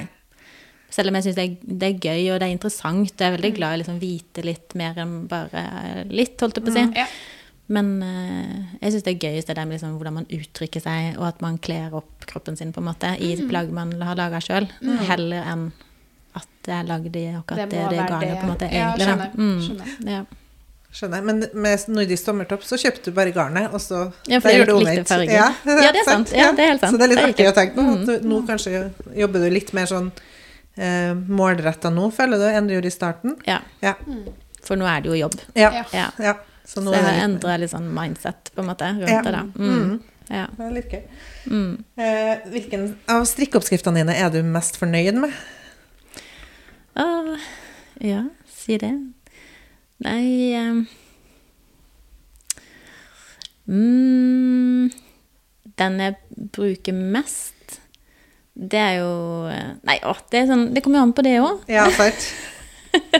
Selv 0.93 1.09
om 1.09 1.15
jeg 1.17 1.23
syns 1.27 1.35
det, 1.39 1.43
er- 1.49 1.77
det 1.79 1.87
er 1.89 2.01
gøy 2.07 2.33
og 2.33 2.39
det 2.41 2.47
er 2.49 2.53
interessant. 2.55 3.13
Jeg 3.17 3.27
er 3.27 3.31
Mm. 3.31 3.37
veldig 3.41 3.53
glad 3.55 3.71
i 3.71 3.75
å 3.75 3.81
liksom 3.83 3.99
vite 4.01 4.43
litt 4.45 4.75
mer 4.75 4.93
enn 4.99 5.27
bare 5.27 6.05
litt, 6.09 6.37
holdt 6.39 6.55
jeg 6.59 6.65
på 6.65 6.71
å 6.71 6.75
si. 6.75 6.83
Ja. 6.99 7.07
Men 7.73 8.03
uh, 8.03 8.77
jeg 8.81 8.91
syns 8.93 9.03
det 9.07 9.13
er 9.15 9.23
gøyest 9.27 9.47
det 9.47 9.55
der 9.55 9.65
med 9.65 9.79
liksom 9.79 9.95
hvordan 9.97 10.13
man 10.19 10.25
uttrykker 10.29 10.81
seg, 10.83 11.17
og 11.17 11.25
at 11.31 11.41
man 11.41 11.57
kler 11.57 11.95
opp 11.95 12.27
kroppen 12.27 12.57
sin 12.59 12.71
på 12.75 12.79
en 12.83 12.89
måte 12.91 13.15
i 13.19 13.35
Mm. 13.35 13.49
plagg 13.49 13.71
man 13.71 13.91
har 14.01 14.15
laga 14.19 14.39
sjøl, 14.43 14.67
heller 15.07 15.43
enn 15.47 15.71
det 16.65 16.73
er 16.73 16.83
lagd 16.87 17.15
i 17.15 17.25
akkurat 17.35 17.69
det, 17.69 17.83
det, 17.89 17.97
garnet, 18.07 18.39
på 18.39 18.43
en 18.47 18.51
måte, 18.53 18.69
Ja, 18.71 18.93
egentlig. 18.93 19.07
skjønner. 19.07 19.29
Mm, 19.35 19.59
skjønner. 19.67 20.11
ja. 20.13 20.23
Skjønner 20.93 21.17
jeg. 21.17 21.25
Men 21.25 21.39
med 21.63 21.85
nordisk 21.89 22.23
sommertopp 22.27 22.63
så 22.69 22.77
kjøpte 22.77 23.05
du 23.09 23.11
bare 23.17 23.31
garnet, 23.33 23.71
og 23.73 23.81
så 23.81 24.11
Ja, 24.29 24.37
for 24.39 24.49
der 24.49 24.59
gjør 24.59 24.65
du 24.67 24.73
omvendt. 24.77 25.09
Ja, 25.09 25.47
Ja, 25.65 25.91
det 25.91 25.95
er 25.95 26.03
sant. 26.11 26.31
Ja, 26.37 26.51
det 26.53 26.59
er 26.63 26.67
helt 26.75 26.81
sant. 26.81 26.93
Så 26.93 26.97
det 27.01 27.05
er 27.07 27.09
litt 27.15 27.17
Det 27.17 27.25
er 27.25 27.33
artig 27.33 27.47
å 27.49 27.55
tenke 27.57 27.75
på. 27.75 27.81
At 27.81 27.97
Mm. 27.97 28.05
du, 28.05 28.29
nå 28.29 28.41
kanskje 28.47 28.91
jobber 29.17 29.39
du 29.39 29.49
litt 29.49 29.73
mer 29.73 29.85
sånn 29.89 30.11
eh, 30.77 31.13
målretta 31.13 31.89
nå, 31.93 32.11
føler 32.13 32.37
du, 32.37 32.45
enn 32.45 32.67
du 32.67 32.73
gjorde 32.75 32.91
i 32.91 32.93
starten? 32.93 33.35
ja. 33.47 33.59
Ja. 33.81 33.95
For 34.63 34.77
nå 34.79 34.85
er 34.87 35.01
det 35.01 35.09
jo 35.11 35.15
jobb. 35.27 35.33
Ja. 35.55 35.83
Ja. 35.91 36.35
Så 36.63 36.79
Så 36.79 36.81
nå 36.85 36.93
jeg 36.93 37.01
har 37.03 37.09
det 37.11 37.17
litt, 37.17 37.23
endra 37.43 37.57
litt 37.59 37.71
sånn 37.73 37.89
mindset, 37.93 38.51
på 38.55 38.61
en 38.61 38.67
måte, 38.69 38.85
rundt 38.95 39.09
Ja. 39.09 39.21
det, 39.21 39.31
da. 39.33 39.41
Mm. 39.57 39.73
Mm. 39.89 39.99
Ja. 40.29 40.45
det 40.57 40.65
er 40.65 40.71
litt 40.71 40.89
gøy. 40.93 41.01
Mm. 41.51 41.83
Eh, 41.97 42.37
hvilken 42.53 42.95
av 43.09 43.25
strikkeoppskriftene 43.25 43.95
dine 43.99 44.15
er 44.15 44.29
du 44.29 44.41
mest 44.43 44.77
fornøyd 44.79 45.15
med? 45.19 45.33
Åh, 46.95 47.37
ja, 48.05 48.23
si 48.49 48.77
det. 48.77 48.91
Nei 50.03 50.53
eh, 50.53 50.83
mm, 53.69 54.91
Den 55.79 55.99
jeg 56.01 56.17
bruker 56.53 56.93
mest, 56.97 57.79
Det 58.53 58.77
er 58.79 58.97
jo 59.01 59.11
Nei, 59.87 59.97
å, 60.05 60.13
det, 60.33 60.45
sånn, 60.49 60.67
det 60.75 60.83
kommer 60.85 60.99
jo 61.01 61.07
an 61.07 61.15
på 61.17 61.23
det 61.25 61.37
òg. 61.41 61.63
Ja, 61.71 61.87
sant? 61.95 62.27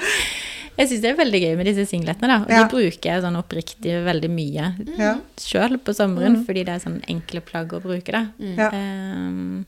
Jeg 0.73 0.89
syns 0.89 1.01
det 1.03 1.09
er 1.12 1.17
veldig 1.19 1.39
gøy 1.43 1.51
med 1.59 1.67
disse 1.69 1.83
singletene. 1.86 2.27
da. 2.31 2.38
Og 2.41 2.49
Ja. 2.49 2.63
De 2.63 2.71
bruker 2.71 3.05
jeg 3.12 3.21
sånn 3.21 3.36
oppriktig 3.38 3.91
veldig 4.07 4.29
mye 4.33 4.71
Ja. 4.97 5.12
sjøl 5.38 5.75
på 5.77 5.93
sommeren, 5.93 6.39
fordi 6.47 6.63
det 6.65 6.73
er 6.73 6.81
sånn 6.81 6.95
enkle 7.13 7.41
plagg 7.45 7.75
å 7.77 7.81
bruke. 7.83 8.09
da. 8.12 8.23
Ja. 8.41 8.71
Ehm, 8.73 9.67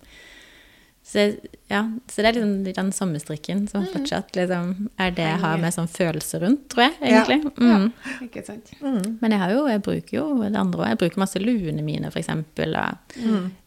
så, 1.07 1.35
ja, 1.67 1.91
så 2.07 2.21
det 2.21 2.27
er 2.27 2.33
liksom 2.33 2.63
den 2.65 2.91
sommerstrikken 2.91 3.67
som 3.69 3.83
fortsatt 3.93 4.35
liksom 4.35 4.87
er 4.97 5.11
det 5.13 5.27
jeg 5.27 5.41
har 5.43 5.59
med 5.61 5.75
sånn 5.75 5.89
følelse 5.91 6.39
rundt, 6.41 6.63
tror 6.73 6.87
jeg, 6.87 6.95
egentlig. 7.11 7.51
Mm. 7.61 7.91
Ikke 8.25 8.41
sant? 8.47 8.71
Men 8.81 9.35
jeg 9.35 9.41
har 9.43 9.53
jo, 9.53 9.67
jeg 9.69 9.83
bruker 9.85 10.17
jo 10.17 10.25
det 10.41 10.57
andre 10.57 10.81
òg. 10.81 10.89
Jeg 10.89 10.99
bruker 11.03 11.21
masse 11.21 11.41
luene 11.43 11.85
mine, 11.85 12.09
for 12.09 12.23
eksempel. 12.23 12.73
Og, 12.81 13.13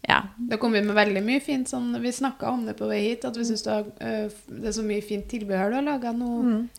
ja. 0.09 0.19
Det 0.51 0.59
kommer 0.59 0.83
med 0.83 0.99
veldig 0.99 1.23
mye 1.23 1.41
fint 1.45 1.69
sånn 1.69 1.91
Vi 2.01 2.11
snakka 2.17 2.49
om 2.49 2.63
det 2.65 2.75
på 2.79 2.87
vei 2.89 3.03
hit, 3.05 3.27
at 3.29 3.37
vi 3.37 3.45
syns 3.45 3.67
øh, 3.69 4.31
det 4.49 4.71
er 4.71 4.73
så 4.73 4.85
mye 4.87 5.05
fint 5.05 5.27
tilbehør 5.29 5.75
du 5.75 5.77
har 5.77 5.85
laga 5.85 6.15
nå 6.17 6.31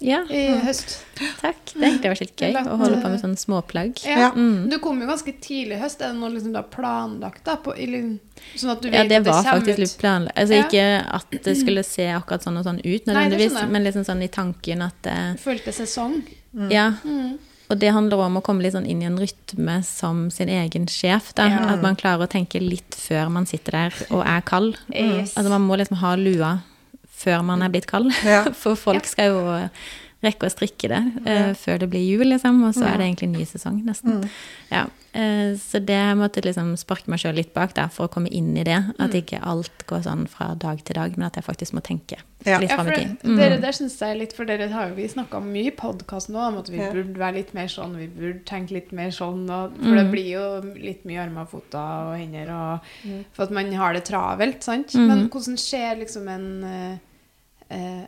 ja. 0.04 0.24
i 0.28 0.58
høst. 0.65 0.98
Takk. 1.39 1.62
Det 1.72 1.78
har 1.78 1.91
egentlig 1.91 2.15
vært 2.15 2.26
litt 2.26 2.41
gøy 2.41 2.58
å 2.65 2.80
holde 2.82 3.00
på 3.00 3.13
med 3.13 3.22
sånne 3.24 3.39
småplagg. 3.39 4.04
Ja. 4.04 4.34
Mm. 4.36 4.67
Du 4.74 4.80
kom 4.84 5.00
jo 5.00 5.08
ganske 5.08 5.36
tidlig 5.39 5.78
i 5.78 5.84
høst. 5.86 6.04
Er 6.04 6.12
det 6.12 6.19
noe 6.19 6.34
liksom 6.36 6.52
du 6.52 6.60
har 6.60 6.67
planlagt, 6.74 7.45
da? 7.48 7.56
På, 7.63 7.78
i, 7.78 8.17
sånn 8.56 8.71
at 8.71 8.82
du 8.82 8.89
vet 8.89 8.97
Ja, 8.97 9.04
det 9.08 9.17
at 9.17 9.23
det 9.23 9.34
var 9.34 9.43
faktisk 9.43 9.78
litt 9.82 9.97
planlagt. 9.99 10.38
Altså 10.38 10.56
Ja. 10.56 10.63
ikke 10.63 11.13
at 11.19 11.43
det 11.43 11.58
skulle 11.58 11.84
se 11.84 12.08
akkurat 12.13 12.43
sånn 12.43 12.58
og 12.58 12.65
sånn 12.65 12.80
ut, 12.80 13.06
nødvendigvis, 13.06 13.54
Nei, 13.54 13.65
men 13.67 13.84
liksom 13.84 14.06
sånn 14.06 14.23
i 14.23 14.28
tanken 14.28 14.82
at 14.82 15.02
det 15.04 15.19
Følte 15.39 15.71
sesong. 15.73 16.23
Ja. 16.69 16.93
Og 17.69 17.78
det 17.78 17.91
handler 17.93 18.17
om 18.25 18.38
å 18.39 18.41
komme 18.41 18.63
litt 18.65 18.73
sånn 18.73 18.88
inn 18.89 19.04
i 19.04 19.06
en 19.06 19.17
rytme 19.21 19.84
som 19.86 20.30
sin 20.32 20.49
egen 20.49 20.88
sjef. 20.88 21.34
Da. 21.36 21.45
Ja. 21.47 21.60
At 21.75 21.84
man 21.84 21.95
klarer 21.95 22.25
å 22.25 22.30
tenke 22.32 22.60
litt 22.60 22.97
før 22.97 23.30
man 23.30 23.45
sitter 23.45 23.71
der 23.71 23.93
og 24.10 24.25
er 24.25 24.41
kald. 24.41 24.78
Yes. 24.89 25.36
Altså 25.38 25.49
man 25.49 25.62
må 25.67 25.78
liksom 25.78 25.97
ha 26.02 26.15
lua 26.15 26.56
før 27.19 27.43
man 27.45 27.62
er 27.62 27.69
blitt 27.69 27.86
kald. 27.86 28.12
Ja. 28.25 28.45
For 28.62 28.75
folk 28.80 29.06
skal 29.06 29.34
jo 29.36 29.69
rekke 30.26 30.50
å 30.50 30.52
strikke 30.52 30.90
det 30.92 31.02
eh, 31.26 31.52
før 31.56 31.78
det 31.84 31.88
blir 31.92 32.04
jul, 32.04 32.28
liksom. 32.34 32.64
Og 32.68 32.74
så 32.76 32.88
er 32.90 33.00
det 33.00 33.06
egentlig 33.08 33.30
ny 33.32 33.46
sesong, 33.48 33.78
nesten. 33.88 34.26
Ja. 34.72 34.88
Eh, 35.16 35.56
så 35.58 35.80
det 35.82 35.98
måtte 36.20 36.44
liksom 36.46 36.76
sparke 36.78 37.10
meg 37.10 37.22
sjøl 37.24 37.38
litt 37.40 37.54
bak 37.56 37.72
der 37.78 37.88
for 37.94 38.06
å 38.06 38.12
komme 38.12 38.30
inn 38.36 38.52
i 38.60 38.66
det. 38.68 38.78
At 39.02 39.16
ikke 39.16 39.40
alt 39.42 39.86
går 39.90 40.04
sånn 40.06 40.26
fra 40.30 40.52
dag 40.60 40.84
til 40.86 41.00
dag, 41.00 41.16
men 41.18 41.30
at 41.30 41.40
jeg 41.40 41.48
faktisk 41.48 41.78
må 41.78 41.84
tenke 41.86 42.20
Ja. 42.46 42.60
litt 42.60 42.72
fram 42.72 42.88
i 42.88 42.92
det, 42.92 43.00
tid. 43.00 43.24
Mm. 43.24 43.40
dere 43.40 43.62
der 43.64 43.76
synes 43.76 43.98
jeg 44.00 44.20
litt, 44.20 44.36
for 44.36 44.48
dere 44.48 44.70
har 44.72 44.92
jo 44.92 45.00
vi 45.00 45.08
snakka 45.12 45.42
mye 45.44 45.72
i 45.72 45.76
podkasten 45.76 46.36
nå 46.36 46.44
om 46.50 46.60
at 46.62 46.70
vi 46.72 46.78
burde 46.78 47.20
være 47.20 47.40
litt 47.40 47.56
mer 47.56 47.68
sånn, 47.72 47.98
vi 48.00 48.08
burde 48.08 48.46
tenke 48.48 48.76
litt 48.78 48.94
mer 48.96 49.10
sånn, 49.16 49.44
og, 49.50 49.76
for 49.82 49.96
det 50.00 50.06
blir 50.12 50.30
jo 50.36 50.46
litt 50.76 51.04
mye 51.10 51.24
armer 51.26 51.48
og 51.48 51.56
føtter 51.56 52.12
og 52.12 52.16
hender, 52.20 52.54
og, 52.54 53.26
for 53.36 53.48
at 53.48 53.52
man 53.56 53.72
har 53.74 53.98
det 53.98 54.06
travelt, 54.08 54.64
sant? 54.64 54.96
Men 54.96 55.28
hvordan 55.32 55.60
skjer 55.60 56.00
liksom 56.04 56.28
en 56.32 56.48
eh, 56.64 56.96
eh, 57.76 58.08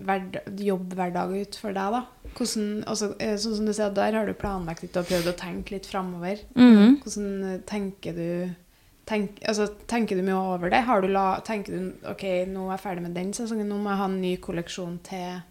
jobbhverdag 0.00 1.32
ut 1.40 1.56
for 1.58 1.74
deg, 1.74 1.92
da? 1.96 2.04
Hvordan, 2.36 2.84
altså, 2.86 3.10
eh, 3.20 3.34
sånn 3.40 3.56
som 3.56 3.66
du 3.66 3.72
sier, 3.72 3.90
der 3.94 4.12
har 4.14 4.26
du 4.26 4.34
planlagt 4.38 4.82
litt 4.82 4.96
og 4.96 5.08
prøvd 5.08 5.32
å 5.32 5.36
tenke 5.38 5.74
litt 5.74 5.86
framover. 5.90 6.38
Mhm. 6.54 7.00
Hvordan 7.02 7.28
eh, 7.54 7.58
tenker 7.66 8.14
du 8.14 8.54
tenk, 9.08 9.38
altså, 9.48 9.68
Tenker 9.88 10.16
du 10.16 10.22
mye 10.22 10.38
over 10.54 10.70
det? 10.70 10.84
Har 10.84 11.00
du 11.02 11.08
la, 11.08 11.40
tenker 11.40 11.72
du 11.72 12.08
ok, 12.08 12.24
nå 12.46 12.68
er 12.68 12.76
jeg 12.76 12.84
ferdig 12.84 13.02
med 13.02 13.14
den 13.14 13.32
sesongen, 13.32 13.68
nå 13.68 13.78
må 13.80 13.90
jeg 13.90 13.98
ha 14.02 14.04
en 14.10 14.20
ny 14.20 14.36
kolleksjon 14.36 14.98
til 15.02 15.42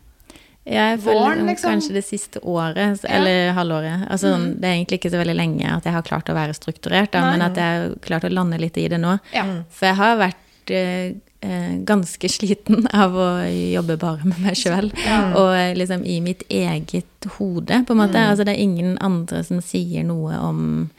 Jeg 0.67 0.99
føler 0.99 1.19
Våren, 1.23 1.45
liksom, 1.47 1.71
kanskje 1.71 1.93
det 1.95 2.03
siste 2.05 2.39
året, 2.43 3.03
eller 3.07 3.47
Ja. 3.47 3.53
halvåret. 3.53 4.07
Altså, 4.11 4.35
mm. 4.37 4.59
Det 4.59 4.65
er 4.67 4.75
egentlig 4.75 4.99
ikke 4.99 5.11
så 5.11 5.17
veldig 5.23 5.35
lenge 5.35 5.75
at 5.75 5.83
jeg 5.83 5.93
har 5.93 6.03
klart 6.03 6.29
å 6.29 6.35
være 6.35 6.53
strukturert, 6.53 7.11
da, 7.11 7.21
men 7.31 7.41
at 7.41 7.55
jeg 7.55 7.63
har 7.63 7.95
klart 8.01 8.23
å 8.23 8.33
lande 8.33 8.59
litt 8.59 8.77
i 8.77 8.87
det 8.87 8.99
nå. 8.99 9.19
Ja. 9.33 9.45
For 9.69 9.87
jeg 9.87 9.95
har 9.95 10.17
vært 10.17 10.71
eh, 10.71 11.13
ganske 11.41 12.29
sliten 12.29 12.87
av 12.93 13.13
å 13.15 13.27
jobbe 13.45 13.97
bare 14.01 14.25
med 14.25 14.39
meg 14.41 14.57
sjøl. 14.57 14.89
Og 15.37 15.51
eh, 15.55 15.75
liksom 15.77 16.03
i 16.05 16.19
mitt 16.21 16.43
eget 16.49 17.27
hode, 17.37 17.83
på 17.85 17.93
en 17.93 18.01
måte. 18.01 18.17
Altså, 18.17 18.43
det 18.47 18.55
er 18.55 18.63
ingen 18.65 18.97
andre 19.01 19.43
som 19.43 19.61
sier 19.61 20.03
noe 20.07 20.39
om 20.41 20.89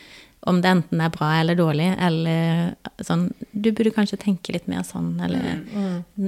om 0.48 0.61
det 0.62 0.70
enten 0.70 1.01
er 1.03 1.11
bra 1.12 1.33
eller 1.40 1.57
dårlig, 1.59 1.88
eller 2.01 2.70
sånn 3.05 3.27
Du 3.53 3.66
burde 3.74 3.90
kanskje 3.92 4.16
tenke 4.22 4.53
litt 4.55 4.68
mer 4.70 4.85
sånn, 4.87 5.18
eller 5.20 5.59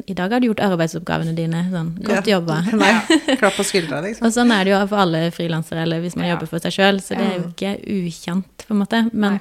I 0.05 0.17
dag 0.19 0.35
har 0.35 0.41
du 0.43 0.49
gjort 0.51 0.61
arbeidsoppgavene 0.67 1.33
dine. 1.39 1.63
Sånn, 1.71 1.95
godt 2.05 2.27
Ja. 2.29 2.35
jobba. 2.35 2.59
Nei, 2.83 2.91
klapp 3.41 3.55
på 3.57 3.65
skuldra, 3.65 4.03
liksom. 4.05 4.27
Og 4.27 4.35
sånn 4.35 4.51
er 4.53 4.65
det 4.67 4.75
jo 4.75 4.81
for 4.91 5.05
alle 5.07 5.23
frilansere, 5.33 5.87
eller 5.87 6.03
hvis 6.03 6.17
man 6.19 6.27
Ja. 6.27 6.35
jobber 6.35 6.51
for 6.51 6.59
seg 6.67 6.75
sjøl, 6.75 7.01
så 7.01 7.17
det 7.17 7.25
er 7.31 7.39
jo 7.39 7.47
ikke 7.55 7.73
ukjent, 7.87 8.67
på 8.67 8.75
en 8.75 8.83
måte. 8.83 9.01
Men, 9.15 9.39
eh, 9.39 9.41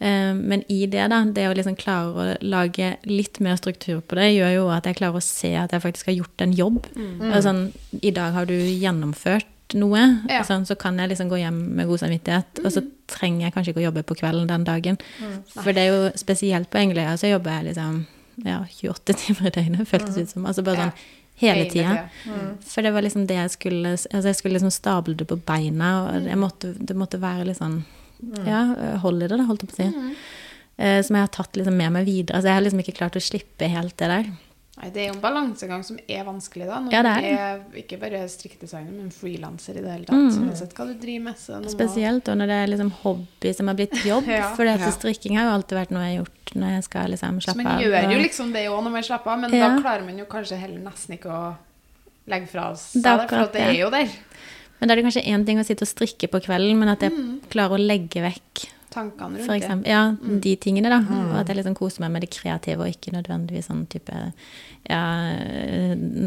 men 0.00 0.62
i 0.68 0.86
det, 0.90 1.06
da, 1.10 1.22
det 1.24 1.46
å 1.48 1.54
liksom 1.56 1.76
klare 1.76 2.12
å 2.12 2.36
lage 2.44 2.96
litt 3.08 3.38
mer 3.40 3.56
struktur 3.56 4.00
på 4.02 4.16
det, 4.18 4.32
gjør 4.34 4.54
jo 4.56 4.68
at 4.74 4.84
jeg 4.90 4.96
klarer 4.98 5.16
å 5.20 5.22
se 5.24 5.54
at 5.56 5.72
jeg 5.72 5.80
faktisk 5.84 6.06
har 6.10 6.16
gjort 6.18 6.40
en 6.44 6.52
jobb. 6.52 6.86
Og 7.30 7.36
sånn, 7.46 7.62
I 8.02 8.10
dag 8.10 8.32
har 8.36 8.46
du 8.50 8.54
gjennomført 8.58 9.46
noe, 9.74 10.02
Ja. 10.28 10.42
sånn, 10.44 10.66
så 10.66 10.76
kan 10.78 10.98
jeg 10.98 11.08
liksom 11.10 11.30
gå 11.30 11.38
hjem 11.40 11.74
med 11.76 11.86
god 11.88 11.98
samvittighet. 12.00 12.60
Og 12.64 12.70
så 12.72 12.82
trenger 13.08 13.46
jeg 13.46 13.54
kanskje 13.54 13.72
ikke 13.72 13.80
å 13.82 13.88
jobbe 13.88 14.02
på 14.04 14.14
kvelden 14.20 14.46
den 14.46 14.64
dagen. 14.64 14.98
For 15.48 15.72
det 15.72 15.78
er 15.86 15.90
jo 15.94 16.10
spesielt 16.20 16.70
på 16.70 16.78
Engeløya, 16.78 17.16
så 17.18 17.30
jobber 17.30 17.50
jeg 17.62 17.74
liksom 17.74 18.06
ja, 18.44 18.60
28 18.82 19.14
timer 19.14 19.46
i 19.46 19.50
døgnet, 19.50 19.88
føltes 19.88 20.14
det 20.14 20.22
ut 20.26 20.30
som. 20.34 20.46
Altså 20.46 20.62
bare 20.66 20.76
sånn 20.76 20.92
hele 21.40 21.64
tida. 21.70 22.08
For 22.66 22.82
det 22.82 22.92
var 22.92 23.02
liksom 23.02 23.26
det 23.26 23.36
jeg 23.40 23.50
skulle 23.50 23.94
Altså 23.96 24.26
jeg 24.30 24.36
skulle 24.36 24.58
liksom 24.58 24.70
stable 24.74 25.14
det 25.16 25.26
på 25.26 25.40
beina, 25.40 25.90
og 26.04 26.26
jeg 26.28 26.38
måtte, 26.38 26.74
det 26.78 26.96
måtte 26.96 27.20
være 27.22 27.46
litt 27.48 27.58
sånn 27.58 27.84
Ja, 28.46 28.96
hold 29.02 29.22
i 29.22 29.28
det, 29.28 29.36
da, 29.36 29.44
holdt 29.48 29.62
jeg 29.66 29.70
på 29.70 29.76
å 29.76 29.82
si. 29.82 30.16
Eh, 30.76 31.02
som 31.06 31.14
jeg 31.16 31.22
har 31.22 31.28
tatt 31.34 31.54
liksom 31.54 31.76
med 31.76 31.92
meg 31.92 32.04
videre. 32.08 32.36
Altså 32.38 32.50
jeg 32.50 32.54
har 32.58 32.64
liksom 32.66 32.80
ikke 32.82 32.96
klart 32.98 33.16
å 33.16 33.22
slippe 33.22 33.68
helt 33.70 33.96
det 34.00 34.08
der. 34.10 34.32
Nei, 34.74 34.88
det 34.90 35.04
er 35.04 35.06
jo 35.06 35.14
en 35.14 35.20
balansegang 35.22 35.84
som 35.86 36.00
er 36.10 36.24
vanskelig, 36.26 36.66
da. 36.66 36.80
Når 36.82 36.90
Ja, 36.96 37.02
det 37.06 37.12
du 37.14 37.28
er 37.28 37.44
er 37.44 37.60
ikke 37.78 37.98
bare 38.00 38.24
strikkedesigner, 38.26 38.90
men 38.90 39.12
frilanser 39.14 39.76
i 39.78 39.82
det 39.84 39.92
hele 39.92 40.04
tatt. 40.08 40.34
Uansett 40.42 40.74
hva 40.74 40.86
du 40.88 40.94
driver 40.98 41.22
med. 41.28 41.36
Så 41.38 41.60
Spesielt 41.70 42.26
og 42.32 42.40
når 42.40 42.50
det 42.50 42.56
er 42.58 42.66
liksom 42.72 42.90
hobby 43.04 43.52
som 43.54 43.70
har 43.70 43.76
blitt 43.78 43.94
jobb. 44.04 44.26
Ja. 44.34 44.48
For 44.56 44.64
Ja. 44.66 44.90
strikking 44.90 45.38
har 45.38 45.46
jo 45.46 45.52
alltid 45.60 45.78
vært 45.78 45.90
noe 45.94 46.02
jeg 46.02 46.16
har 46.18 46.24
gjort 46.24 46.54
når 46.58 46.74
jeg 46.74 46.84
skal 46.88 47.10
liksom 47.14 47.38
Så 47.38 47.44
slappe 47.46 47.62
man 47.62 47.66
av. 47.70 47.78
og... 47.86 48.12
jo 48.12 48.18
liksom 48.18 48.52
det 48.52 48.64
òg 48.68 48.82
når 48.82 48.90
man 48.98 49.02
slapper 49.06 49.30
av, 49.30 49.38
men 49.46 49.54
Ja. 49.54 49.68
da 49.68 49.80
klarer 49.80 50.04
man 50.04 50.18
jo 50.18 50.24
kanskje 50.26 50.58
heller 50.58 50.80
nesten 50.90 51.14
ikke 51.20 51.30
å 51.30 51.56
legge 52.26 52.48
fra 52.48 52.74
seg 52.74 53.02
Det 53.04 53.10
er 53.12 53.16
det, 53.18 53.28
for 53.30 53.52
det. 53.54 53.62
er 53.62 53.78
jo 53.78 53.90
der. 53.94 54.08
Men 54.84 54.90
da 54.90 54.92
er 54.92 55.00
det 55.00 55.04
kanskje 55.06 55.24
én 55.32 55.46
ting 55.48 55.56
å 55.56 55.64
sitte 55.64 55.86
og 55.86 55.88
strikke 55.88 56.28
på 56.28 56.42
kvelden, 56.44 56.76
men 56.76 56.90
at 56.92 57.00
jeg 57.00 57.14
klarer 57.48 57.78
å 57.78 57.80
legge 57.80 58.20
vekk 58.20 58.66
Tankene 58.92 59.40
rundt 59.40 59.46
For 59.48 59.56
det. 59.56 59.62
eksempel, 59.64 59.88
ja, 59.90 60.02
de 60.44 60.50
tingene, 60.62 60.90
da. 60.92 60.98
Og 61.00 61.32
at 61.40 61.48
jeg 61.48 61.56
liksom 61.56 61.74
koser 61.74 62.04
meg 62.04 62.12
med 62.14 62.22
det 62.22 62.28
kreative, 62.30 62.84
og 62.84 62.92
ikke 62.92 63.14
nødvendigvis 63.16 63.66
sånn 63.66 63.80
type 63.90 64.12
Ja, 64.86 65.00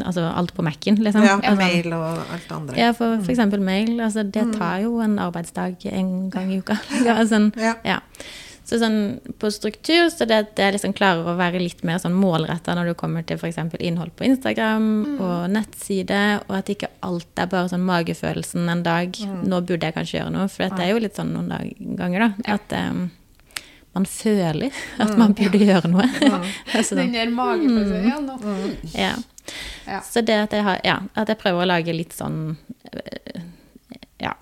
altså 0.04 0.26
alt 0.34 0.52
på 0.56 0.64
Mac-en, 0.66 0.98
liksom. 1.00 1.22
Ja, 1.24 1.38
Altså, 1.38 1.54
mail 1.62 1.92
og 1.96 2.18
alt 2.34 2.52
andre. 2.52 2.76
ja, 2.76 2.90
for, 2.92 3.22
for 3.22 3.30
eksempel 3.32 3.62
mail. 3.64 3.94
Altså, 4.04 4.26
det 4.26 4.44
tar 4.58 4.82
jo 4.82 4.98
en 5.04 5.16
arbeidsdag 5.22 5.86
en 5.94 6.12
gang 6.34 6.50
i 6.52 6.58
uka. 6.60 6.76
Ja, 7.06 7.16
sånn, 7.32 7.52
Ja. 7.56 7.76
ja. 7.86 8.00
Så 8.68 8.76
sånn 8.82 8.98
på 9.40 9.48
struktur, 9.48 10.10
så 10.12 10.26
det 10.28 10.38
at 10.42 10.60
jeg 10.60 10.74
liksom 10.74 10.92
klarer 10.92 11.24
å 11.24 11.36
være 11.38 11.60
litt 11.62 11.80
mer 11.88 11.96
sånn 12.02 12.12
målretta 12.12 12.74
når 12.76 12.90
du 12.90 12.96
kommer 13.00 13.24
til 13.24 13.38
f.eks. 13.40 13.56
innhold 13.80 14.12
på 14.18 14.26
Instagram 14.28 14.88
og 15.16 15.46
nettside, 15.54 16.18
og 16.44 16.52
at 16.58 16.68
ikke 16.74 16.90
alt 17.06 17.40
er 17.40 17.48
bare 17.48 17.70
sånn 17.72 17.86
magefølelsen 17.88 18.68
en 18.68 18.82
dag. 18.84 19.16
Nå 19.40 19.62
burde 19.64 19.88
jeg 19.88 19.96
kanskje 19.96 20.18
gjøre 20.18 20.34
noe, 20.34 20.50
for 20.52 20.68
det 20.68 20.84
er 20.84 20.92
jo 20.92 21.00
litt 21.00 21.16
sånn 21.16 21.32
noen 21.32 21.48
dag, 21.54 21.80
ganger, 21.96 22.26
da. 22.26 22.58
At 22.58 22.76
um, 22.76 23.06
man 23.96 24.06
føler 24.12 24.76
at 25.02 25.16
man 25.16 25.32
burde 25.38 25.64
gjøre 25.64 25.88
noe. 25.94 26.04
altså, 26.76 27.00
Den 27.00 27.16
der 27.16 27.32
magefølelsen 27.32 28.08
Ja, 28.12 28.20
nå. 28.20 28.38
ja. 28.92 29.14
Ja. 29.88 30.02
Så 30.04 30.20
det 30.20 30.36
at 30.36 30.52
jeg, 30.52 30.60
har, 30.66 30.80
ja, 30.84 30.98
at 31.16 31.30
jeg 31.32 31.40
prøver 31.40 31.64
å 31.64 31.68
lage 31.70 31.94
litt 31.96 32.12
sånn 32.12 32.58
øh, 32.92 33.38
Ja. 34.20 34.34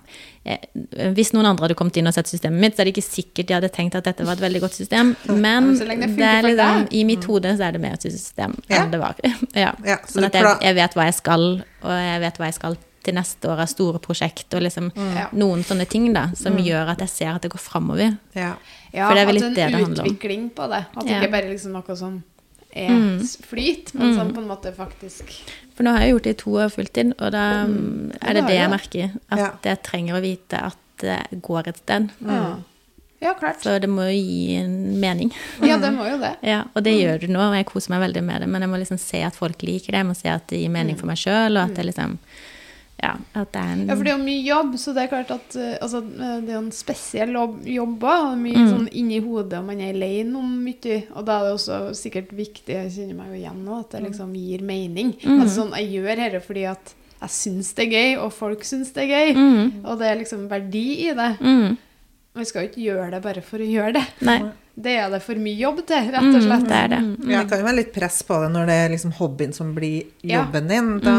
Eh, 0.47 1.11
Hvis 1.17 1.33
noen 1.35 1.47
andre 1.51 1.65
hadde 1.67 1.75
kommet 1.75 1.97
inn 1.99 2.07
og 2.07 2.15
sett 2.15 2.29
systemet 2.31 2.61
mitt, 2.63 2.77
så 2.77 2.81
er 2.85 2.85
det 2.89 2.93
ikke 2.95 3.03
sikkert 3.09 3.49
de 3.49 3.55
hadde 3.57 3.71
tenkt 3.75 3.97
at 3.99 4.05
dette 4.07 4.25
var 4.25 4.37
et 4.39 4.45
veldig 4.45 4.61
godt 4.63 4.77
system. 4.79 5.15
Men 5.27 5.73
så 5.77 5.87
det 5.89 5.99
det 6.17 6.23
er 6.23 6.43
liksom, 6.47 6.85
i 6.95 7.03
mitt 7.09 7.25
hode 7.27 7.51
så 7.59 7.65
er 7.67 7.73
det 7.73 7.81
mer 7.83 7.95
et 7.99 8.03
system 8.07 8.55
Ja. 8.71 8.83
enn 8.85 8.91
det 8.93 9.01
var. 9.01 9.17
Ja. 9.55 9.73
Ja, 9.85 9.97
så 10.07 10.21
sånn 10.21 10.29
at 10.29 10.35
jeg, 10.39 10.45
jeg 10.63 10.75
vet 10.79 10.95
hva 10.95 11.05
jeg 11.09 11.15
skal, 11.19 11.47
og 11.83 11.91
jeg 11.91 12.21
vet 12.21 12.39
hva 12.39 12.47
jeg 12.47 12.55
skal 12.55 12.77
til 13.07 13.15
neste 13.15 13.47
år 13.51 13.61
av 13.63 13.69
store 13.71 13.99
prosjekt, 14.03 14.55
og 14.55 14.63
liksom 14.63 14.93
Ja. 14.97 15.29
noen 15.33 15.63
sånne 15.67 15.89
ting 15.89 16.13
da, 16.13 16.29
som 16.35 16.57
gjør 16.59 16.91
at 16.95 16.99
jeg 17.01 17.09
ser 17.09 17.35
at 17.35 17.43
det 17.43 17.51
går 17.51 17.63
framover. 17.63 18.17
Ja. 18.35 18.55
Ja, 18.95 19.09
For 19.09 19.15
det 19.15 19.23
er 19.23 19.27
vel 19.27 19.37
at 19.37 19.43
litt 19.43 19.55
det 19.55 19.55
det 19.57 19.67
en 19.75 19.85
handler 19.85 20.03
om. 20.03 20.09
utvikling 20.15 20.51
på 20.55 20.69
det. 20.71 20.85
At 20.97 21.05
det 21.05 21.11
Ja. 21.11 21.21
ikke 21.21 21.31
bare 21.33 21.51
liksom 21.51 21.73
noe 21.73 21.97
som 21.97 22.23
er 22.75 22.89
Mm. 22.91 23.19
flyt, 23.51 23.95
men 23.95 24.15
som 24.15 24.33
på 24.33 24.39
en 24.43 24.49
måte 24.49 24.73
faktisk 24.75 25.27
For 25.77 25.85
nå 25.85 25.93
har 25.93 26.01
jeg 26.07 26.15
gjort 26.15 26.25
det 26.29 26.33
i 26.37 26.41
to 26.41 26.55
år 26.63 26.71
fulltid, 26.73 27.13
og 27.21 27.33
da 27.35 27.43
Ja, 27.61 27.67
er 28.31 28.39
det 28.39 28.47
det 28.49 28.57
jeg 28.57 28.71
merker. 28.73 29.11
At 29.31 29.39
Ja. 29.39 29.51
jeg 29.71 29.83
trenger 29.85 30.17
å 30.17 30.23
vite 30.25 30.63
at 30.73 30.77
det 31.03 31.43
går 31.43 31.69
et 31.69 31.77
sted. 31.83 32.09
Ja, 32.25 32.57
ja 33.21 33.35
klart. 33.37 33.61
Så 33.61 33.79
det 33.81 33.89
må 33.93 34.07
jo 34.09 34.17
gi 34.17 34.57
en 34.57 34.99
mening. 35.01 35.33
Ja, 35.61 35.77
det 35.77 35.93
må 35.93 36.09
jo 36.09 36.17
det. 36.19 36.37
Ja, 36.43 36.63
og 36.75 36.83
det 36.85 36.95
gjør 36.97 37.21
det 37.21 37.29
nå, 37.29 37.41
og 37.51 37.55
jeg 37.59 37.67
koser 37.69 37.91
meg 37.93 38.01
veldig 38.09 38.23
med 38.25 38.41
det. 38.41 38.49
Men 38.49 38.63
jeg 38.65 38.71
må 38.73 38.79
liksom 38.81 38.99
se 38.99 39.21
at 39.23 39.37
folk 39.37 39.61
liker 39.63 39.93
det. 39.93 40.01
Jeg 40.01 40.07
må 40.07 40.17
se 40.17 40.29
at 40.33 40.47
det 40.49 40.63
gir 40.63 40.71
mening 40.73 40.97
for 40.97 41.07
meg 41.07 41.17
sjøl, 41.21 41.57
og 41.61 41.71
at 41.71 41.77
jeg 41.77 41.91
liksom 41.93 42.19
ja, 43.03 43.13
at 43.35 43.51
det 43.53 43.61
er 43.61 43.73
en 43.75 43.87
Ja, 43.89 43.95
for 43.95 44.05
det 44.05 44.13
er 44.13 44.17
jo 44.19 44.25
mye 44.25 44.43
jobb, 44.47 44.75
så 44.81 44.95
det 44.97 45.03
er 45.05 45.11
klart 45.13 45.31
at 45.35 45.57
eh, 45.61 45.77
altså, 45.85 45.99
eh, 46.03 46.41
det 46.47 46.55
er 46.55 46.59
en 46.63 46.71
spesiell 46.73 47.33
jobb, 47.37 48.01
òg. 48.09 48.37
mye 48.41 48.57
Mm. 48.57 48.71
sånn 48.73 48.89
inni 48.93 49.19
hodet, 49.21 49.59
og 49.59 49.67
man 49.67 49.81
er 49.81 49.93
alene 49.93 50.37
om 50.39 50.65
mye. 50.65 51.03
Og 51.15 51.25
da 51.27 51.39
er 51.41 51.45
det 51.45 51.55
også 51.59 51.81
sikkert 51.95 52.31
viktig, 52.33 52.73
jeg 52.73 52.91
kjenner 52.95 53.15
meg 53.17 53.27
jo 53.29 53.41
igjen 53.43 53.65
nå, 53.65 53.81
at 53.81 53.91
det 53.91 54.03
liksom 54.09 54.33
gir 54.35 54.63
mening. 54.63 55.15
Mm. 55.23 55.41
Altså 55.41 55.55
sånn, 55.63 55.75
jeg 55.77 55.93
gjør 55.93 56.17
dette 56.17 56.41
fordi 56.47 56.65
at 56.71 56.95
jeg 57.21 57.31
syns 57.31 57.75
det 57.75 57.87
er 57.87 57.93
gøy, 57.97 58.19
og 58.25 58.33
folk 58.33 58.65
syns 58.65 58.93
det 58.93 59.05
er 59.05 59.13
gøy. 59.13 59.35
Mm. 59.37 59.85
Og 59.85 59.99
det 59.99 60.07
er 60.11 60.17
liksom 60.21 60.49
verdi 60.49 60.87
i 61.09 61.13
det. 61.17 61.37
Mm. 61.41 61.77
Man 62.37 62.45
skal 62.45 62.63
jo 62.65 62.69
ikke 62.69 62.85
gjøre 62.93 63.11
det 63.11 63.23
bare 63.23 63.41
for 63.43 63.59
å 63.59 63.65
gjøre 63.69 63.93
det. 63.95 64.07
Nei. 64.21 64.41
Det 64.77 64.93
er 65.01 65.09
det 65.09 65.23
for 65.25 65.35
mye 65.41 65.57
jobb 65.57 65.79
til, 65.89 66.11
rett 66.13 66.35
og 66.37 66.43
slett. 66.45 66.65
Mm, 66.65 66.69
det 66.69 66.77
er 66.77 66.89
det. 66.93 66.99
Ja, 67.33 67.39
det 67.41 67.49
kan 67.49 67.59
jo 67.63 67.65
være 67.65 67.77
litt 67.79 67.95
press 67.95 68.19
på 68.29 68.37
det 68.43 68.51
når 68.53 68.67
det 68.69 68.75
er 68.77 68.89
liksom 68.93 69.13
hobbyen 69.17 69.55
som 69.55 69.75
blir 69.75 70.05
Ja. 70.23 70.43
jobben 70.45 70.69
din. 70.69 70.99
Da, 71.01 71.15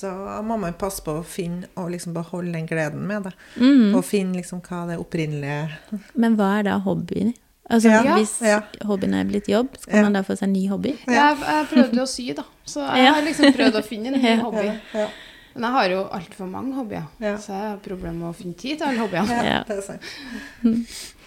da 0.00 0.40
må 0.42 0.56
man 0.58 0.72
passe 0.74 1.02
på 1.04 1.18
å 1.20 1.24
finne 1.24 1.68
og 1.76 1.90
liksom 1.90 2.14
beholde 2.14 2.52
den 2.52 2.66
gleden 2.66 3.06
med 3.06 3.24
det. 3.24 3.32
Mm. 3.60 3.94
Og 3.94 4.04
finne 4.04 4.34
liksom 4.40 4.60
hva 4.62 4.86
det 4.88 4.98
opprinnelige 4.98 5.68
Men 6.24 6.36
hva 6.36 6.58
er 6.60 6.62
da 6.70 6.78
hobbyen? 6.80 7.34
Altså, 7.70 7.88
Ja, 7.92 8.16
Hvis 8.18 8.40
ja. 8.44 8.60
hobbyen 8.84 9.14
er 9.14 9.24
blitt 9.24 9.46
jobb, 9.48 9.76
skal 9.78 9.96
Ja. 9.96 10.02
man 10.02 10.12
da 10.12 10.22
få 10.22 10.34
seg 10.36 10.48
en 10.48 10.52
ny 10.52 10.66
hobby? 10.68 10.96
Jeg, 11.06 11.36
jeg 11.40 11.66
prøvde 11.70 11.96
jo 11.96 12.02
å 12.02 12.08
sy, 12.10 12.32
da. 12.34 12.42
Så 12.66 12.80
jeg 12.84 13.04
Ja. 13.04 13.12
har 13.14 13.22
liksom 13.22 13.52
prøvd 13.54 13.78
å 13.78 13.84
finne 13.86 14.12
en 14.12 14.20
ny 14.20 14.34
hobby. 14.44 14.66
Ja, 14.94 15.06
Men 15.54 15.62
jeg 15.68 15.72
har 15.72 15.88
jo 15.90 16.02
altfor 16.18 16.48
mange 16.50 16.74
hobbyer, 16.74 17.06
Ja. 17.20 17.36
så 17.36 17.52
jeg 17.52 17.68
har 17.70 17.76
problemer 17.84 18.14
med 18.18 18.28
å 18.30 18.36
finne 18.36 18.54
tid 18.56 18.78
til 18.78 18.88
alle 18.88 18.98
hobbyene. 18.98 19.44
ja. 19.44 19.64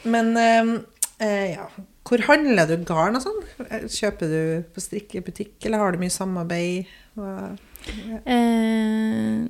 Men 0.03 0.37
eh, 0.37 0.79
eh, 1.25 1.51
ja, 1.55 1.67
hvor 2.05 2.21
handler 2.27 2.67
du 2.69 2.77
garn 2.85 3.15
og 3.17 3.23
sånn? 3.25 3.39
Kjøper 3.89 4.29
du 4.29 4.41
på 4.75 4.83
strikkebutikk, 4.83 5.55
eller 5.65 5.81
har 5.81 5.91
du 5.95 5.97
mye 6.03 6.13
samarbeid? 6.13 6.85
Hva- 7.17 7.55
Eh, 8.25 9.45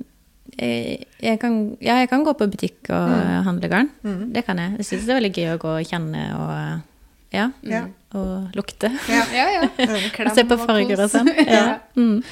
jeg, 0.56 1.06
jeg 1.20 1.38
kan, 1.42 1.56
ja, 1.84 1.98
jeg 2.00 2.08
kan 2.10 2.24
gå 2.24 2.32
på 2.38 2.48
butikk 2.52 2.90
og 2.94 3.14
handle 3.46 3.68
garn. 3.72 3.90
Mm. 4.06 4.32
Det 4.34 4.44
kan 4.46 4.60
jeg. 4.62 4.76
Jeg 4.80 4.88
syns 4.90 5.06
det 5.08 5.14
er 5.14 5.20
veldig 5.20 5.32
gøy 5.36 5.48
å 5.54 5.58
gå 5.62 5.72
og 5.80 5.88
kjenne 5.90 6.22
og 6.36 6.54
ja, 7.34 7.48
Ja. 7.66 7.82
og 8.16 8.54
lukte. 8.56 8.90
Ja. 9.10 9.24
Ja, 9.36 9.46
ja. 9.58 9.66
Og 10.24 10.32
se 10.36 10.46
på 10.48 10.58
farger 10.62 11.02
og 11.04 11.10
sånn. 11.12 11.28
ja. 11.44 11.60
Ja. 11.60 11.76
Mm. 11.98 12.22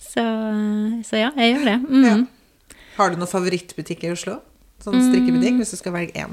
Så, 0.00 0.24
så 1.08 1.20
ja, 1.20 1.30
jeg 1.36 1.56
gjør 1.56 1.68
det. 1.68 1.76
Mm. 1.88 2.06
Ja. 2.06 2.78
Har 2.96 3.12
du 3.12 3.20
noen 3.20 3.30
favorittbutikk 3.30 4.04
i 4.06 4.12
Oslo? 4.12 4.38
Sånn 4.82 4.98
strikkebutikk, 4.98 5.60
hvis 5.60 5.72
du 5.72 5.78
skal 5.78 5.94
velge 5.94 6.24
én? 6.24 6.32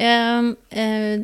Um, 0.00 0.52
uh, 0.70 1.16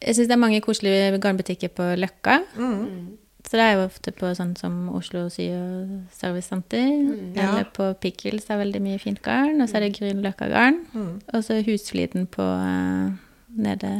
jeg 0.00 0.16
syns 0.16 0.30
det 0.30 0.34
er 0.34 0.40
mange 0.40 0.62
koselige 0.64 1.18
garnbutikker 1.22 1.70
på 1.76 1.90
Løkka. 2.00 2.38
Mm. 2.56 3.18
Så 3.46 3.54
det 3.60 3.62
er 3.62 3.76
jo 3.76 3.84
ofte 3.86 4.10
på 4.10 4.32
sånn 4.34 4.56
som 4.58 4.88
Oslo 4.90 5.28
Sy- 5.30 5.52
og 5.54 5.90
Servicesenter. 6.18 6.88
Ja. 7.36 7.44
Eller 7.52 7.68
på 7.76 7.92
Pickles 8.02 8.48
er 8.50 8.58
veldig 8.58 8.80
mye 8.82 8.98
fint 8.98 9.20
garn. 9.22 9.60
Og 9.62 9.70
så 9.70 9.78
er 9.78 9.86
det 9.86 9.92
Grünerløkka 10.00 10.48
garn. 10.50 10.80
Mm. 10.96 11.12
Og 11.30 11.44
så 11.46 11.60
Husfliden 11.62 12.26
på 12.26 12.42
uh, 12.42 13.12
nede 13.54 13.92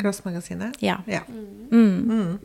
Glassmagasinet? 0.00 0.80
Ja. 0.80 1.02
Ja. 1.06 1.20
Mm. 1.28 2.00
Mm. 2.08 2.38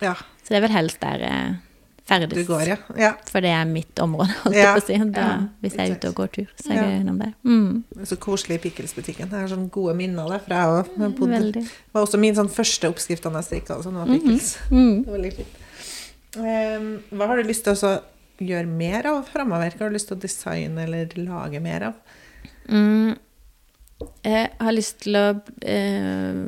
ja. 0.00 0.14
Så 0.44 0.54
det 0.54 0.60
er 0.60 0.68
vel 0.68 0.76
helst 0.76 1.02
der 1.02 1.26
uh, 1.26 1.58
ferdes. 2.06 2.38
Du 2.38 2.52
går, 2.52 2.70
ja. 3.02 3.10
For 3.26 3.42
det 3.42 3.50
er 3.50 3.66
mitt 3.66 3.98
område, 3.98 4.30
holdt 4.44 4.60
jeg 4.60 4.78
på 4.78 4.84
å 4.84 4.86
si. 4.86 5.02
Da, 5.18 5.26
hvis 5.64 5.74
jeg 5.74 5.90
er 5.90 5.98
ute 5.98 6.14
og 6.14 6.18
går 6.22 6.32
tur, 6.38 6.48
så 6.54 6.70
er 6.70 6.78
Ja. 6.78 6.86
jeg 6.92 7.02
innom 7.02 7.18
der. 7.18 7.34
Mm. 7.42 7.82
Så 8.06 8.22
koselig 8.22 8.60
i 8.60 8.64
Pickles-butikken. 8.68 9.26
Jeg 9.26 9.40
har 9.42 9.50
sånne 9.56 9.72
gode 9.74 9.98
minner 9.98 10.30
derfra. 10.36 10.62
Jeg. 10.70 10.88
Jeg 11.02 11.52
Det 11.58 11.68
var 11.98 12.06
også 12.06 12.22
min 12.22 12.38
sånn 12.38 12.52
første 12.62 12.94
oppskrift 12.94 13.26
da 13.26 13.34
jeg 13.40 13.50
strikka. 13.50 13.82
Sånn, 13.82 13.98
var 13.98 14.06
Pickles. 14.06 14.54
Mm. 14.70 15.02
Det 15.02 15.10
var 15.10 15.18
veldig 15.18 15.36
fint. 15.42 15.62
Ehm, 16.42 16.90
hva 17.10 17.30
har 17.30 17.40
du 17.40 17.48
lyst 17.48 17.66
til 17.66 17.76
å 17.76 17.94
gjøre 18.42 18.68
mer 18.68 19.08
av 19.10 19.22
framover? 19.30 19.74
Hva 19.74 19.86
har 19.86 19.92
du 19.92 19.96
lyst 19.96 20.10
til 20.10 20.18
å 20.18 20.22
designe 20.22 20.84
eller 20.84 21.14
lage 21.20 21.62
mer 21.64 21.90
av? 21.90 22.00
Mm. 22.68 23.16
Jeg 24.26 24.48
har 24.60 24.74
lyst 24.76 24.98
til 25.06 25.16
å 25.16 25.26
eh, 25.64 26.40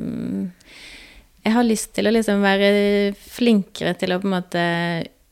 Jeg 1.45 1.53
har 1.55 1.65
lyst 1.65 1.95
til 1.97 2.05
å 2.05 2.13
liksom 2.13 2.43
være 2.45 2.69
flinkere 3.17 3.95
til 3.97 4.13
å 4.13 4.19
på 4.21 4.29
en 4.29 4.35
måte 4.35 4.63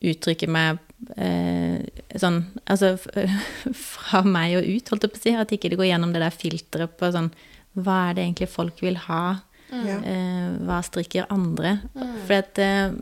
uttrykke 0.02 0.48
meg 0.50 0.80
eh, 1.14 1.78
sånn 2.18 2.40
Altså 2.66 2.96
fra 3.84 4.24
meg 4.26 4.56
og 4.58 4.66
ut, 4.66 4.90
holdt 4.90 5.06
jeg 5.06 5.14
på 5.14 5.20
å 5.20 5.26
si. 5.26 5.36
At 5.38 5.54
ikke 5.54 5.70
det 5.70 5.78
går 5.78 5.92
gjennom 5.92 6.14
det 6.14 6.24
der 6.24 6.34
filteret 6.34 6.98
på 6.98 7.12
sånn 7.14 7.30
Hva 7.78 8.08
er 8.08 8.18
det 8.18 8.26
egentlig 8.26 8.50
folk 8.50 8.82
vil 8.82 8.98
ha? 9.06 9.38
Mm. 9.68 9.86
Eh, 9.86 10.52
hva 10.64 10.80
strikker 10.82 11.28
andre? 11.30 11.76
For 12.24 12.38
at 12.40 12.58
eh, 12.64 12.94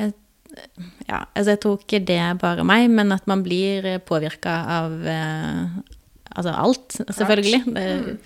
jeg, 0.00 0.16
Ja, 1.06 1.24
altså 1.34 1.54
jeg 1.54 1.60
tror 1.62 1.80
ikke 1.80 2.02
det 2.08 2.18
er 2.22 2.38
bare 2.40 2.64
meg, 2.66 2.88
men 2.90 3.14
at 3.14 3.26
man 3.30 3.44
blir 3.46 3.86
påvirka 4.08 4.54
av 4.80 4.96
eh, 5.06 5.76
altså 6.36 6.54
alt, 6.54 6.98
selvfølgelig. 7.08 7.62
Det, 7.76 8.16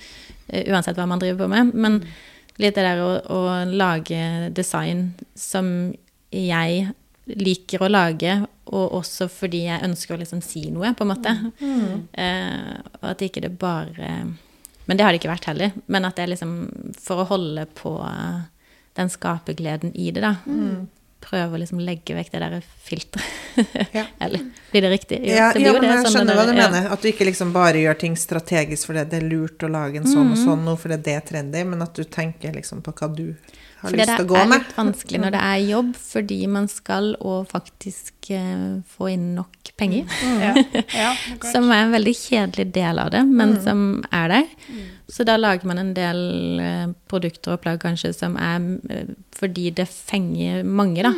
eh, 0.50 0.66
uansett 0.72 0.98
hva 0.98 1.08
man 1.10 1.22
driver 1.22 1.44
på 1.44 1.50
med. 1.52 1.74
Men 1.74 2.00
litt 2.60 2.76
det 2.76 2.86
der 2.86 3.02
å, 3.02 3.10
å 3.24 3.42
lage 3.70 4.50
design 4.56 5.12
som 5.38 5.92
jeg 6.30 6.90
liker 7.30 7.82
å 7.84 7.90
lage, 7.90 8.36
og 8.70 8.94
også 9.00 9.28
fordi 9.30 9.64
jeg 9.66 9.84
ønsker 9.86 10.14
å 10.14 10.20
liksom 10.20 10.40
si 10.44 10.64
noe, 10.72 10.92
på 10.96 11.06
en 11.06 11.10
måte. 11.12 11.34
Eh, 12.18 12.78
og 13.00 13.10
at 13.12 13.22
ikke 13.26 13.42
det 13.44 13.52
bare 13.60 14.12
Men 14.86 14.98
det 14.98 15.04
har 15.04 15.12
det 15.12 15.20
ikke 15.20 15.30
vært 15.30 15.46
heller. 15.46 15.74
Men 15.86 16.06
at 16.08 16.16
det 16.18 16.24
er 16.24 16.30
liksom 16.32 16.54
for 16.98 17.22
å 17.22 17.28
holde 17.28 17.62
på 17.78 17.92
eh, 18.02 18.40
den 18.98 19.12
skapergleden 19.12 19.92
i 19.94 20.08
det, 20.10 20.24
da. 20.24 20.32
Prøve 21.20 21.56
å 21.56 21.60
liksom 21.60 21.80
legge 21.84 22.14
vekk 22.16 22.30
det 22.32 22.40
der 22.46 22.62
filteret. 22.86 23.38
Ja. 23.92 24.04
Eller 24.22 24.44
blir 24.70 24.82
det 24.86 24.90
riktig? 24.92 25.18
Jo, 25.26 25.34
Ja, 25.36 25.48
det 25.52 25.60
ja 25.60 25.72
men 25.74 25.82
det, 25.82 25.88
jeg 25.90 26.04
sånn 26.06 26.14
skjønner 26.14 26.36
hva 26.38 26.44
du 26.48 26.52
ja. 26.54 26.68
mener. 26.70 26.86
At 26.94 27.02
du 27.02 27.08
ikke 27.10 27.26
liksom 27.28 27.50
bare 27.52 27.82
gjør 27.82 27.98
ting 28.00 28.14
strategisk 28.16 28.86
fordi 28.88 29.02
det 29.10 29.18
er 29.20 29.26
lurt 29.28 29.64
å 29.66 29.68
lage 29.68 30.00
en 30.00 30.06
sånn 30.08 30.30
Mm. 30.30 30.32
og 30.32 30.38
sånn 30.44 30.62
nå, 30.64 30.76
fordi 30.80 30.96
det 31.08 31.14
er 31.18 31.24
trendy, 31.26 31.64
men 31.66 31.82
at 31.82 31.92
du 31.98 32.04
tenker 32.04 32.54
liksom 32.56 32.80
på 32.86 32.94
hva 32.96 33.08
du 33.14 33.34
har 33.80 33.94
det 33.94 34.00
lyst 34.00 34.12
til 34.12 34.26
å 34.26 34.28
gå 34.30 34.38
er 34.38 34.50
litt 34.52 34.74
vanskelig 34.76 35.20
når 35.22 35.34
det 35.34 35.42
er 35.46 35.62
jobb, 35.70 35.92
fordi 36.04 36.38
man 36.52 36.68
skal 36.70 37.12
og 37.18 37.48
faktisk 37.50 38.30
uh, 38.34 38.80
få 38.94 39.10
inn 39.14 39.30
nok 39.38 39.72
penger. 39.80 40.10
Ja. 40.42 40.52
Ja, 40.94 41.12
det. 41.40 41.52
Som 41.52 41.70
er 41.72 41.86
en 41.86 41.94
veldig 41.96 42.14
kjedelig 42.18 42.68
del 42.76 43.00
av 43.00 43.12
det, 43.14 43.24
men 43.28 43.56
som 43.64 43.86
er 44.14 44.36
der. 44.36 44.52
Så 45.10 45.26
da 45.26 45.34
lager 45.40 45.66
man 45.66 45.80
en 45.82 45.94
del 45.96 46.20
uh, 46.60 46.92
produkter 47.10 47.56
og 47.56 47.64
plagg 47.64 47.80
kanskje 47.82 48.12
som 48.16 48.36
er 48.40 48.60
uh, 48.60 49.16
fordi 49.36 49.70
det 49.80 49.88
fenger 49.88 50.62
mange, 50.68 51.06
da. 51.06 51.14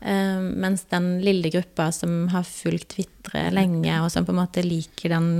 Eh, 0.00 0.40
mens 0.40 0.84
den 0.84 1.20
lille 1.24 1.50
gruppa 1.50 1.88
som 1.92 2.28
har 2.28 2.44
fulgt 2.44 2.92
Twitre 2.94 3.48
lenge, 3.50 3.94
og 4.04 4.10
som 4.12 4.26
på 4.26 4.34
en 4.34 4.42
måte 4.42 4.64
liker 4.64 5.14
den 5.14 5.30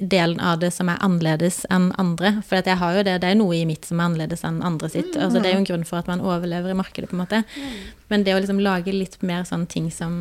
delen 0.00 0.40
av 0.40 0.60
det 0.62 0.70
som 0.74 0.88
er 0.92 1.00
annerledes 1.04 1.62
enn 1.72 1.90
andre. 2.00 2.36
For 2.46 2.60
at 2.60 2.70
jeg 2.70 2.80
har 2.80 2.96
jo 2.96 3.04
det, 3.06 3.18
det 3.24 3.30
er 3.32 3.38
noe 3.38 3.58
i 3.58 3.66
mitt 3.68 3.86
som 3.88 4.00
er 4.00 4.10
annerledes 4.10 4.44
enn 4.48 4.62
andre 4.66 4.90
sitt. 4.92 5.12
Altså, 5.16 5.42
det 5.42 5.50
er 5.50 5.56
jo 5.56 5.62
en 5.64 5.68
grunn 5.68 5.86
for 5.88 6.00
at 6.02 6.10
man 6.10 6.24
overlever 6.24 6.72
i 6.72 6.78
markedet, 6.78 7.10
på 7.10 7.18
en 7.18 7.22
måte. 7.24 7.42
Men 8.12 8.26
det 8.26 8.36
å 8.36 8.40
liksom 8.40 8.62
lage 8.62 8.94
litt 8.94 9.20
mer 9.26 9.46
sånne 9.48 9.70
ting 9.72 9.90
som 9.94 10.16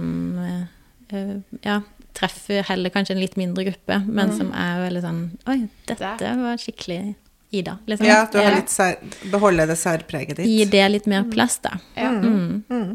eh, 1.11 1.33
ja, 1.65 1.81
treffer 2.17 2.63
heller 2.67 2.93
kanskje 2.93 3.15
en 3.15 3.23
litt 3.23 3.37
mindre 3.39 3.65
gruppe, 3.67 3.99
men 4.07 4.31
som 4.35 4.53
er 4.55 4.85
veldig 4.85 5.03
sånn 5.03 5.21
Oi, 5.51 5.59
dette 5.89 6.31
var 6.41 6.59
skikkelig 6.61 7.01
Ida. 7.51 7.77
Liksom. 7.85 8.07
Ja, 8.07 8.21
at 8.23 8.31
du 8.31 8.39
har 8.39 8.53
litt 8.55 8.71
sær, 8.71 8.93
beholder 9.27 9.67
det 9.67 9.75
særpreget 9.75 10.37
ditt. 10.39 10.47
Gi 10.47 10.63
det 10.71 10.85
litt 10.87 11.07
mer 11.11 11.25
plass, 11.27 11.57
da. 11.59 11.73
Ja. 11.99 12.13
Mm. 12.15 12.61
Mm. 12.71 12.93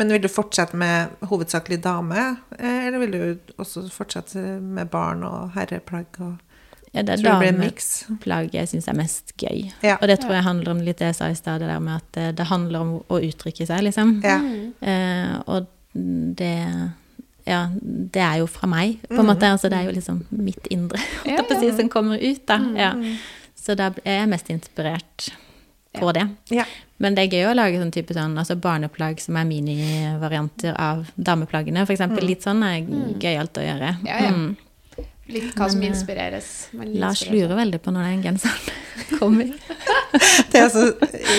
Men 0.00 0.12
vil 0.14 0.22
du 0.24 0.30
fortsette 0.32 0.78
med 0.80 1.24
hovedsakelig 1.28 1.82
dame, 1.84 2.22
eh, 2.56 2.86
eller 2.86 3.02
vil 3.02 3.10
du 3.12 3.52
også 3.60 3.82
fortsette 3.92 4.40
med 4.60 4.88
barn 4.88 5.26
og 5.28 5.50
herreplagg? 5.56 6.22
Og, 6.24 6.38
Ja, 6.90 7.04
det 7.06 7.20
er 7.20 7.36
dameplagg 7.38 8.54
jeg 8.56 8.66
syns 8.66 8.88
er 8.90 8.96
mest 8.98 9.36
gøy. 9.38 9.68
Ja. 9.84 9.98
Og 10.00 10.08
det 10.10 10.16
tror 10.22 10.32
jeg 10.34 10.42
handler 10.42 10.72
om 10.72 10.80
litt 10.82 10.98
det 10.98 11.12
jeg 11.12 11.18
sa 11.20 11.28
i 11.30 11.36
stad, 11.38 11.60
det 11.60 11.68
der 11.68 11.84
med 11.84 12.00
at 12.00 12.08
det, 12.16 12.24
det 12.40 12.46
handler 12.48 12.80
om 12.80 12.90
å 13.06 13.20
uttrykke 13.28 13.66
seg, 13.68 13.84
liksom. 13.86 14.16
Ja. 14.24 14.40
Eh, 14.80 15.36
og 15.46 15.68
det 15.92 16.56
Ja, 17.46 17.68
det 17.76 18.20
er 18.20 18.40
jo 18.40 18.46
fra 18.46 18.68
meg, 18.68 18.98
på 19.08 19.20
en 19.20 19.26
måte. 19.26 19.48
Altså, 19.48 19.68
det 19.68 19.78
er 19.78 19.86
jo 19.88 19.94
liksom 19.96 20.24
mitt 20.30 20.66
indre, 20.70 20.98
ja, 21.26 21.44
ja. 21.44 21.76
som 21.76 21.88
kommer 21.92 22.18
ut, 22.18 22.42
da. 22.46 22.58
Ja. 22.76 22.90
Så 23.56 23.76
da 23.76 23.92
er 24.04 24.22
jeg 24.22 24.32
mest 24.32 24.50
inspirert 24.50 25.30
på 25.98 26.12
det. 26.12 26.28
Ja. 26.54 26.64
Men 27.02 27.16
det 27.16 27.24
er 27.24 27.36
gøy 27.36 27.50
å 27.50 27.56
lage 27.56 27.80
sånn 27.80 27.92
type 27.94 28.14
sånn, 28.14 28.36
altså 28.38 28.56
barneplagg 28.60 29.22
som 29.22 29.38
er 29.40 29.48
minivarianter 29.48 30.76
av 30.78 31.08
dameplaggene. 31.16 31.86
For 31.86 31.96
eksempel 31.96 32.28
litt 32.28 32.44
sånn 32.46 32.62
er 32.66 32.84
gøyalt 33.22 33.58
å 33.58 33.64
gjøre. 33.64 33.94
Ja, 34.06 34.18
ja. 34.26 34.34
Mm. 34.36 34.50
Litt 35.30 35.54
hva 35.56 35.68
som 35.70 35.78
Men, 35.80 35.88
eh, 35.88 35.94
inspireres. 35.94 36.48
Lars 37.00 37.22
lurer 37.30 37.54
veldig 37.58 37.80
på 37.84 37.92
når 37.94 38.08
den 38.10 38.22
genseren 38.24 38.60
kommer. 39.20 39.50
Det 40.50 40.58
er 40.60 40.68
så 40.74 40.84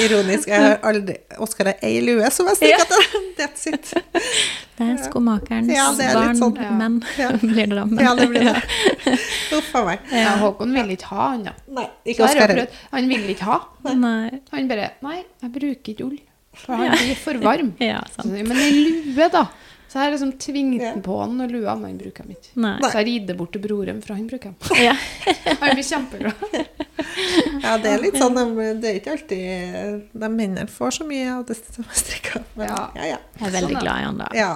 ironisk. 0.06 0.48
Jeg 0.48 0.62
har 0.64 0.78
aldri 0.88 1.18
Oskar 1.44 1.72
har 1.72 1.84
ei 1.86 2.00
lue 2.06 2.30
som 2.32 2.48
jeg 2.52 2.60
stikker 2.62 2.88
til. 2.92 3.30
That's 3.40 3.68
it. 3.72 3.94
Det 4.82 4.88
er 4.88 4.98
skomakerens 5.06 5.70
Ja, 5.70 5.84
det 5.94 6.06
er 6.10 6.16
barn, 6.18 6.38
sånn, 6.40 6.56
ja. 6.58 6.72
men 6.74 6.96
Ja. 7.20 7.28
blir 7.42 7.68
det 7.70 7.76
da. 7.78 7.84
Men, 7.86 8.00
Ja, 8.02 8.16
det 8.18 8.26
blir 8.32 8.48
det. 8.48 9.18
Uff 9.54 9.76
a 9.78 9.84
meg. 9.86 10.08
Ja, 10.16 10.32
Håkon 10.42 10.74
vil 10.74 10.96
ikke 10.96 11.12
ha 11.12 11.28
han, 11.36 11.44
da. 11.46 11.54
Nei, 11.70 11.86
ikke 12.10 12.26
Oskar. 12.26 12.56
Han 12.96 13.12
vil 13.12 13.28
ikke 13.36 13.46
ha. 13.52 13.60
Nei. 13.92 14.40
Han 14.56 14.72
bare 14.72 14.88
Nei, 15.06 15.20
jeg 15.44 15.54
bruker 15.60 15.94
ikke 15.94 16.08
ull. 16.08 16.18
For 16.64 16.76
han 16.82 16.96
blir 16.98 17.20
for 17.20 17.38
varm. 17.44 17.70
Ja, 17.80 18.02
sant. 18.16 18.34
Men 18.34 18.58
ei 18.58 18.72
lue, 18.74 19.28
da. 19.32 19.46
Så 19.92 19.98
jeg 20.00 20.06
har 20.06 20.12
liksom 20.14 20.30
tvingt 20.40 20.82
Ja. 20.82 20.94
den 20.94 21.02
på 21.04 21.18
han, 21.20 21.34
og 21.44 21.52
lua 21.52 21.74
men 21.76 21.90
han 21.92 21.98
bruker 22.00 22.24
den 22.24 22.38
ikke. 22.38 22.52
Nei. 22.64 22.78
Så 22.80 22.94
jeg 23.02 23.08
rider 23.10 23.36
bort 23.36 23.52
til 23.52 23.60
broren, 23.66 23.98
for 24.02 24.14
han 24.16 24.28
bruker 24.30 24.54
den. 24.54 24.78
Ja. 24.86 24.94
Han 25.62 25.76
blir 25.76 25.84
kjempeglad. 25.84 26.34
Ja, 27.62 27.76
det 27.82 27.90
er 27.92 28.00
litt 28.02 28.16
sånn, 28.18 28.36
de- 28.38 28.68
det 28.82 28.88
er 28.90 28.98
ikke 29.00 29.12
alltid 29.16 30.02
de 30.22 30.28
mennene 30.32 30.64
får 30.70 30.92
så 31.00 31.06
mye 31.06 31.28
av 31.34 31.44
det 31.50 31.56
som 31.60 31.84
er 31.84 31.98
strikka. 31.98 32.42
Men 32.56 32.68
ja, 32.70 32.78
Ja. 32.96 33.06
ja. 33.12 33.18
Jeg 33.42 33.48
er 33.48 33.52
veldig 33.58 33.74
Sånn, 33.76 33.82
glad 33.84 34.00
i 34.00 34.06
han 34.06 34.18
da. 34.22 34.28
ja. 34.38 34.50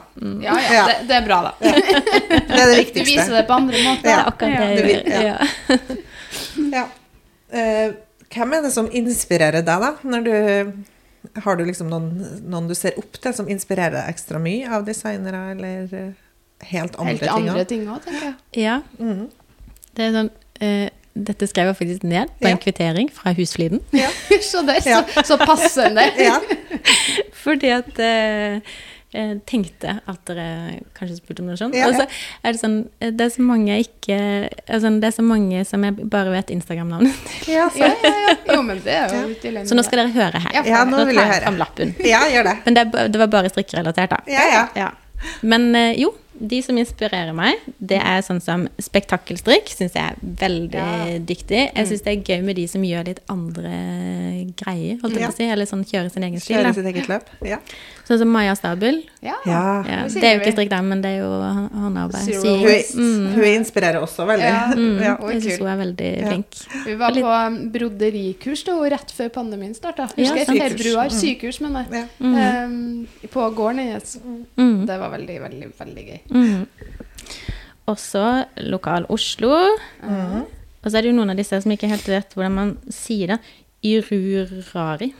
Ja, 0.46 0.56
ja, 0.56 0.74
Ja. 0.74 0.86
det, 0.88 0.96
det 1.10 1.16
er 1.18 1.26
bra, 1.28 1.40
da. 1.42 1.52
Det 1.60 2.60
er 2.62 2.72
det 2.72 2.78
viktigste. 2.86 3.04
Du 3.04 3.12
viser 3.12 3.34
det 3.36 3.44
på 3.50 3.58
andre 3.60 3.84
måter. 3.86 4.10
Er 4.14 4.32
akkurat 4.32 4.76
det 4.78 5.04
ja. 5.12 5.22
Ja. 5.22 5.80
Ja. 6.72 6.86
Eh, 7.52 7.94
hvem 8.36 8.54
er 8.58 8.62
det 8.66 8.72
som 8.76 8.90
inspirerer 8.92 9.62
deg, 9.66 9.84
da? 9.84 9.92
Når 10.04 10.26
du, 10.26 10.36
har 11.46 11.56
du 11.60 11.64
liksom 11.66 11.90
noen, 11.92 12.10
noen 12.50 12.68
du 12.70 12.76
ser 12.78 12.98
opp 13.02 13.18
til 13.22 13.34
som 13.38 13.48
inspirerer 13.52 13.96
deg 14.00 14.12
ekstra 14.14 14.40
mye 14.42 14.70
av 14.72 14.86
designere, 14.88 15.42
eller 15.56 15.96
eh, 15.96 16.12
helt 16.72 16.96
andre 17.00 17.18
ting? 17.18 17.30
Helt 17.30 17.50
andre 17.50 17.66
ting 17.72 17.88
òg, 17.90 18.04
tenker 18.06 18.28
jeg. 18.30 18.36
ja. 18.66 18.78
Mm. 19.00 19.26
Det 19.96 20.04
er 20.10 20.16
sånn 20.18 20.30
uh, 20.62 20.88
Dette 21.16 21.48
skrev 21.48 21.70
jeg 21.70 21.78
faktisk 21.80 22.02
ned 22.04 22.28
på 22.42 22.50
Ja. 22.50 22.52
en 22.52 22.58
kvittering 22.60 23.08
fra 23.16 23.32
Husfliden. 23.38 23.80
Ja. 23.96 24.10
Så 24.52 24.66
det 24.68 24.82
er 24.82 24.90
Ja. 24.90 24.98
så, 25.16 25.24
så 25.30 25.38
passende. 25.40 26.04
ja. 26.20 26.42
Fordi 27.44 27.70
at 27.72 28.02
eh, 29.16 29.32
tenkte 29.50 29.96
at 30.06 30.20
dere 30.30 30.82
kanskje 30.98 31.18
spurte 31.22 31.42
om 31.44 31.50
noe 31.50 31.58
sånt. 31.60 31.76
Ja. 31.78 31.88
Og 31.90 31.96
så 31.98 32.06
er 32.06 32.56
det 32.56 32.62
sånn 32.62 32.76
eh, 33.00 33.14
Det 33.16 33.26
er 33.28 33.32
så 33.34 33.46
mange 33.46 33.72
jeg 33.72 33.88
ikke 33.88 34.18
altså, 34.68 34.92
Det 35.02 35.10
er 35.10 35.16
så 35.16 35.26
mange 35.26 35.64
som 35.70 35.86
jeg 35.88 36.10
bare 36.12 36.34
vet 36.36 36.52
Instagram-navnet. 36.56 37.16
til. 37.32 37.54
Ja, 37.56 37.70
så. 37.74 37.80
ja, 37.86 37.94
ja. 38.28 38.36
Jo, 38.52 38.60
men 38.68 38.84
det 38.86 38.98
er 39.00 39.16
jo 39.16 39.24
ja. 39.56 39.64
Så 39.68 39.78
nå 39.78 39.86
skal 39.88 40.04
dere 40.04 40.14
høre 40.16 40.44
her. 40.46 40.60
Ja, 40.68 40.84
nå, 40.86 40.98
nå 41.00 41.08
vil 41.10 41.16
jeg 41.16 41.24
tar 41.24 41.32
jeg 41.32 41.34
høre. 41.34 41.48
fram 41.48 41.60
lappen. 41.64 41.96
ja, 42.06 42.22
gjør 42.36 42.52
det. 42.52 42.56
Men 42.68 42.78
det, 42.80 42.86
det 43.16 43.24
var 43.24 43.34
bare 43.40 43.52
strikkerelatert, 43.54 44.14
da. 44.18 44.22
Ja, 44.32 44.46
ja. 44.52 44.64
Ja. 44.78 44.92
Men 45.48 45.72
jo, 45.98 46.12
de 46.40 46.62
som 46.62 46.78
inspirerer 46.78 47.34
meg, 47.36 47.56
det 47.80 48.00
er 48.02 48.22
sånn 48.22 48.42
som 48.42 48.68
spektakkelstrikk. 48.82 49.70
Syns 49.72 49.94
jeg 49.96 50.04
er 50.04 50.16
veldig 50.22 50.74
Ja. 50.74 51.20
dyktig. 51.20 51.72
Jeg 51.76 51.88
syns 51.88 52.04
det 52.04 52.08
er 52.14 52.24
gøy 52.36 52.44
med 52.44 52.56
de 52.56 52.68
som 52.68 52.82
gjør 52.82 53.06
litt 53.08 53.20
andre 53.30 53.74
greier, 54.56 55.00
holdt 55.02 55.14
jeg 55.14 55.22
Ja. 55.22 55.28
på 55.28 55.34
å 55.34 55.36
si. 55.36 55.44
Eller 55.50 55.66
sånn 55.66 55.86
kjører 55.86 56.12
sin 56.12 56.24
egen 56.24 56.40
stil. 56.40 56.58
Kjører 56.58 56.74
sitt 56.74 56.86
eget 56.86 57.08
løp. 57.08 57.24
Ja. 57.44 57.58
Sånn 58.08 58.20
som 58.20 58.28
Maja 58.30 58.54
Stabel. 58.56 59.04
Ja. 59.22 59.34
Ja. 59.46 59.84
Ja, 59.88 60.04
det 60.08 60.24
er 60.24 60.36
jo 60.38 60.42
ikke 60.44 60.54
strikk, 60.54 60.70
da, 60.70 60.82
men 60.82 61.02
det 61.02 61.16
er 61.16 61.24
jo 61.24 61.32
håndarbeid. 61.74 62.26
Zero 62.26 62.58
Hun, 62.58 62.64
waste. 62.64 62.96
hun 63.34 63.44
inspirerer 63.44 64.02
også 64.02 64.26
veldig. 64.28 64.46
Ja. 64.46 64.74
Mm, 64.76 65.00
Ja. 65.02 65.18
Jeg 65.32 65.42
syns 65.42 65.58
hun 65.60 65.68
er 65.68 65.78
veldig 65.86 66.22
Ja. 66.22 66.30
flink. 66.30 66.86
Vi 66.86 66.96
var 66.96 67.12
på 67.12 67.72
broderikurs 67.72 68.64
da, 68.66 68.74
rett 68.90 69.12
før 69.12 69.30
pandemien 69.30 69.74
starta. 69.76 70.10
Ja, 70.18 70.34
Husker 70.34 70.54
jeg 70.56 70.72
februar. 70.78 71.10
Mm. 71.10 71.20
Sykurs, 71.20 71.60
mener 71.62 71.86
jeg. 71.90 72.08
Ja. 72.20 72.26
Mm. 72.26 72.36
Um, 72.66 73.08
på 73.32 73.56
gården 73.56 73.80
hennes. 73.80 74.18
Mm. 74.58 74.86
Det 74.86 75.00
var 75.00 75.10
veldig, 75.10 75.40
veldig, 75.42 75.72
veldig 75.80 76.06
gøy. 76.08 76.20
Mm. 76.30 76.66
Også 77.92 78.24
lokal 78.66 79.06
Oslo. 79.14 79.52
Mm. 80.02 80.46
Og 80.82 80.92
så 80.92 80.98
er 80.98 81.06
det 81.06 81.12
jo 81.12 81.18
noen 81.20 81.34
av 81.34 81.38
disse 81.40 81.60
som 81.62 81.72
ikke 81.74 81.90
helt 81.90 82.08
vet 82.10 82.34
hvordan 82.34 82.56
man 82.56 82.74
sier 82.94 83.36
det. 83.36 83.40
Irurari. 83.86 85.12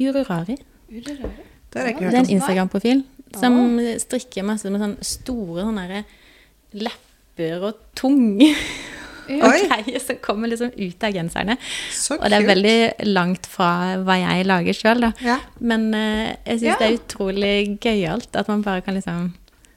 Irurari. 0.00 0.56
Ururari. 0.92 1.48
Det 1.72 1.80
har 1.80 1.88
jeg 1.88 1.96
ikke 1.96 2.08
Det 2.10 2.14
er 2.14 2.22
en. 2.24 2.30
Instagram-profil 2.38 3.04
som 3.40 3.54
strikker 4.02 4.44
masse 4.44 4.68
med 4.68 4.82
sånne 4.82 5.06
store 5.08 5.62
sånne 5.64 6.02
lepper 6.76 7.62
og 7.64 7.78
tunge 7.96 8.50
og 9.32 9.54
greier 9.54 10.02
som 10.02 10.18
kommer 10.20 10.50
liksom 10.52 10.72
ut 10.76 11.04
av 11.06 11.14
genserne. 11.16 11.56
Så 11.94 12.18
Og 12.18 12.26
det 12.28 12.40
er 12.42 12.48
veldig 12.50 13.06
langt 13.08 13.46
fra 13.48 13.96
hva 14.04 14.18
jeg 14.20 14.44
lager 14.50 14.76
sjøl, 14.76 15.00
da. 15.06 15.12
Ja. 15.24 15.38
Men 15.60 15.88
uh, 15.94 16.32
jeg 16.44 16.58
syns 16.60 16.66
Ja. 16.66 16.76
det 16.80 16.88
er 16.90 16.98
utrolig 16.98 17.54
gøyalt 17.80 18.36
at 18.36 18.48
man 18.52 18.64
bare 18.66 18.82
kan 18.84 18.98
liksom 19.00 19.30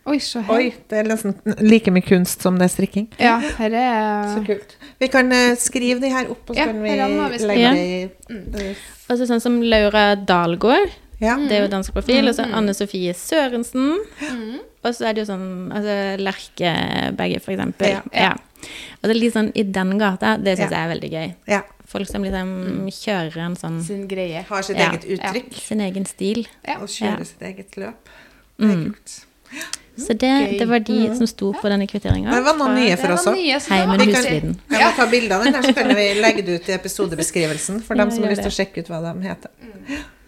Oi, 0.06 0.20
så 0.22 0.42
her. 0.46 0.54
Oi, 0.54 0.68
det 0.90 0.98
er 1.00 1.08
nesten 1.10 1.34
like 1.66 1.90
mye 1.90 2.06
kunst 2.06 2.44
som 2.46 2.60
det 2.60 2.68
er 2.68 2.74
strikking. 2.76 3.08
Ja, 3.18 3.40
her 3.58 3.74
er 3.74 4.28
Så 4.36 4.44
kult. 4.46 4.76
Vi 5.02 5.08
kan 5.10 5.32
eh, 5.34 5.56
skrive 5.58 6.00
de 6.04 6.12
her 6.14 6.30
opp, 6.30 6.44
og 6.50 6.56
så 6.56 6.60
Ja, 6.60 6.66
kan 6.70 6.84
vi 6.84 6.92
vi 6.92 7.46
legge 7.48 7.60
Ja. 7.60 7.72
de 7.74 7.80
i 7.80 8.76
Og 9.10 9.18
så 9.18 9.26
sånn 9.26 9.42
som 9.42 9.62
Laura 9.62 10.16
Dalgaard. 10.16 10.92
Ja. 11.22 11.38
Det 11.38 11.52
er 11.58 11.62
jo 11.64 11.68
dansk 11.72 11.94
profil. 11.94 12.28
Og 12.28 12.36
så 12.36 12.46
Anne 12.54 12.74
Sofie 12.74 13.14
Sørensen. 13.14 13.98
Mm. 14.22 14.60
Og 14.84 14.94
så 14.94 15.08
er 15.10 15.14
det 15.14 15.24
jo 15.26 15.34
sånn 15.34 15.72
altså 15.74 16.22
Lerke 16.22 16.72
begge, 17.18 17.40
for 17.42 17.52
eksempel. 17.56 17.88
Ja. 17.88 18.02
Ja. 18.14 18.34
Og 19.02 19.10
det 19.10 19.16
er 19.16 19.20
litt 19.20 19.34
sånn 19.34 19.52
i 19.56 19.64
den 19.64 19.98
gata. 19.98 20.38
Det 20.38 20.58
syns 20.60 20.70
Ja. 20.72 20.78
jeg 20.78 20.86
er 20.86 20.94
veldig 21.00 21.12
gøy. 21.12 21.34
ja. 21.48 21.62
Folk 21.88 22.08
som 22.10 22.24
liksom 22.24 22.88
kjører 22.90 23.38
en 23.46 23.56
sånn 23.56 23.82
sin 23.84 24.08
greie. 24.08 24.44
Har 24.50 24.62
sitt 24.64 24.78
Ja. 24.78 24.90
eget 24.92 25.06
uttrykk 25.06 25.54
sin 25.54 25.80
egen 25.82 26.06
stil. 26.06 26.48
Ja. 26.68 26.78
og 26.82 26.88
kjører 26.90 27.20
Ja. 27.20 27.24
sitt 27.24 27.42
eget 27.42 27.72
løp. 27.78 27.94
Det 28.60 28.70
er 28.72 28.76
Mm. 28.76 28.84
kult. 28.94 29.26
Så 29.98 30.14
det, 30.20 30.32
det 30.60 30.66
var 30.68 30.80
de 30.84 31.16
som 31.16 31.28
sto 31.28 31.54
på 31.56 31.70
denne 31.72 31.86
kvitteringa. 31.88 32.32
Det 32.36 32.44
var 32.44 32.58
noen 32.60 32.76
nye 32.76 32.98
for 33.00 33.14
oss 33.16 33.28
òg. 33.32 33.38
Heimen 33.70 34.00
Vi 34.02 34.08
kan, 34.12 34.16
Husfliden. 34.24 34.56
jeg 34.70 34.82
må 34.84 34.92
ta 34.98 35.06
bilde 35.08 35.36
av 35.38 35.44
den, 35.46 35.54
så 35.64 35.74
kan 35.78 35.88
vi 35.96 36.08
legge 36.20 36.44
det 36.46 36.58
ut 36.60 36.68
i 36.70 36.74
episodebeskrivelsen 36.76 37.82
for 37.86 37.96
dem 37.96 38.12
som 38.12 38.24
har 38.24 38.34
lyst 38.36 38.44
til 38.44 38.52
å 38.52 38.58
sjekke 38.58 38.84
ut 38.84 38.92
hva 38.92 39.00
de 39.06 39.14
heter. 39.28 39.50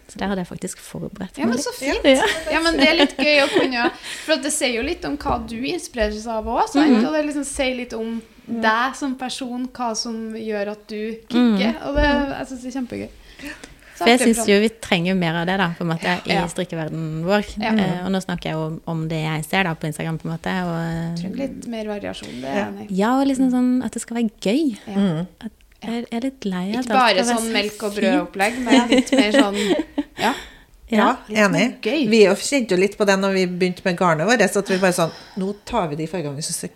Så 0.07 0.21
der 0.21 0.29
hadde 0.31 0.39
jeg 0.45 0.47
faktisk 0.47 0.79
forberedt 0.79 1.35
meg. 1.35 1.43
Ja, 1.43 1.47
men 1.51 1.57
så 1.59 1.73
fint. 1.75 2.05
Ja. 2.07 2.23
Ja, 2.53 2.61
men 2.63 2.77
det 2.79 2.87
er 2.87 2.95
litt 3.01 3.17
gøy 3.19 3.41
å 3.43 3.47
kunne 3.51 3.89
For 4.23 4.39
det 4.39 4.53
sier 4.55 4.77
jo 4.77 4.85
litt 4.87 5.03
om 5.03 5.17
hva 5.19 5.35
du 5.49 5.57
inspireres 5.67 6.23
av 6.31 6.45
òg, 6.47 6.61
Mhm. 6.63 6.71
sant? 6.71 7.05
Og 7.05 7.11
det 7.17 7.25
liksom 7.27 7.43
sier 7.43 7.75
litt 7.75 7.93
om 7.93 8.21
deg 8.47 8.95
som 8.95 9.15
person, 9.19 9.67
hva 9.67 9.89
som 9.99 10.31
gjør 10.33 10.71
at 10.71 10.87
du 10.87 11.11
kicker. 11.27 11.75
Og 11.89 11.95
det, 11.99 12.05
jeg 12.07 12.47
syns 12.47 12.61
det 12.63 12.69
er 12.71 12.79
kjempegøy. 12.79 13.09
Så. 13.97 14.03
For 14.05 14.11
jeg 14.13 14.21
syns 14.21 14.45
jo 14.45 14.59
vi 14.61 14.69
trenger 14.69 15.15
mer 15.17 15.39
av 15.41 15.47
det, 15.49 15.55
da, 15.57 15.71
på 15.73 15.81
en 15.81 15.89
måte, 15.89 16.11
i 16.29 16.35
Ja. 16.35 16.43
strikkeverdenen 16.51 17.23
vår. 17.25 17.47
Ja. 17.57 17.71
Uh, 17.73 18.05
og 18.05 18.11
nå 18.13 18.21
snakker 18.21 18.51
jeg 18.51 18.53
jo 18.53 18.81
om, 18.93 19.07
det 19.09 19.23
jeg 19.23 19.45
ser 19.49 19.63
da 19.65 19.73
på 19.73 19.89
Instagram, 19.89 20.19
på 20.21 20.29
en 20.29 20.33
måte. 20.35 20.53
Og. 20.69 21.21
Trenger 21.21 21.41
litt 21.41 21.65
mer 21.73 21.89
variasjon, 21.89 22.35
det 22.43 22.51
er 22.51 22.59
jeg 22.59 22.67
enig 22.67 22.87
ja, 22.99 23.15
og 23.17 23.25
liksom 23.25 23.49
sånn 23.55 23.71
at 23.87 23.97
det 23.97 24.03
skal 24.03 24.19
være 24.19 24.29
gøy. 24.37 24.77
Ja. 24.85 25.07
At 25.41 25.51
Jeg 25.87 26.05
er 26.09 26.23
litt 26.25 26.45
lei 26.45 26.63
av 26.71 26.79
at 26.79 26.85
Ikke 26.85 26.93
bare 26.97 27.23
sånn 27.25 27.43
så 27.43 27.53
melk 27.53 27.83
og 27.85 27.97
brød-opplegg, 27.97 28.55
men 28.65 28.87
litt 28.89 29.11
mer 29.13 29.35
sånn 29.35 29.59
Ja. 30.25 30.31
Ja, 30.89 31.07
ja 31.27 31.45
enig. 31.45 31.83
Vi 31.83 32.21
kjente 32.39 32.73
jo 32.73 32.79
litt 32.79 32.95
på 32.97 33.05
det 33.05 33.17
når 33.19 33.33
vi 33.35 33.45
begynte 33.51 33.83
med 33.85 33.97
garnet 33.99 34.29
vårt, 34.29 34.41
så 34.49 34.63
at 34.63 34.71
vi 34.71 34.79
bare 34.81 34.95
sånn 34.95 35.11
Nå 35.37 35.53
tar 35.67 35.89
vi 35.91 35.99
de 35.99 36.07
fargene 36.09 36.37
vi 36.37 36.45
syns 36.47 36.63
er 36.69 36.73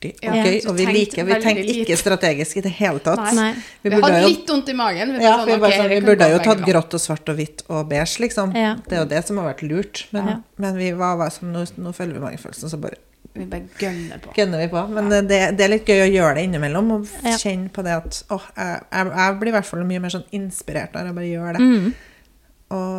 artig 0.00 0.14
og 0.16 0.36
Ja, 0.36 0.44
gøy, 0.44 0.60
og 0.68 0.76
vi 0.76 0.86
liker 0.86 1.24
Vi 1.24 1.36
tenkte 1.42 1.74
ikke 1.74 1.96
strategisk 1.98 2.56
i 2.56 2.62
det 2.64 2.72
hele 2.78 3.00
tatt. 3.00 3.20
Nei. 3.20 3.34
Nei. 3.34 3.54
Vi 3.82 3.90
Vi 3.90 4.00
hadde 4.00 4.20
jo 4.22 4.28
litt 4.28 4.48
vondt 4.48 4.68
i 4.68 4.72
magen. 4.74 5.12
Vi, 5.16 5.24
ja, 5.24 5.36
vi, 5.44 5.52
sånn, 5.52 5.60
bare 5.60 5.76
sånn, 5.76 5.88
vi 5.90 6.00
burde 6.00 6.30
jo 6.30 6.38
tatt 6.44 6.64
grått 6.66 6.94
og 6.94 7.00
svart 7.00 7.28
og 7.28 7.36
hvitt 7.36 7.62
og 7.68 7.88
beige, 7.88 8.20
liksom. 8.24 8.54
Ja. 8.56 8.76
Det 8.86 8.96
er 8.96 9.02
jo 9.04 9.08
det 9.10 9.22
som 9.26 9.36
har 9.38 9.50
vært 9.54 9.62
lurt. 9.62 10.06
Men, 10.12 10.26
Ja. 10.26 10.36
men 10.56 10.76
vi 10.76 10.90
var, 10.92 11.16
var 11.16 11.30
sånn, 11.30 11.52
nå, 11.52 11.64
nå 11.76 11.92
følger 11.94 12.14
vi 12.18 12.20
magefølelsen, 12.26 12.68
så 12.70 12.80
bare 12.80 12.96
Vi 13.34 13.44
bare 13.46 13.62
gønner 13.78 14.18
på. 14.18 14.32
gønner 14.34 14.58
vi 14.58 14.68
på. 14.68 14.88
Men 14.90 15.10
ja. 15.10 15.20
det, 15.22 15.56
det 15.56 15.64
er 15.64 15.68
litt 15.76 15.86
gøy 15.86 16.00
å 16.02 16.10
gjøre 16.10 16.34
det 16.34 16.44
innimellom, 16.48 16.90
og 16.96 17.06
kjenne 17.38 17.70
på 17.70 17.82
det 17.86 17.92
at 18.00 18.22
åh, 18.30 18.46
jeg, 18.56 18.80
jeg 18.90 19.36
blir 19.40 19.48
i 19.52 19.54
hvert 19.58 19.66
fall 19.68 19.84
mye 19.84 20.00
mer 20.00 20.10
sånn 20.10 20.24
inspirert 20.32 20.92
når 20.94 21.06
jeg 21.12 21.14
bare 21.14 21.28
gjør 21.30 21.52
det. 21.58 21.60
Mm. 21.60 21.92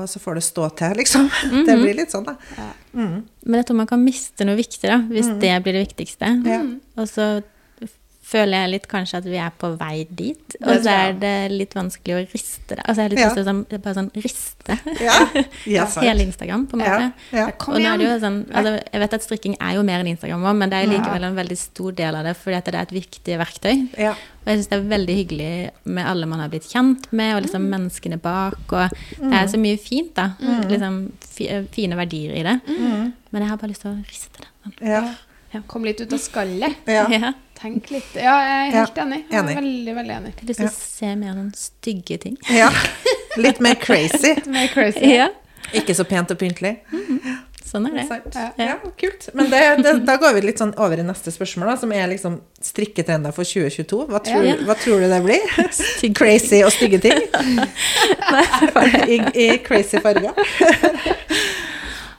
Og 0.02 0.10
så 0.10 0.20
får 0.24 0.40
det 0.40 0.44
stå 0.48 0.68
til, 0.82 0.98
liksom. 1.02 1.30
Mhm. 1.52 1.66
Det 1.68 1.78
blir 1.82 1.98
litt 2.02 2.14
sånn, 2.14 2.26
da. 2.28 2.36
Ja. 2.58 2.68
Mm. 2.94 3.18
Men 3.46 3.60
jeg 3.62 3.66
tror 3.70 3.78
man 3.80 3.88
kan 3.88 4.04
miste 4.04 4.46
noe 4.48 4.58
viktig, 4.60 4.88
da, 4.90 4.98
hvis 5.12 5.30
det 5.42 5.56
blir 5.64 5.78
det 5.78 5.88
viktigste. 5.88 6.32
Og 6.98 7.08
så 7.10 7.28
føler 8.22 8.62
jeg 8.62 8.70
litt 8.72 8.86
kanskje 8.88 9.18
at 9.18 9.26
vi 9.28 9.38
er 9.42 9.50
på 9.60 9.72
vei 9.80 10.06
dit. 10.08 10.56
Og 10.62 10.84
så 10.86 10.92
er 10.94 11.16
det 11.20 11.32
litt 11.52 11.74
vanskelig 11.76 12.14
å 12.16 12.20
riste 12.32 12.76
det. 12.78 12.84
Altså 12.86 13.02
jeg 13.02 13.08
har 13.08 13.14
litt 13.16 13.20
Ja. 13.20 13.26
lyst 13.28 13.36
til 13.40 13.44
å 13.44 13.48
sånn, 13.50 13.82
bare 13.82 13.96
sånn 13.98 14.12
riste 14.24 14.78
Ja, 15.02 15.16
ja 15.76 15.86
hele 16.06 16.24
Instagram, 16.28 16.68
på 16.70 16.78
en 16.78 16.84
måte. 16.86 17.08
og 17.68 17.80
nå 17.82 17.88
er 17.90 17.98
det 17.98 18.06
jo 18.06 18.20
sånn, 18.22 18.38
altså, 18.54 18.76
jeg 18.94 19.02
vet 19.04 19.14
at 19.18 19.26
strikking 19.26 19.56
er 19.60 19.74
jo 19.76 19.84
mer 19.84 20.00
enn 20.04 20.12
Instagram 20.14 20.46
òg, 20.46 20.56
men 20.62 20.70
det 20.70 20.78
er 20.84 20.92
likevel 20.94 21.24
en 21.32 21.36
veldig 21.42 21.58
stor 21.58 21.92
del 21.98 22.16
av 22.16 22.24
det, 22.30 22.36
fordi 22.38 22.58
at 22.62 22.70
det 22.70 22.76
er 22.76 22.86
et 22.88 22.94
viktig 22.96 23.40
verktøy. 23.42 23.74
Ja. 23.98 24.12
Og 24.14 24.48
jeg 24.48 24.58
syns 24.62 24.70
det 24.72 24.78
er 24.80 24.86
veldig 24.94 25.16
hyggelig 25.18 25.72
med 25.86 26.06
alle 26.14 26.26
man 26.30 26.40
har 26.40 26.50
blitt 26.54 26.70
kjent 26.70 27.10
med, 27.12 27.36
og 27.36 27.44
liksom 27.46 27.68
menneskene 27.74 28.18
bak. 28.22 28.62
Og 28.72 28.96
det 29.20 29.34
er 29.42 29.48
så 29.52 29.60
mye 29.62 29.78
fint, 29.82 30.14
da. 30.18 30.32
Liksom 30.70 31.12
fine 31.74 31.98
verdier 32.00 32.38
i 32.40 32.46
det. 32.48 32.56
Mm. 32.70 33.12
Men 33.32 33.42
jeg 33.46 33.50
har 33.52 33.58
bare 33.62 33.70
lyst 33.74 33.82
til 33.86 33.92
å 33.92 34.00
riste 34.06 34.42
det. 34.46 34.48
sånn. 34.64 34.80
Ja. 34.88 35.04
Kom 35.68 35.84
litt 35.86 36.00
ut 36.02 36.14
av 36.14 36.20
skallet. 36.24 36.76
Ja. 36.88 37.34
Tenk 37.62 37.92
litt. 37.94 38.16
Ja, 38.18 38.38
jeg 38.42 38.70
er 38.72 38.78
helt 38.80 38.96
enig. 38.98 39.18
Jeg 39.30 39.38
er 39.38 39.44
enig. 39.44 39.56
veldig, 39.60 39.94
veldig 40.00 40.14
enig. 40.16 40.32
Jeg 40.34 40.40
har 40.42 40.48
lyst 40.50 40.60
til 40.64 40.70
å 40.70 40.74
se 40.74 41.10
mer 41.16 41.36
noen 41.38 41.52
stygge 41.54 42.18
ting. 42.24 42.38
ja. 42.50 42.72
Litt 43.38 43.60
mer 43.64 43.76
crazy. 43.80 44.34
Mer 44.52 44.68
crazy. 44.74 45.12
Ja, 45.14 45.28
Ikke 45.78 45.94
så 45.96 46.04
pent 46.10 46.32
og 46.34 46.40
pyntelig. 46.42 46.72
sånn 47.64 47.86
er 47.88 47.94
det. 48.02 48.18
Ja. 48.36 48.48
Ja, 48.60 48.74
kult. 49.00 49.30
Men 49.38 49.48
det, 49.54 49.62
det, 49.86 49.94
da 50.10 50.18
går 50.20 50.34
vi 50.36 50.42
litt 50.50 50.60
sånn 50.60 50.74
over 50.82 51.00
i 51.00 51.06
neste 51.08 51.32
spørsmål, 51.32 51.70
da, 51.72 51.76
som 51.80 51.94
er 51.96 52.10
liksom 52.12 52.40
strikketrender 52.66 53.32
for 53.32 53.48
2022. 53.48 54.02
Hva 54.12 54.20
tror, 54.26 54.44
Ja. 54.50 54.58
hva 54.68 54.76
tror 54.82 55.00
du 55.00 55.08
det 55.14 55.22
blir? 55.24 55.54
Stygge 55.72 56.18
Crazy 56.18 56.60
og 56.66 56.74
stygge 56.76 57.00
ting? 57.06 57.22
I, 59.08 59.22
I 59.46 59.48
crazy 59.64 60.02
farger? 60.04 60.34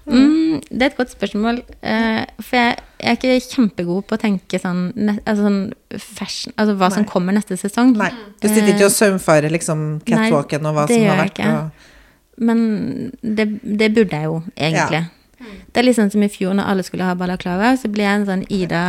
Mm, 0.07 0.59
det 0.66 0.82
er 0.82 0.88
et 0.90 0.96
godt 0.98 1.12
spørsmål. 1.14 1.61
Uh, 1.78 2.24
for 2.42 2.59
jeg, 2.59 2.76
jeg 2.98 3.12
er 3.12 3.18
ikke 3.18 3.53
kjempegod 3.55 4.09
på 4.09 4.18
å 4.18 4.20
tenke 4.22 4.59
sånn, 4.59 4.88
ne, 4.98 5.14
altså 5.22 5.46
sånn 5.46 5.61
fashion 6.03 6.55
Altså 6.57 6.74
hva 6.80 6.88
som 6.94 7.07
kommer 7.09 7.36
neste 7.36 7.59
sesong. 7.61 7.94
Nei. 8.00 8.11
Du 8.42 8.48
sitter 8.48 8.72
ikke 8.74 8.88
og 8.88 8.96
saumfarer 8.96 9.55
liksom 9.55 10.03
catwalken 10.09 10.66
og 10.70 10.78
hva 10.78 10.88
som 10.90 11.07
har 11.07 11.22
vært. 11.22 11.42
Og, 11.46 11.88
Men 12.42 12.64
det, 13.22 13.48
det 13.62 13.92
burde 13.94 14.18
jeg 14.18 14.30
jo, 14.30 14.42
egentlig. 14.57 15.05
Det 15.42 15.80
er 15.80 15.86
litt 15.86 15.98
sånn 15.98 16.12
som 16.12 16.22
i 16.24 16.30
fjor, 16.32 16.57
når 16.59 16.68
alle 16.72 16.84
skulle 16.86 17.07
ha 17.07 17.14
balaklava, 17.18 17.74
så 17.78 17.90
ble 17.92 18.05
jeg 18.07 18.20
en 18.20 18.28
sånn 18.28 18.44
Ida 18.53 18.82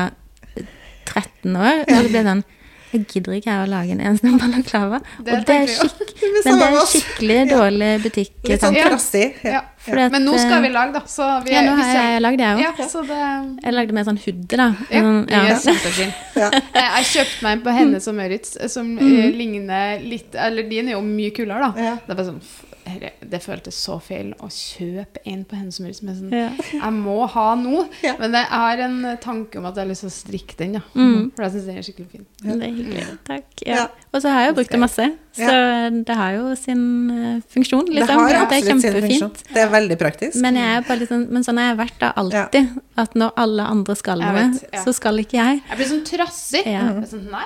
13 1.09 1.55
år, 1.57 1.84
og 1.84 1.95
det 1.97 2.11
ble 2.14 2.26
sånn 2.26 2.45
jeg 2.93 3.07
gidder 3.09 3.39
ikke 3.39 3.49
jeg 3.49 3.64
å 3.64 3.70
lage 3.72 3.95
en 3.95 4.01
eneste 4.05 4.32
balaklava. 4.38 4.99
Det 5.26 5.34
og 5.34 5.45
det 5.49 5.55
er, 5.64 5.72
skikk, 5.72 6.11
Det 6.20 6.28
er 6.30 6.34
men 6.45 6.59
det 6.59 6.66
er 6.68 6.76
oss. 6.78 6.91
skikkelig 6.93 7.38
dårlig 7.49 7.91
butikk. 8.03 8.34
Litt 8.45 8.61
sånn 8.61 8.78
trassig. 8.78 9.24
Ja. 9.41 9.64
Ja. 9.88 10.05
At, 10.05 10.11
Men 10.13 10.23
nå 10.25 10.38
skal 10.39 10.57
eh, 10.57 10.61
vi 10.61 10.69
lage, 10.73 10.93
da. 10.95 11.01
Så 11.11 11.27
vi, 11.43 11.51
Ja, 11.51 11.61
nå 11.65 11.75
har 11.75 11.84
ser- 11.84 12.11
jeg 12.13 12.21
lagd 12.23 12.39
jeg 12.39 12.55
òg. 12.55 12.61
Ja, 12.63 12.71
det 12.77 13.63
Jeg 13.65 13.73
lagde 13.73 13.93
med 13.93 14.05
sånn 14.07 14.17
hoodie, 14.25 14.57
da. 14.57 14.67
Ja, 14.89 15.01
Sånn, 15.01 15.29
ja. 15.29 15.59
kjempefin. 15.59 16.13
Ja. 16.43 16.49
Jeg 16.49 16.89
jeg 16.93 17.05
kjøpte 17.13 17.43
meg 17.43 17.51
en 17.57 17.61
på 17.65 17.73
Hennes 17.77 18.07
og 18.07 18.15
Møritz 18.15 18.55
som 18.71 18.97
eh, 18.97 19.31
ligner 19.36 19.99
litt 20.01 20.34
Eller 20.36 20.63
din 20.69 20.88
er 20.89 20.95
jo 20.97 21.01
mye 21.05 21.31
kulere, 21.36 21.71
da. 21.73 21.84
Ja. 21.84 21.97
Det 22.07 22.25
sånn 22.25 22.39
Det 23.29 23.39
føltes 23.41 23.75
så 23.79 23.95
feil 24.03 24.34
å 24.43 24.49
kjøpe 24.51 25.21
en 25.29 25.43
på 25.47 25.55
Hennes 25.55 25.77
og 25.79 25.86
Møritz. 25.86 26.01
Men 26.03 26.15
sånn, 26.17 26.31
Ja. 26.36 26.49
jeg 26.73 26.93
må 26.93 27.27
ha 27.31 27.55
nå. 27.55 27.86
Ja. 28.03 28.15
Men 28.19 28.34
jeg 28.34 28.45
har 28.51 28.77
en 28.77 29.17
tanke 29.23 29.57
om 29.57 29.65
at 29.65 29.75
jeg 29.75 29.86
har 29.86 29.89
lyst 29.91 30.03
til 30.03 30.09
å 30.09 30.15
strikke 30.17 30.57
den, 30.57 30.73
da. 30.73 30.81
Mm. 30.95 31.31
For 31.36 31.43
jeg 31.45 31.51
syns 31.53 31.65
den 31.65 31.77
er 31.77 31.81
skikkelig 31.88 32.09
fin. 32.11 32.25
Det 32.43 32.57
er 32.59 32.73
hyggelig. 32.75 33.05
Takk. 33.29 33.45
Ja. 33.65 33.75
Ja. 33.75 33.88
Og 34.13 34.21
så 34.21 34.29
har 34.34 34.41
jeg 34.43 34.49
jo 34.51 34.57
brukt 34.59 34.71
det 34.75 34.79
masse, 34.84 35.05
så 35.34 36.03
det 36.05 36.15
har 36.19 36.31
jo 36.36 36.55
sin 36.59 36.84
funksjon, 37.49 37.63
funksjon. 37.63 37.86
Det 37.88 37.95
Liksom. 38.03 38.19
har 38.19 38.49
det 38.49 38.57
er 38.59 38.67
kjempefint. 38.69 39.43
Det 39.53 39.71
er 39.74 39.80
veldig 39.80 39.97
praktisk. 40.01 40.38
Men, 40.43 40.59
jeg 40.61 40.78
er 40.78 40.86
bare 40.88 41.01
litt 41.01 41.11
sånn, 41.11 41.26
men 41.34 41.47
sånn 41.47 41.59
har 41.61 41.71
jeg 41.71 41.80
vært 41.82 41.99
da 42.03 42.13
alltid. 42.21 42.78
At 43.03 43.17
når 43.19 43.34
alle 43.43 43.67
andre 43.76 43.97
skal 43.99 44.24
noe, 44.24 44.45
ja. 44.69 44.86
så 44.86 44.93
skal 44.95 45.19
ikke 45.24 45.39
jeg. 45.41 45.61
Jeg 45.69 45.82
blir 45.82 45.91
sånn 45.91 46.07
trassig. 46.07 46.63
Ja. 46.69 46.88
Sånn, 47.09 47.28
nei. 47.34 47.45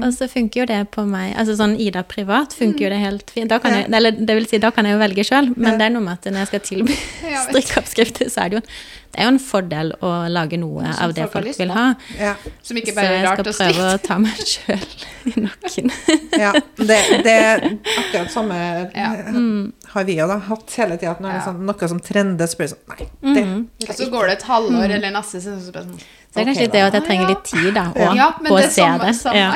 Og 0.00 0.14
så 0.16 0.26
funker 0.30 0.62
jo 0.62 0.64
det 0.70 0.78
på 0.94 1.02
meg 1.04 1.34
Altså 1.36 1.52
sånn 1.58 1.74
Ida 1.80 2.00
privat 2.08 2.54
funker 2.56 2.86
jo 2.86 2.90
det 2.94 3.00
helt 3.02 3.28
fint. 3.34 3.50
Da 3.52 3.58
kan 3.62 3.74
jeg, 3.76 3.90
eller 3.92 4.16
det 4.16 4.36
vil 4.38 4.48
si, 4.48 4.60
da 4.62 4.70
kan 4.74 4.88
jeg 4.88 4.96
jo 4.96 5.02
velge 5.02 5.26
sjøl, 5.28 5.50
men 5.52 5.74
Ja. 5.74 5.78
det 5.82 5.86
er 5.86 5.94
noe 5.98 6.06
med 6.06 6.16
at 6.16 6.32
når 6.32 6.44
jeg 6.44 6.50
skal 6.52 6.62
tilby 6.70 6.96
strikkeoppskrifter, 7.46 8.30
så 8.32 8.46
er 8.46 8.54
det 8.54 8.60
jo 8.60 8.64
det 9.12 9.20
er 9.20 9.26
jo 9.26 9.32
en 9.34 9.42
fordel 9.44 9.90
å 10.00 10.10
lage 10.32 10.56
noe 10.56 10.86
Som 10.88 11.04
av 11.04 11.10
det 11.12 11.26
folk 11.28 11.50
folk 11.50 11.58
vil 11.60 11.72
ha. 11.76 11.82
Ja. 12.16 12.30
Som 12.64 12.78
ikke 12.80 12.94
Så 12.96 13.02
jeg 13.04 13.24
rart 13.26 13.42
skal 13.44 13.74
prøve 13.74 13.88
å 13.90 13.98
ta 14.00 14.16
meg 14.22 14.38
sjøl 14.40 14.86
i 15.28 15.34
nakken. 15.44 15.92
ja. 16.40 16.52
Det, 16.80 17.00
det 17.26 17.34
er 17.36 17.66
akkurat 17.68 18.32
samme 18.32 18.56
Ja. 18.96 19.10
Mm. 19.28 19.74
Har 19.92 20.04
vi 20.08 20.16
jo 20.18 20.26
da 20.30 20.38
hatt 20.38 20.70
hele 20.78 20.96
tida. 20.96 21.16
Når 21.20 21.28
det 21.28 21.34
er 21.34 21.38
Ja. 21.40 21.44
sånn, 21.52 21.62
noe 21.68 21.88
som 21.88 22.00
trender, 22.00 22.46
så 22.48 22.56
blir 22.56 22.68
det 22.68 22.74
sånn 22.76 22.88
Nei, 22.92 23.34
det 23.34 23.44
mm. 23.46 23.68
Og 23.88 23.94
så 23.96 24.10
går 24.10 24.26
det 24.26 24.32
et 24.38 24.48
halvår 24.48 24.90
eller 24.98 25.10
neste, 25.12 25.40
så 25.44 25.56
blir 25.56 25.72
det 25.72 25.86
sånn 25.86 26.02
Så 26.32 26.36
det 26.38 26.40
er 26.42 26.46
kanskje 26.48 26.62
okay, 26.64 26.72
det 26.72 26.82
at 26.86 26.94
jeg 26.96 27.02
trenger 27.04 27.28
litt 27.28 27.42
tid 27.44 27.74
da, 27.76 27.82
og, 27.96 28.16
Ja, 28.16 28.28
på 28.40 28.54
å 28.54 28.58
er 28.58 28.68
se 28.72 28.80
samme- 28.80 29.04
det. 29.04 29.14
samme 29.18 29.36
Ja. 29.36 29.50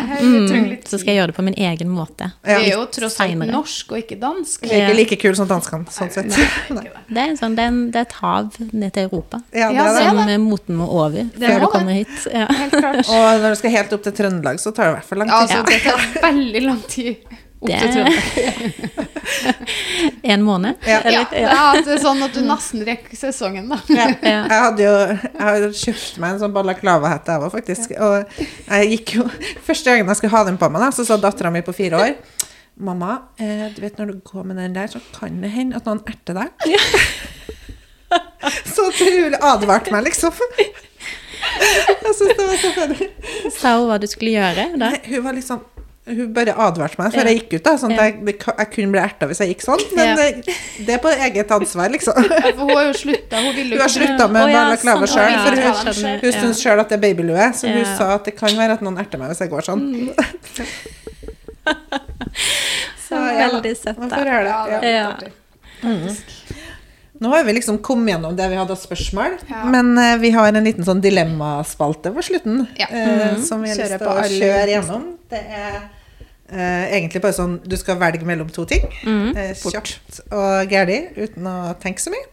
litt 0.69 0.85
Så 0.91 0.99
skal 1.01 1.15
jeg 1.15 1.21
gjøre 1.23 1.27
det 1.33 1.37
på 1.39 1.45
min 1.47 1.55
egen 1.57 1.89
måte. 1.89 2.29
Det 2.45 2.53
er 2.53 2.67
jo 2.75 2.83
tross 2.93 3.17
alt 3.25 3.47
norsk 3.49 3.93
og 3.93 3.99
ikke 4.03 4.19
dansk. 4.21 4.67
Er 4.69 4.91
ikke 4.91 4.97
like 4.99 5.17
kul 5.23 5.35
som 5.39 5.49
danskene, 5.49 5.87
sånn 5.89 6.13
sett. 6.13 6.27
Nei. 6.71 6.85
Det 7.09 7.17
er, 7.23 7.29
en 7.31 7.37
sånn, 7.39 7.55
det 7.57 7.63
er, 7.65 7.69
en, 7.73 7.81
det 7.95 7.97
er 7.97 8.07
et 8.11 8.13
hav 8.21 8.53
ned 8.73 8.93
til 8.93 9.09
Europa. 9.09 9.41
Ja, 9.55 9.69
det 9.71 9.79
er 9.79 9.85
det 9.87 9.95
det. 9.95 10.03
er 10.03 10.11
Som 10.11 10.29
eh, 10.29 10.39
moten 10.43 10.77
må 10.77 10.89
over 10.91 11.23
Det 11.23 11.49
før 11.49 11.55
du 11.55 11.65
det. 11.65 11.71
kommer 11.73 11.93
hit. 11.97 12.27
Ja. 12.35 12.47
Helt 12.51 12.73
klart. 12.77 13.09
Og 13.09 13.41
når 13.41 13.49
du 13.49 13.57
skal 13.63 13.71
helt 13.71 13.93
opp 13.97 14.03
til 14.03 14.13
Trøndelag, 14.13 14.59
så 14.61 14.75
tar 14.75 14.85
det 14.85 14.91
i 14.91 14.97
hvert 14.99 15.09
fall 15.09 15.19
lang 15.23 15.29
tid. 15.33 15.57
Altså, 15.57 15.65
det 15.71 15.81
tar 15.87 16.23
veldig 16.29 16.63
lang 16.67 16.83
tid 16.91 17.17
opp 17.61 17.71
til 17.71 18.05
En 20.33 20.43
måned. 20.47 20.75
Ja. 20.87 21.01
Ja, 21.07 21.63
er 21.79 21.99
sånn 22.03 22.23
at 22.27 22.35
du 22.37 22.43
nesten 22.47 22.83
rekker 22.87 23.17
sesongen, 23.19 23.69
da. 23.71 23.79
Ja. 23.91 24.09
Ja. 24.21 24.41
Jeg 24.43 24.61
hadde 24.67 24.87
jo 24.87 24.95
jeg 24.97 25.43
hadde 25.43 25.71
kjøpt 25.81 26.19
meg 26.23 26.35
en 26.35 26.43
sånn 26.43 26.55
balaklava-hette, 26.57 27.37
jeg 27.37 27.47
òg, 27.47 27.53
faktisk. 27.55 27.95
Og 27.97 28.15
jeg 28.39 28.91
gikk 28.95 29.15
jo 29.19 29.29
Første 29.67 29.91
gangen 29.93 30.11
jeg 30.13 30.21
skulle 30.21 30.37
ha 30.37 30.45
den 30.49 30.59
på 30.61 30.71
meg, 30.73 30.83
da, 30.85 30.91
så 30.95 31.07
sa 31.07 31.19
dattera 31.21 31.53
mi 31.55 31.63
på 31.67 31.75
fire 31.77 32.03
år 32.03 32.17
Mamma, 32.77 33.23
eh, 33.41 33.71
du 33.73 33.81
vet 33.81 33.97
når 33.97 34.11
du 34.11 34.19
går 34.27 34.43
med 34.51 34.59
den 34.61 34.75
der, 34.77 34.91
så 34.93 35.01
kan 35.15 35.39
det 35.41 35.49
hende 35.55 35.79
at 35.79 35.87
noen 35.89 36.03
erter 36.05 36.37
deg. 36.37 36.75
så 38.75 38.91
hun 38.99 39.37
advarte 39.41 39.95
meg, 39.95 40.05
liksom. 40.11 40.37
Jeg 41.57 42.13
syns 42.19 42.35
det 42.37 42.45
var 42.51 42.61
så 42.61 42.73
funny. 42.77 43.09
Sa 43.55 43.73
hun 43.79 43.89
hva 43.89 43.97
du 44.03 44.05
skulle 44.11 44.35
gjøre 44.35 44.67
da? 44.75 44.91
Nei, 44.91 45.01
Hun 45.09 45.25
var 45.25 45.39
liksom 45.39 45.65
hun 46.07 46.29
bare 46.37 46.53
advarte 46.55 47.01
meg 47.01 47.15
før 47.17 47.27
jeg 47.27 47.39
gikk 47.41 47.55
ut. 47.57 47.63
da, 47.67 47.73
sånn 47.83 47.93
at 47.97 48.03
jeg, 48.05 48.35
jeg 48.47 48.69
kunne 48.77 48.93
bli 48.95 49.01
erta 49.03 49.27
hvis 49.27 49.41
jeg 49.43 49.49
gikk 49.55 49.65
sånn. 49.65 49.83
Men 49.99 50.13
det, 50.47 50.93
er 50.95 51.01
på 51.03 51.11
eget 51.11 51.51
ansvar, 51.57 51.91
liksom. 51.91 52.15
For 52.31 52.61
hun 52.61 52.71
har 52.71 52.85
jo 52.87 52.93
slutta. 53.01 53.41
Hun 53.43 53.59
Hun 53.59 53.81
har 53.83 53.91
slutta 53.91 54.29
med 54.31 54.45
Å, 54.45 54.49
ja, 54.53 54.61
balaklava 54.61 55.09
sjøl, 55.11 55.35
for 55.43 55.53
hun, 55.59 56.21
hun 56.23 56.37
syns 56.39 56.63
sjøl 56.63 56.79
at 56.85 56.93
det 56.95 56.99
er 57.01 57.03
babylue, 57.09 57.49
så 57.59 57.67
hun. 57.67 57.83
Mm. 57.83 57.97
sa 57.99 58.13
at 58.21 58.29
det 58.31 58.37
kan 58.39 58.55
være 58.55 58.79
at 58.79 58.85
noen 58.87 59.01
erter 59.03 59.19
meg 59.21 59.35
hvis 59.35 59.43
jeg 59.43 59.51
går 59.51 59.67
sånn. 59.67 59.83
Så 63.07 63.15
ja, 63.15 63.49
veldig 63.51 63.73
søtt, 63.79 63.99
Man 63.99 64.11
da. 64.11 64.17
får 64.19 64.31
høre 64.31 64.51
Ja, 64.51 64.61
det. 64.81 64.91
Ja. 64.91 65.11
Ja. 65.83 65.89
Mm. 65.89 66.15
Nå 67.23 67.31
har 67.33 67.45
vi 67.49 67.53
liksom 67.57 67.79
kommet 67.85 68.13
gjennom 68.13 68.35
det 68.37 68.47
vi 68.53 68.57
hadde 68.59 68.75
av 68.75 68.81
spørsmål, 68.81 69.39
Ja. 69.49 69.63
men 69.73 69.95
uh, 69.99 70.17
vi 70.21 70.31
har 70.35 70.51
en 70.53 70.65
liten 70.67 70.85
sånn 70.85 71.01
dilemmaspalte 71.01 72.13
på 72.13 72.25
slutten 72.27 72.67
Ja. 72.77 72.87
eh, 72.91 73.39
som 73.41 73.63
vi 73.65 73.71
har 73.73 73.79
lyst 73.81 73.95
til 73.97 74.11
å 74.11 74.27
kjøre 74.29 74.67
gjennom. 74.75 75.07
Det 75.31 75.41
er 75.41 75.79
eh, 76.51 76.87
egentlig 76.97 77.23
bare 77.25 77.37
sånn 77.37 77.59
du 77.65 77.77
skal 77.79 77.99
velge 78.01 78.27
mellom 78.29 78.51
to 78.53 78.67
ting. 78.69 78.87
Mm. 79.07 79.33
uh, 79.37 79.67
kjapt 79.73 80.21
og 80.31 80.73
gæli 80.73 81.01
uten 81.17 81.49
å 81.51 81.57
tenke 81.83 82.03
så 82.03 82.13
mye. 82.15 82.29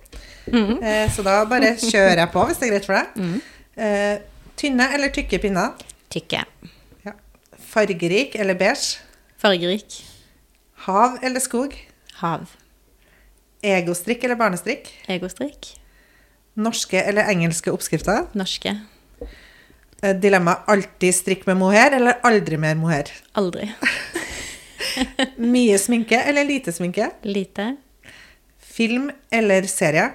Mm. 0.51 0.77
Uh, 0.83 1.05
så 1.13 1.25
da 1.25 1.39
bare 1.49 1.73
kjører 1.79 2.23
jeg 2.23 2.31
på, 2.33 2.45
hvis 2.49 2.61
det 2.61 2.69
er 2.69 2.73
greit 2.75 2.89
for 2.89 2.99
deg. 2.99 3.19
Mm. 3.19 4.29
Tynne 4.59 4.89
eller 4.93 5.09
tykke 5.13 5.39
pinner? 5.41 5.73
Tykke. 6.13 6.43
Fargerik 7.73 8.35
eller 8.37 8.53
beige? 8.53 8.99
Fargerik. 9.41 9.95
Hav 10.85 11.17
eller 11.25 11.41
skog? 11.41 11.73
Hav. 12.19 12.51
Egostrikk 13.63 14.27
eller 14.27 14.37
barnestrikk? 14.37 14.91
Egostrikk. 15.09 15.71
Norske 16.53 17.01
eller 17.01 17.31
engelske 17.31 17.73
oppskrifter? 17.73 18.27
Norske. 18.37 18.75
Eh, 20.03 20.15
Dilemma 20.19 20.57
alltid 20.67 21.15
strikk 21.15 21.45
med 21.47 21.57
mohair 21.57 21.95
eller 21.95 22.19
aldri 22.27 22.57
mer 22.59 22.75
mohair? 22.75 23.07
Aldri. 23.39 23.69
Mye 25.53 25.77
sminke 25.79 26.19
eller 26.27 26.43
lite 26.43 26.73
sminke? 26.75 27.07
Lite. 27.23 27.75
Film 28.59 29.11
eller 29.31 29.63
serie? 29.71 30.09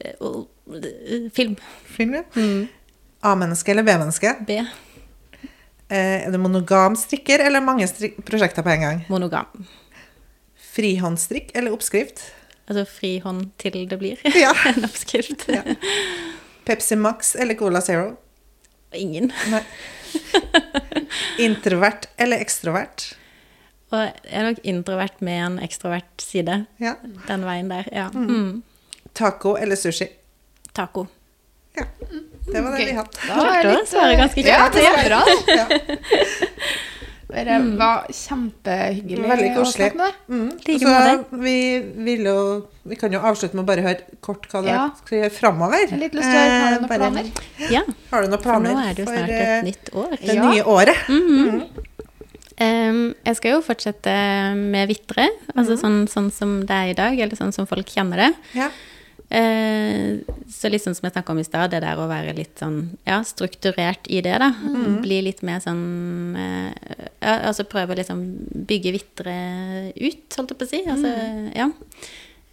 Eh, 0.00 0.14
eh, 0.16 1.26
Film. 1.34 1.56
Film, 1.84 2.14
ja. 2.14 2.22
A-menneske 3.20 3.70
eller 3.74 3.82
B-menneske? 3.82 4.32
B. 4.46 4.62
Er 5.90 6.30
det 6.30 6.38
monogam 6.40 6.96
strikker 6.96 7.40
eller 7.44 7.60
mange 7.64 7.86
strik 7.88 8.16
prosjekter 8.24 8.62
på 8.64 8.70
en 8.72 8.80
gang? 8.84 9.02
Monogam. 9.12 9.66
Frihåndstrikk 10.72 11.50
eller 11.56 11.72
oppskrift? 11.74 12.22
Altså 12.68 12.84
frihånd 12.88 13.50
til 13.58 13.84
det 13.90 13.98
blir 13.98 14.20
Ja. 14.36 14.54
en 14.72 14.84
oppskrift. 14.88 15.44
Ja. 15.52 15.62
Pepsi 16.64 16.96
Max 16.96 17.34
eller 17.36 17.56
Cola 17.60 17.80
Zero? 17.84 18.16
Ingen. 18.92 19.32
Nei. 19.50 19.62
Introvert 21.44 22.08
eller 22.16 22.40
ekstrovert? 22.40 23.10
Og 23.88 24.00
jeg 24.04 24.34
er 24.36 24.44
nok 24.50 24.58
introvert 24.68 25.20
med 25.24 25.44
en 25.44 25.60
ekstrovert 25.64 26.24
side. 26.24 26.64
Ja. 26.82 26.96
Den 27.28 27.46
veien 27.48 27.70
der, 27.72 27.88
ja. 27.92 28.08
Mm. 28.12 28.62
Taco 29.16 29.54
eller 29.56 29.80
sushi? 29.80 30.10
Taco. 30.76 31.06
Ja. 31.78 31.86
Det 32.52 32.60
var 32.60 32.70
det 32.70 32.76
okay. 32.76 32.86
vi 32.86 32.92
hadde. 32.92 33.10
Da 33.28 33.46
er 33.54 33.70
litt, 33.70 33.88
svare 33.90 34.12
eh, 34.12 34.20
ganske 34.20 34.44
Ja, 34.44 34.60
det 34.72 34.84
ja. 34.84 34.92
er 34.96 35.08
bra. 35.08 35.20
Ja. 35.52 36.46
Det 37.28 37.56
var 37.76 38.06
kjempehyggelig 38.08 39.28
Veldig 39.28 39.48
koselig. 39.56 39.88
Mm. 40.28 40.46
Like 40.64 40.78
Så 40.80 41.24
vi, 41.42 41.56
vil 42.06 42.24
jo, 42.24 42.36
vi 42.88 42.96
kan 42.96 43.12
jo 43.12 43.20
avslutte 43.20 43.54
med 43.58 43.64
å 43.66 43.68
bare 43.68 43.84
høre 43.84 44.16
kort 44.24 44.46
hva 44.48 44.62
du 44.64 44.68
Ja. 44.70 44.86
skal 45.02 45.18
gjøre 45.18 45.32
framover. 45.36 45.90
Har 45.90 45.98
litt 45.98 46.14
lyst 46.16 46.24
til 46.24 46.38
å 46.38 46.40
høre, 46.40 46.60
har 46.62 46.70
du 46.70 46.80
noen 46.80 46.84
Eh, 46.84 46.88
bare- 46.88 46.98
planer? 46.98 47.70
Ja, 47.70 47.82
Har 48.10 48.22
du 48.22 48.28
noen 48.28 48.42
planer 48.42 48.70
for 48.70 48.80
nå 48.80 48.88
er 48.90 48.94
det 48.94 49.04
jo 49.04 49.12
snart 49.12 49.28
for, 49.28 49.52
et 49.52 49.64
nytt 49.68 49.90
år. 49.92 50.10
det 50.24 50.34
Ja. 50.34 50.50
nye 50.50 50.62
året? 50.64 50.96
Mhm. 51.08 51.62
um, 52.60 53.14
jeg 53.24 53.36
skal 53.36 53.50
jo 53.52 53.60
fortsette 53.62 54.56
med 54.56 54.88
vitre, 54.88 55.28
altså 55.54 55.76
Mhm. 55.76 55.82
sånn, 55.82 56.08
sånn 56.08 56.32
som 56.32 56.60
det 56.66 56.70
er 56.74 56.88
i 56.90 56.94
dag, 56.94 57.18
eller 57.20 57.36
sånn 57.36 57.52
som 57.54 57.66
folk 57.66 57.86
kjenner 57.86 58.16
det. 58.16 58.34
Ja. 58.54 58.70
Eh, 59.28 60.24
så 60.48 60.70
sånn 60.72 60.94
som 60.96 61.04
jeg 61.04 61.12
snakka 61.12 61.34
om 61.34 61.40
i 61.42 61.44
stad, 61.44 61.72
det 61.74 61.82
der 61.84 62.00
å 62.00 62.06
være 62.08 62.32
litt 62.36 62.62
sånn 62.62 62.78
ja, 63.04 63.18
strukturert 63.28 64.08
i 64.08 64.22
det, 64.24 64.38
da. 64.40 64.48
Mm. 64.56 65.02
Bli 65.04 65.20
litt 65.26 65.42
mer 65.44 65.60
sånn 65.60 66.38
eh, 66.40 66.70
ja, 67.20 67.34
Altså 67.50 67.66
prøve 67.68 67.92
å 67.92 67.98
liksom 67.98 68.22
bygge 68.68 68.94
vitre 68.96 69.36
ut, 69.98 70.24
holdt 70.38 70.54
jeg 70.54 70.60
på 70.60 70.68
å 70.68 70.70
si. 70.70 70.82
Altså, 70.88 71.12
mm. 71.12 71.44
ja. 71.58 71.68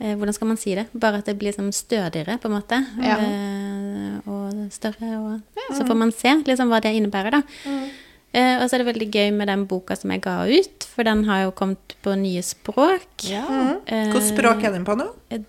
Eh, 0.03 0.15
hvordan 0.19 0.35
skal 0.35 0.51
man 0.51 0.59
si 0.59 0.75
det? 0.75 0.89
Bare 0.91 1.21
at 1.21 1.29
det 1.29 1.37
blir 1.39 1.53
liksom 1.53 1.71
stødigere, 1.75 2.35
på 2.43 2.51
en 2.51 2.57
måte. 2.57 2.81
Ja. 2.99 3.19
Eh, 3.23 4.17
og 4.27 4.65
større. 4.75 5.11
Og, 5.21 5.61
Så 5.71 5.85
får 5.87 5.97
man 5.97 6.11
se 6.11 6.35
liksom 6.43 6.73
hva 6.73 6.81
det 6.83 6.91
innebærer, 6.97 7.39
da. 7.39 7.41
Mm. 7.63 7.87
Eh, 8.35 8.57
og 8.59 8.67
så 8.67 8.75
er 8.75 8.81
det 8.83 8.87
veldig 8.89 9.07
gøy 9.15 9.29
med 9.37 9.47
den 9.47 9.61
boka 9.69 9.95
som 9.95 10.11
jeg 10.11 10.19
ga 10.25 10.33
ut, 10.49 10.83
for 10.91 11.07
den 11.07 11.21
har 11.29 11.45
jo 11.45 11.51
kommet 11.55 11.93
på 12.03 12.15
nye 12.19 12.41
språk. 12.43 13.23
Ja. 13.29 13.45
Eh, 13.87 14.09
Hvilket 14.11 14.27
språk 14.33 14.65
er 14.67 14.73
den 14.75 14.83
på 14.87 14.97
nå? 14.99 15.05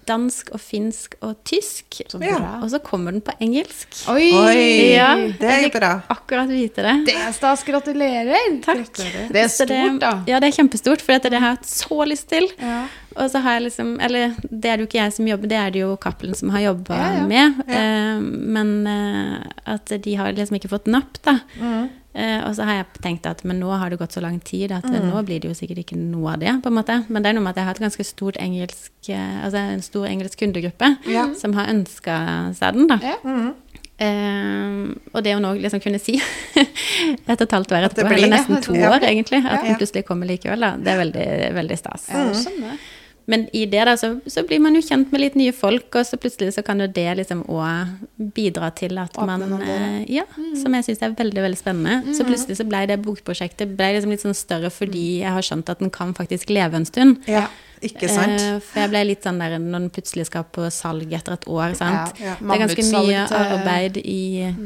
Dansk 0.06 0.52
og 0.54 0.60
finsk 0.62 1.16
og 1.22 1.36
tysk. 1.46 1.98
så 2.10 2.20
Ja. 2.22 2.60
Og 2.62 2.70
så 2.70 2.78
kommer 2.82 3.12
den 3.12 3.20
på 3.26 3.34
engelsk. 3.42 3.88
Oi! 4.10 4.30
Oi, 4.32 4.92
Ja, 4.94 5.10
det 5.16 5.50
er 5.50 5.62
jo 5.66 5.70
bra. 5.74 5.90
Akkurat 6.14 6.48
vite 6.48 6.82
det. 6.86 6.94
Det 7.10 7.14
er 7.16 7.32
stas. 7.34 7.64
Gratulerer. 7.66 8.60
Takk. 8.62 8.86
Det 9.32 9.42
er 9.42 9.48
stort, 9.48 9.68
det, 9.68 9.98
da. 10.00 10.12
Ja, 10.30 10.38
det 10.40 10.48
er 10.52 10.56
kjempestort, 10.62 11.02
for 11.02 11.12
dette, 11.16 11.30
det 11.34 11.40
har 11.42 11.54
jeg 11.54 11.58
hatt 11.58 11.66
så 11.66 12.06
lyst 12.06 12.28
til. 12.30 12.48
Ja. 12.62 12.84
Og 13.16 13.30
så 13.32 13.40
har 13.40 13.54
jeg 13.56 13.62
liksom 13.70 13.94
Eller 14.04 14.34
det 14.50 14.68
er 14.68 14.76
det 14.76 14.82
jo 14.84 14.86
ikke 14.90 14.98
jeg 15.00 15.12
som 15.16 15.26
jobber, 15.30 15.48
det 15.48 15.56
er 15.56 15.70
det 15.72 15.80
jo 15.80 15.94
Cappelen 15.96 16.34
som 16.36 16.50
har 16.52 16.60
jobba 16.66 16.96
Ja, 16.98 17.06
ja. 17.16 17.26
med. 17.26 17.62
Eh, 17.66 18.20
men 18.20 18.86
eh, 18.86 19.46
at 19.72 19.86
de 20.04 20.14
har 20.20 20.32
liksom 20.36 20.58
ikke 20.60 20.68
fått 20.68 20.86
napp, 20.92 21.16
da. 21.24 21.38
Mm. 21.58 21.88
Eh, 22.16 22.38
og 22.48 22.54
så 22.56 22.64
har 22.64 22.78
jeg 22.78 23.02
tenkt 23.04 23.26
at 23.28 23.42
men 23.44 23.58
nå 23.60 23.68
har 23.76 23.92
det 23.92 23.98
gått 24.00 24.14
så 24.16 24.22
lang 24.24 24.38
tid 24.40 24.72
at 24.72 24.86
mm. 24.88 25.10
nå 25.10 25.20
blir 25.28 25.42
det 25.42 25.50
jo 25.50 25.56
sikkert 25.58 25.82
ikke 25.82 25.98
noe 26.00 26.32
av 26.32 26.40
det. 26.40 26.54
på 26.64 26.72
en 26.72 26.78
måte. 26.78 27.02
Men 27.12 27.20
det 27.20 27.30
er 27.30 27.36
noe 27.36 27.44
med 27.44 27.52
at 27.52 27.60
jeg 27.60 27.68
har 27.68 27.76
et 27.76 27.84
ganske 27.84 28.06
stort 28.08 28.40
engelsk 28.40 29.10
eh, 29.12 29.36
Altså 29.44 29.60
en 29.60 29.84
stor 29.84 30.08
engelsk 30.08 30.40
kundegruppe 30.40 30.94
Ja. 31.12 31.28
som 31.36 31.52
har 31.58 31.68
ønska 31.74 32.16
seg 32.56 32.78
den, 32.78 32.88
da. 32.88 32.98
Ja. 33.04 33.18
Mm. 33.20 33.52
Eh, 33.96 34.96
og 35.12 35.22
det 35.24 35.36
å 35.36 35.42
nå 35.44 35.54
liksom 35.60 35.80
kunne 35.84 36.00
si 36.00 36.16
et 36.56 37.36
og 37.36 37.44
et 37.46 37.56
halvt 37.58 37.76
år 37.76 37.86
etterpå, 37.90 38.08
blir- 38.08 38.24
eller 38.24 38.34
nesten 38.38 38.64
to 38.64 38.76
ja. 38.76 38.90
år 38.92 39.04
egentlig, 39.08 39.42
at 39.44 39.64
den 39.64 39.76
plutselig 39.76 40.06
kommer 40.08 40.28
likevel, 40.28 40.64
da, 40.64 40.74
det 40.80 40.92
er 40.92 41.00
veldig, 41.04 41.28
veldig 41.60 41.78
stas. 41.80 42.08
Ja, 42.12 42.26
jeg 42.30 42.46
skjønner. 42.46 42.80
Men 43.26 43.48
i 43.52 43.64
det 43.66 43.82
da, 43.88 43.96
så, 43.98 44.12
så 44.30 44.44
blir 44.46 44.60
man 44.62 44.76
jo 44.78 44.80
kjent 44.86 45.10
med 45.10 45.20
litt 45.20 45.34
nye 45.38 45.52
folk, 45.56 45.88
og 45.98 46.06
så 46.06 46.14
plutselig 46.22 46.52
så 46.54 46.62
kan 46.66 46.78
jo 46.78 46.86
det 46.86 47.08
liksom 47.18 47.42
òg 47.50 48.30
bidra 48.36 48.68
til 48.78 48.96
at 49.02 49.16
Åpne 49.18 49.38
man 49.48 49.62
eh, 49.66 50.04
Ja, 50.14 50.22
som 50.60 50.74
jeg 50.78 50.86
syns 50.86 51.02
er 51.02 51.14
veldig, 51.18 51.42
veldig 51.42 51.58
spennende. 51.58 52.14
Så 52.14 52.26
plutselig 52.28 52.58
så 52.60 52.66
ble 52.68 52.84
det 52.86 53.00
bokprosjektet 53.02 53.74
ble 53.76 53.92
liksom 53.96 54.12
litt 54.14 54.22
sånn 54.22 54.36
større 54.38 54.70
fordi 54.70 55.06
jeg 55.24 55.32
har 55.34 55.42
skjønt 55.42 55.72
at 55.74 55.82
den 55.82 55.90
kan 55.90 56.14
faktisk 56.14 56.52
leve 56.54 56.78
en 56.78 56.86
stund. 56.86 57.18
Ja, 57.26 57.48
ikke 57.84 58.08
sant? 58.08 58.38
Eh, 58.40 58.60
for 58.62 58.84
jeg 58.84 58.92
ble 58.94 59.02
litt 59.10 59.26
sånn 59.26 59.42
der 59.42 59.56
når 59.58 59.74
den 59.80 59.88
plutselig 59.96 60.28
skal 60.30 60.46
på 60.54 60.68
salg 60.72 61.10
etter 61.18 61.34
et 61.34 61.48
år, 61.50 61.74
sant. 61.78 62.14
Ja. 62.22 62.36
Det 62.38 62.54
er 62.54 62.62
ganske 62.62 62.86
mye 62.94 63.24
arbeid 63.40 63.98
i 64.04 64.20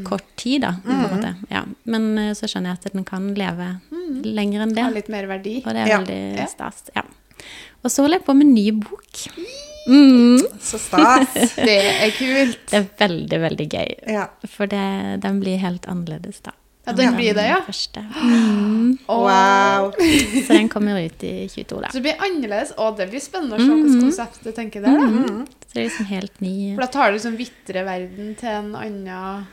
kort 0.07 0.29
tid, 0.37 0.67
da. 0.67 0.75
På 0.85 0.93
en 0.99 1.07
måte. 1.09 1.33
Ja. 1.51 1.65
Men 1.91 2.11
eh, 2.27 2.35
så 2.37 2.45
skjønner 2.51 2.75
jeg 2.77 2.85
at 2.85 2.93
den 2.99 3.09
kan 3.09 3.33
leve 3.41 3.73
lenger 4.29 4.67
enn 4.67 4.77
det. 4.77 4.85
Har 4.85 4.93
litt 5.01 5.09
mer 5.09 5.27
verdi. 5.33 5.63
Og 5.65 5.73
det 5.73 5.87
er 5.87 5.91
Ja. 5.95 5.99
veldig 6.05 6.21
Ja. 6.43 6.47
stas. 6.53 6.85
Ja. 6.95 7.07
Og 7.81 7.93
så 7.93 8.05
holder 8.05 8.21
jeg 8.21 8.27
på 8.27 8.37
med 8.37 8.47
en 8.47 8.55
ny 8.55 8.67
bok. 8.77 9.27
Mm. 9.89 10.43
Så 10.61 10.79
stas. 10.79 11.55
Det 11.57 11.77
er 11.81 12.11
kult. 12.15 12.65
Det 12.71 12.79
er 12.79 12.89
veldig, 13.01 13.39
veldig 13.47 13.69
gøy. 13.73 13.95
Ja. 14.13 14.27
For 14.49 14.71
det, 14.71 14.87
den 15.25 15.41
blir 15.43 15.61
helt 15.63 15.89
annerledes, 15.91 16.43
da. 16.45 16.55
Ja, 16.87 16.95
den 16.97 17.15
blir 17.15 17.35
det, 17.37 17.45
ja. 17.45 17.59
Mm. 18.17 18.99
Wow. 19.07 19.93
Så 20.47 20.53
den 20.53 20.69
kommer 20.73 21.01
ut 21.01 21.25
i 21.25 21.49
22, 21.49 21.81
da. 21.81 21.91
Så 21.93 22.01
det 22.01 22.05
blir 22.09 22.25
annerledes. 22.25 22.73
og 22.79 22.97
det 22.99 23.11
blir 23.13 23.23
spennende 23.23 23.57
å 23.57 23.63
se 23.63 23.69
hvilket 23.71 24.05
konsept 24.09 24.45
du 24.45 24.51
tenker 24.57 24.85
der, 24.85 24.97
da. 24.97 25.35
Så 25.67 25.75
det 25.75 25.83
er 25.83 25.89
liksom 25.89 26.09
helt 26.11 26.41
ny 26.43 26.55
For 26.75 26.83
da 26.83 26.91
tar 26.97 27.11
du 27.11 27.19
liksom 27.19 27.37
vitre 27.39 27.85
verden 27.87 28.35
til 28.41 28.51
en 28.51 28.71
annen 28.75 29.47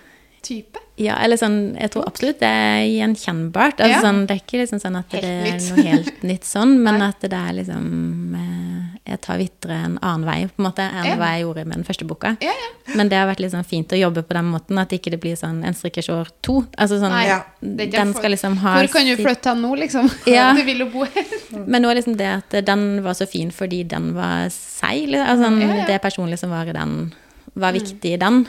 type. 0.48 0.84
Ja, 0.98 1.14
eller 1.22 1.38
sånn 1.38 1.76
Jeg 1.78 1.92
tror 1.94 2.08
absolutt 2.10 2.40
det 2.42 2.48
er 2.50 2.80
gjenkjennbart. 2.90 3.78
Altså, 3.84 3.92
Ja. 3.92 4.02
sånn, 4.02 4.24
det 4.26 4.34
er 4.34 4.40
ikke 4.42 4.62
liksom 4.64 4.80
sånn 4.82 4.96
at 4.98 5.12
Helt 5.14 5.22
det 5.22 5.30
er 5.30 5.52
nytt. 5.54 5.68
noe 5.70 5.86
helt 5.86 6.24
nytt 6.24 6.48
sånn, 6.48 6.72
men 6.86 6.98
Nei. 7.00 7.10
at 7.10 7.20
det 7.22 7.34
er 7.38 7.54
liksom 7.54 8.36
eh, 8.36 9.12
Jeg 9.12 9.22
tar 9.24 9.38
vitre 9.40 9.72
en 9.86 9.94
annen 10.02 10.26
vei, 10.28 10.40
på 10.50 10.58
en 10.60 10.66
måte, 10.66 10.84
enn 10.84 11.06
Ja. 11.06 11.16
hva 11.16 11.28
jeg 11.38 11.44
gjorde 11.46 11.66
med 11.68 11.78
den 11.78 11.84
første 11.88 12.08
boka. 12.10 12.34
Ja, 12.44 12.52
ja. 12.52 12.96
Men 12.98 13.08
det 13.12 13.16
har 13.20 13.28
vært 13.30 13.46
sånn 13.54 13.64
fint 13.66 13.94
å 13.96 14.00
jobbe 14.00 14.24
på 14.28 14.34
den 14.36 14.50
måten, 14.52 14.78
at 14.82 14.90
ikke 14.92 15.12
det 15.14 15.20
blir 15.22 15.38
sånn 15.40 15.62
en 15.64 15.74
strikkersår 15.78 16.28
to. 16.42 16.66
Altså 16.78 17.00
sånn, 17.00 17.12
Nei, 17.14 17.86
Den 17.88 18.14
skal 18.14 18.32
liksom 18.32 18.58
ha 18.58 18.74
Hvor 18.82 18.92
kan 18.92 19.06
du 19.06 19.16
flytte 19.16 19.54
den 19.54 19.62
nå, 19.62 19.76
liksom? 19.80 20.10
Ja. 20.28 20.54
Du 20.54 20.64
vil 20.64 20.80
jo 20.80 20.90
bo 20.92 21.06
her. 21.06 21.24
Men 21.72 21.84
nå 21.84 21.90
er 21.92 22.02
liksom 22.02 22.18
det 22.18 22.28
at 22.42 22.66
den 22.66 23.02
var 23.04 23.14
så 23.14 23.28
fin 23.30 23.50
fordi 23.52 23.84
den 23.88 24.14
var 24.18 24.50
seig. 24.50 25.08
liksom. 25.08 25.30
Altså, 25.30 25.78
ja. 25.78 25.86
Det 25.88 26.02
personlige 26.02 26.40
som 26.40 26.50
var 26.50 26.66
i 26.68 26.74
den, 26.76 27.14
var 27.58 27.74
viktig 27.76 28.14
i 28.14 28.20
den. 28.22 28.44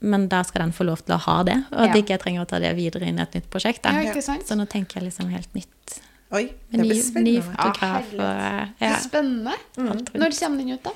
Men 0.00 0.26
da 0.30 0.42
skal 0.46 0.66
den 0.66 0.74
få 0.76 0.86
lov 0.88 1.02
til 1.04 1.14
å 1.16 1.20
ha 1.28 1.38
det, 1.46 1.56
og 1.70 1.80
at 1.86 1.94
Ja. 1.94 2.02
ikke 2.02 2.16
jeg 2.16 2.22
trenger 2.24 2.44
å 2.44 2.48
ta 2.50 2.58
det 2.62 2.74
videre 2.78 3.06
inn 3.08 3.18
i 3.20 3.22
et 3.22 3.34
nytt 3.38 3.48
prosjekt. 3.52 3.82
Da. 3.86 3.94
Ja. 4.02 4.14
Så 4.18 4.56
nå 4.58 4.66
tenker 4.70 5.00
jeg 5.00 5.10
liksom 5.10 5.30
helt 5.30 5.52
nytt. 5.54 6.00
Oi, 6.30 6.50
det 6.70 6.82
Med 6.82 6.90
ny, 6.90 7.22
ny 7.24 7.40
fotograf 7.40 8.10
Ja, 8.12 8.18
og 8.20 8.74
Så 8.76 8.84
ja, 8.84 8.96
spennende. 9.00 9.54
rundt. 9.78 10.12
Når 10.12 10.34
kommer 10.38 10.58
den 10.58 10.74
ut, 10.74 10.82
da? 10.84 10.92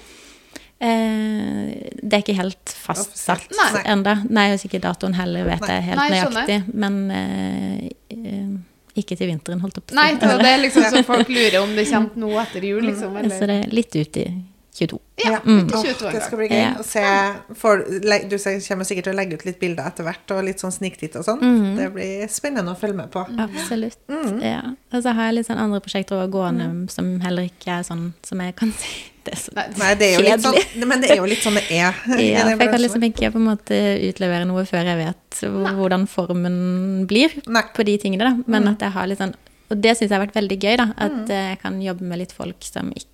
Eh, 0.82 1.90
det 2.02 2.12
er 2.12 2.22
ikke 2.24 2.36
helt 2.36 2.74
fastsatt 2.74 3.46
ennå. 3.86 4.16
Nei. 4.28 4.48
og 4.52 4.64
ikke 4.66 4.80
datoen 4.82 5.14
heller 5.14 5.46
vet 5.46 5.64
jeg 5.70 5.82
helt 5.86 6.00
Nei, 6.02 6.10
nøyaktig. 6.10 6.74
Men 6.74 7.10
eh, 7.10 7.90
eh, 8.10 8.98
ikke 8.98 9.16
til 9.16 9.30
vinteren, 9.30 9.62
holdt 9.62 9.78
opp. 9.78 9.92
Nei, 9.96 10.10
det 10.20 10.28
er 10.28 10.58
liksom 10.60 10.84
så 10.92 11.04
folk 11.06 11.30
lurer 11.32 11.62
om 11.62 11.72
det 11.76 11.86
kommer 11.88 12.18
nå 12.26 12.32
etter 12.42 12.66
jul, 12.66 12.82
liksom. 12.90 13.16
Så 13.30 13.46
det 13.48 13.60
er 13.62 13.70
litt 13.72 13.94
ut 13.96 14.16
i 14.20 14.26
22. 14.72 14.98
Ja, 15.22 15.38
Mm. 15.44 15.66
ut 15.66 15.70
i 15.70 15.74
Åh, 15.76 15.82
22 15.84 16.12
det 16.12 16.22
skal 16.22 16.38
bli 16.38 16.48
gøy 16.48 16.56
Ja. 16.62 16.74
å 16.80 16.84
se. 16.84 17.54
For, 17.54 17.78
du 17.84 18.36
kommer 18.38 18.84
sikkert 18.88 19.04
til 19.04 19.12
å 19.12 19.16
legge 19.16 19.34
ut 19.34 19.44
litt 19.44 19.60
bilder 19.60 19.84
etter 19.86 20.04
hvert, 20.04 20.30
og 20.32 20.44
litt 20.44 20.58
sånn 20.60 20.72
sniktitt 20.72 21.14
og 21.16 21.24
sånn. 21.26 21.40
Mm. 21.40 21.76
Det 21.76 21.92
blir 21.92 22.26
spennende 22.32 22.72
å 22.72 22.78
følge 22.78 22.96
med 22.96 23.10
på. 23.12 23.26
Absolutt. 23.38 23.98
Mm. 24.08 24.40
Ja. 24.42 24.62
Og 24.92 25.02
så 25.04 25.12
har 25.14 25.28
jeg 25.28 25.34
litt 25.34 25.46
sånn 25.50 25.58
andre 25.60 25.80
prosjekter 25.80 26.16
også 26.16 26.30
gående 26.32 26.90
som 26.90 27.20
heller 27.20 27.44
ikke 27.50 27.68
er 27.78 27.82
sånn 27.82 28.12
som 28.22 28.40
jeg 28.40 28.56
kan 28.56 28.72
si. 28.80 28.88
Det 29.22 29.34
er 29.34 29.38
så 29.38 29.52
Nei, 29.54 29.94
det 29.94 30.02
er 30.08 30.16
jo 30.18 30.24
litt 30.26 30.42
sånn, 30.42 30.88
men 30.88 31.00
det 31.00 31.10
er 31.12 31.16
jo 31.20 31.26
litt 31.30 31.44
sånn 31.44 31.54
det 31.54 31.68
er. 31.70 31.94
ja, 32.18 32.42
for 32.42 32.64
jeg 32.64 32.72
kan 32.72 32.80
liksom 32.82 33.04
ikke 33.06 33.30
på 33.30 33.38
en 33.38 33.46
måte 33.52 33.76
utlevere 34.08 34.48
noe 34.48 34.64
før 34.66 34.82
jeg 34.88 34.98
vet 34.98 35.42
hvordan 35.78 36.08
formen 36.10 37.06
blir 37.06 37.30
Nei. 37.46 37.62
på 37.76 37.84
de 37.86 37.98
tingene. 37.98 38.24
da. 38.24 38.32
Men 38.50 38.66
at 38.72 38.80
jeg 38.80 38.90
har 38.96 39.06
litt 39.06 39.18
sånn 39.22 39.34
Og 39.70 39.80
det 39.80 39.94
syns 39.96 40.10
jeg 40.10 40.18
har 40.18 40.26
vært 40.26 40.34
veldig 40.34 40.58
gøy, 40.60 40.76
da. 40.76 40.86
At 40.98 41.30
eh, 41.30 41.46
jeg 41.54 41.60
kan 41.62 41.78
jobbe 41.80 42.02
med 42.02 42.18
litt 42.18 42.32
folk 42.36 42.56
som 42.66 42.90
ikke 42.92 43.06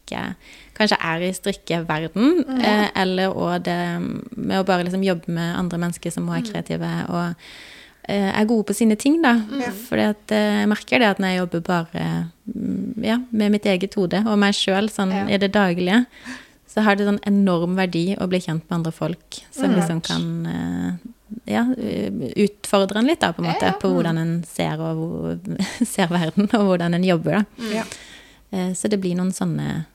kanskje 0.79 0.99
er 1.03 1.25
i 1.27 1.33
strikkeverden, 1.35 2.45
eh, 2.63 2.87
eller 3.03 3.35
òg 3.35 3.63
det 3.67 3.79
med 4.37 4.61
å 4.61 4.65
bare 4.67 4.85
liksom 4.87 5.03
jobbe 5.03 5.29
med 5.35 5.57
andre 5.59 5.79
mennesker 5.79 6.11
som 6.15 6.29
også 6.31 6.39
er 6.39 6.47
kreative 6.53 6.91
og 7.09 7.35
eh, 8.09 8.31
er 8.41 8.47
gode 8.47 8.65
på 8.71 8.77
sine 8.79 8.97
ting, 8.97 9.21
da. 9.23 9.35
Mm. 9.43 9.65
For 9.89 9.99
eh, 9.99 10.15
jeg 10.31 10.69
merker 10.71 10.99
det 11.03 11.09
at 11.11 11.19
når 11.19 11.29
jeg 11.35 11.41
jobber 11.43 11.61
bare 11.67 12.05
mm, 12.47 13.03
ja, 13.05 13.19
med 13.31 13.51
mitt 13.57 13.67
eget 13.67 13.95
hode 13.99 14.23
og 14.27 14.39
meg 14.39 14.55
sjøl 14.55 14.89
sånn 14.89 15.11
Ja. 15.13 15.27
i 15.29 15.39
det 15.43 15.51
daglige, 15.53 16.05
så 16.69 16.83
har 16.85 16.95
det 16.97 17.07
sånn 17.09 17.21
enorm 17.27 17.75
verdi 17.77 18.13
å 18.21 18.27
bli 18.31 18.39
kjent 18.45 18.63
med 18.69 18.77
andre 18.81 18.93
folk 18.93 19.41
som 19.51 19.75
liksom 19.75 20.01
kan 20.05 20.25
eh, 20.47 20.91
ja, 21.49 21.63
utfordre 22.37 22.99
en 23.03 23.07
litt, 23.09 23.21
da, 23.21 23.33
på 23.33 23.43
en 23.43 23.49
måte, 23.51 23.67
Ja, 23.67 23.73
ja. 23.75 23.79
på 23.83 23.91
hvordan 23.93 24.19
en 24.21 24.35
ser, 24.49 24.81
og, 24.81 25.41
ser 25.95 26.09
verden, 26.13 26.49
og 26.55 26.65
hvordan 26.71 26.95
en 26.97 27.05
jobber, 27.05 27.41
da. 27.43 27.69
Ja. 27.75 27.85
Eh, 28.53 28.73
Så 28.79 28.89
det 28.89 29.01
blir 29.03 29.17
noen 29.19 29.33
sånne 29.37 29.87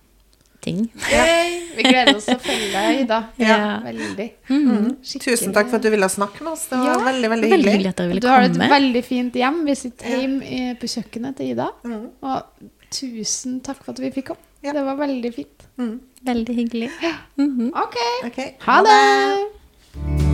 ting. 0.64 0.80
Yay! 1.12 1.60
Vi 1.78 1.84
gleder 1.88 2.16
oss 2.20 2.26
til 2.30 2.38
å 2.38 2.42
følge 2.44 2.70
deg, 2.74 3.00
Ida. 3.04 3.20
Ja. 3.42 3.58
Veldig. 3.84 4.28
Mm. 4.50 4.90
Tusen 5.24 5.54
takk 5.56 5.70
for 5.72 5.80
at 5.80 5.86
du 5.86 5.90
ville 5.94 6.10
snakke 6.10 6.44
med 6.46 6.54
oss. 6.54 6.68
Det 6.72 6.78
var 6.80 6.86
Ja, 6.92 6.98
veldig, 7.08 7.30
veldig 7.34 7.50
Veldig 7.50 7.58
hyggelig. 7.58 7.74
hyggelig 7.74 7.90
at 7.94 8.02
dere 8.02 8.08
ville 8.14 8.22
Du 8.22 8.28
har 8.30 8.42
et 8.48 8.60
veldig 8.76 9.04
fint 9.08 9.34
hjem. 9.42 9.64
Vi 9.66 9.76
sitter 9.76 10.18
hjemme 10.20 10.44
i- 10.44 10.76
på 10.80 10.90
kjøkkenet 10.96 11.36
til 11.38 11.52
Ida. 11.56 11.70
Mm. 11.84 12.10
Og 12.22 12.70
tusen 12.92 13.60
takk 13.62 13.84
for 13.84 13.92
at 13.92 14.00
vi 14.00 14.12
fikk 14.12 14.26
komme. 14.34 14.40
Ja. 14.64 14.72
Det 14.74 14.86
var 14.86 14.96
veldig 15.02 15.34
fint. 15.36 15.68
Mm. 15.78 16.00
Veldig 16.26 16.56
hyggelig. 16.56 16.92
Mhm. 17.38 17.72
OK. 17.76 17.98
Ok, 18.26 18.40
Ha 18.68 18.82
det! 18.84 20.33